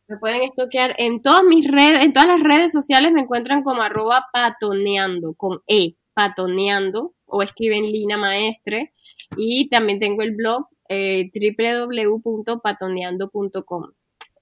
me, 0.08 0.18
pueden, 0.18 0.44
estoquear 0.44 0.94
en 1.00 1.24
todas 1.24 1.44
mis 1.44 1.68
redes, 1.68 2.04
en 2.04 2.14
todas 2.14 2.30
las 2.30 2.44
redes 2.44 2.72
sociales 2.72 3.12
me 3.12 3.22
encuentran 3.22 3.64
como 3.64 3.82
arroba 3.82 4.28
patoneando, 4.32 5.34
con 5.34 5.64
E, 5.66 5.96
patoneando, 6.14 7.16
o 7.26 7.42
escriben 7.42 7.86
Lina 7.86 8.16
Maestre. 8.16 8.94
Y 9.36 9.68
también 9.70 10.00
tengo 10.00 10.22
el 10.22 10.36
blog 10.36 10.68
eh, 10.88 11.32
www.patoneando.com. 11.34 13.92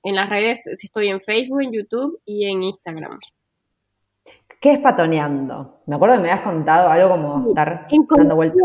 En 0.03 0.15
las 0.15 0.29
redes 0.29 0.67
estoy 0.67 1.07
en 1.07 1.21
Facebook, 1.21 1.61
en 1.61 1.71
YouTube 1.71 2.19
y 2.25 2.51
en 2.51 2.61
Instagram. 2.61 3.17
¿Qué 4.59 4.73
es 4.73 4.79
patoneando? 4.79 5.79
Me 5.85 5.95
acuerdo 5.95 6.15
que 6.15 6.23
me 6.23 6.29
habías 6.29 6.45
contado 6.45 6.89
algo 6.89 7.09
como 7.09 7.47
estar 7.47 7.87
en 7.89 8.05
dando 8.05 8.35
vueltas. 8.35 8.59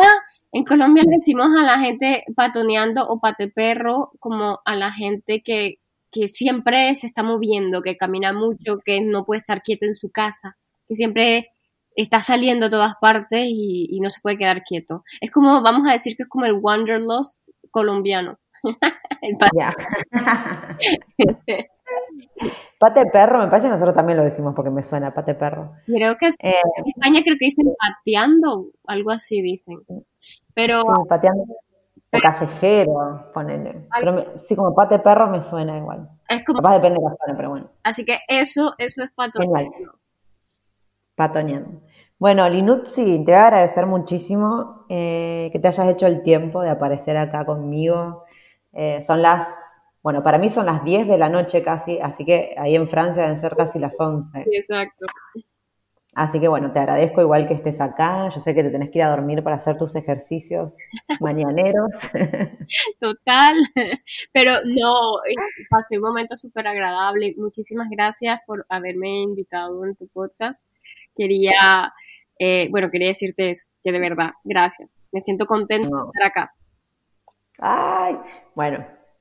En 0.52 0.64
Colombia 0.64 1.04
le 1.04 1.16
decimos 1.16 1.48
a 1.56 1.62
la 1.62 1.78
gente 1.78 2.24
patoneando 2.34 3.06
o 3.06 3.20
pate 3.20 3.48
perro 3.48 4.10
como 4.18 4.60
a 4.64 4.74
la 4.74 4.92
gente 4.92 5.42
que, 5.44 5.76
que 6.10 6.26
siempre 6.26 6.94
se 6.96 7.06
está 7.06 7.22
moviendo, 7.22 7.82
que 7.82 7.96
camina 7.96 8.32
mucho, 8.32 8.78
que 8.84 9.00
no 9.00 9.24
puede 9.24 9.40
estar 9.40 9.62
quieto 9.62 9.86
en 9.86 9.94
su 9.94 10.10
casa, 10.10 10.56
que 10.88 10.96
siempre 10.96 11.50
está 11.94 12.20
saliendo 12.20 12.66
a 12.66 12.70
todas 12.70 12.94
partes 13.00 13.46
y, 13.46 13.86
y 13.90 14.00
no 14.00 14.10
se 14.10 14.20
puede 14.20 14.38
quedar 14.38 14.62
quieto. 14.62 15.04
Es 15.20 15.30
como, 15.30 15.62
vamos 15.62 15.88
a 15.88 15.92
decir 15.92 16.16
que 16.16 16.24
es 16.24 16.28
como 16.28 16.46
el 16.46 16.54
Wanderlust 16.54 17.48
colombiano. 17.70 18.38
pate 22.78 23.06
perro, 23.06 23.40
me 23.40 23.48
parece 23.48 23.68
que 23.68 23.72
nosotros 23.72 23.94
también 23.94 24.18
lo 24.18 24.24
decimos 24.24 24.54
porque 24.54 24.70
me 24.70 24.82
suena 24.82 25.12
pate 25.12 25.34
perro. 25.34 25.72
Creo 25.86 26.16
que 26.16 26.26
eh, 26.26 26.62
en 26.76 26.86
España 26.86 27.22
creo 27.24 27.36
que 27.38 27.46
dicen 27.46 27.72
pateando, 27.78 28.70
algo 28.86 29.10
así 29.10 29.42
dicen. 29.42 29.78
Pero 30.54 30.82
sí, 30.82 31.08
pateando 31.08 31.44
o 32.12 32.18
callejero, 32.18 33.30
ponele. 33.32 33.86
Pero 33.98 34.38
sí, 34.38 34.56
como 34.56 34.74
pate 34.74 34.98
perro 34.98 35.28
me 35.28 35.42
suena 35.42 35.76
igual. 35.76 36.08
Es 36.28 36.44
como, 36.44 36.58
Capaz 36.58 36.74
depende 36.74 36.98
de 36.98 37.04
la 37.04 37.16
zona, 37.16 37.36
pero 37.36 37.50
bueno. 37.50 37.70
Así 37.82 38.04
que 38.04 38.18
eso, 38.28 38.74
eso 38.78 39.02
es 39.04 39.10
patoneando. 39.12 39.98
Patoneando. 41.14 41.82
Bueno, 42.18 42.48
Linutzi, 42.48 43.24
te 43.24 43.32
voy 43.32 43.34
a 43.34 43.46
agradecer 43.46 43.86
muchísimo 43.86 44.84
eh, 44.88 45.48
que 45.52 45.58
te 45.58 45.68
hayas 45.68 45.88
hecho 45.88 46.06
el 46.06 46.22
tiempo 46.22 46.60
de 46.60 46.70
aparecer 46.70 47.16
acá 47.16 47.46
conmigo. 47.46 48.24
Eh, 48.72 49.02
son 49.02 49.22
las, 49.22 49.46
bueno, 50.02 50.22
para 50.22 50.38
mí 50.38 50.50
son 50.50 50.66
las 50.66 50.84
10 50.84 51.08
de 51.08 51.18
la 51.18 51.28
noche 51.28 51.62
casi, 51.62 51.98
así 52.00 52.24
que 52.24 52.54
ahí 52.56 52.74
en 52.74 52.88
Francia 52.88 53.22
deben 53.22 53.38
ser 53.38 53.56
casi 53.56 53.78
las 53.78 53.98
11. 53.98 54.46
exacto. 54.52 55.06
Así 56.12 56.40
que 56.40 56.48
bueno, 56.48 56.72
te 56.72 56.80
agradezco 56.80 57.22
igual 57.22 57.46
que 57.46 57.54
estés 57.54 57.80
acá. 57.80 58.28
Yo 58.30 58.40
sé 58.40 58.54
que 58.54 58.64
te 58.64 58.70
tenés 58.70 58.90
que 58.90 58.98
ir 58.98 59.04
a 59.04 59.10
dormir 59.10 59.42
para 59.44 59.56
hacer 59.56 59.78
tus 59.78 59.94
ejercicios 59.94 60.76
mañaneros. 61.20 61.90
Total, 63.00 63.54
pero 64.32 64.56
no, 64.64 65.20
pasé 65.70 65.98
un 65.98 66.02
momento 66.02 66.36
súper 66.36 66.66
agradable. 66.66 67.34
Muchísimas 67.38 67.88
gracias 67.90 68.40
por 68.46 68.66
haberme 68.68 69.22
invitado 69.22 69.84
en 69.84 69.94
tu 69.94 70.08
podcast. 70.08 70.60
Quería, 71.16 71.92
eh, 72.38 72.68
bueno, 72.70 72.90
quería 72.90 73.08
decirte 73.08 73.50
eso, 73.50 73.66
que 73.84 73.92
de 73.92 74.00
verdad, 74.00 74.30
gracias. 74.42 74.98
Me 75.12 75.20
siento 75.20 75.46
contento 75.46 75.88
de 75.88 76.02
estar 76.06 76.26
acá. 76.26 76.54
Ay, 77.58 78.16
bueno, 78.56 78.84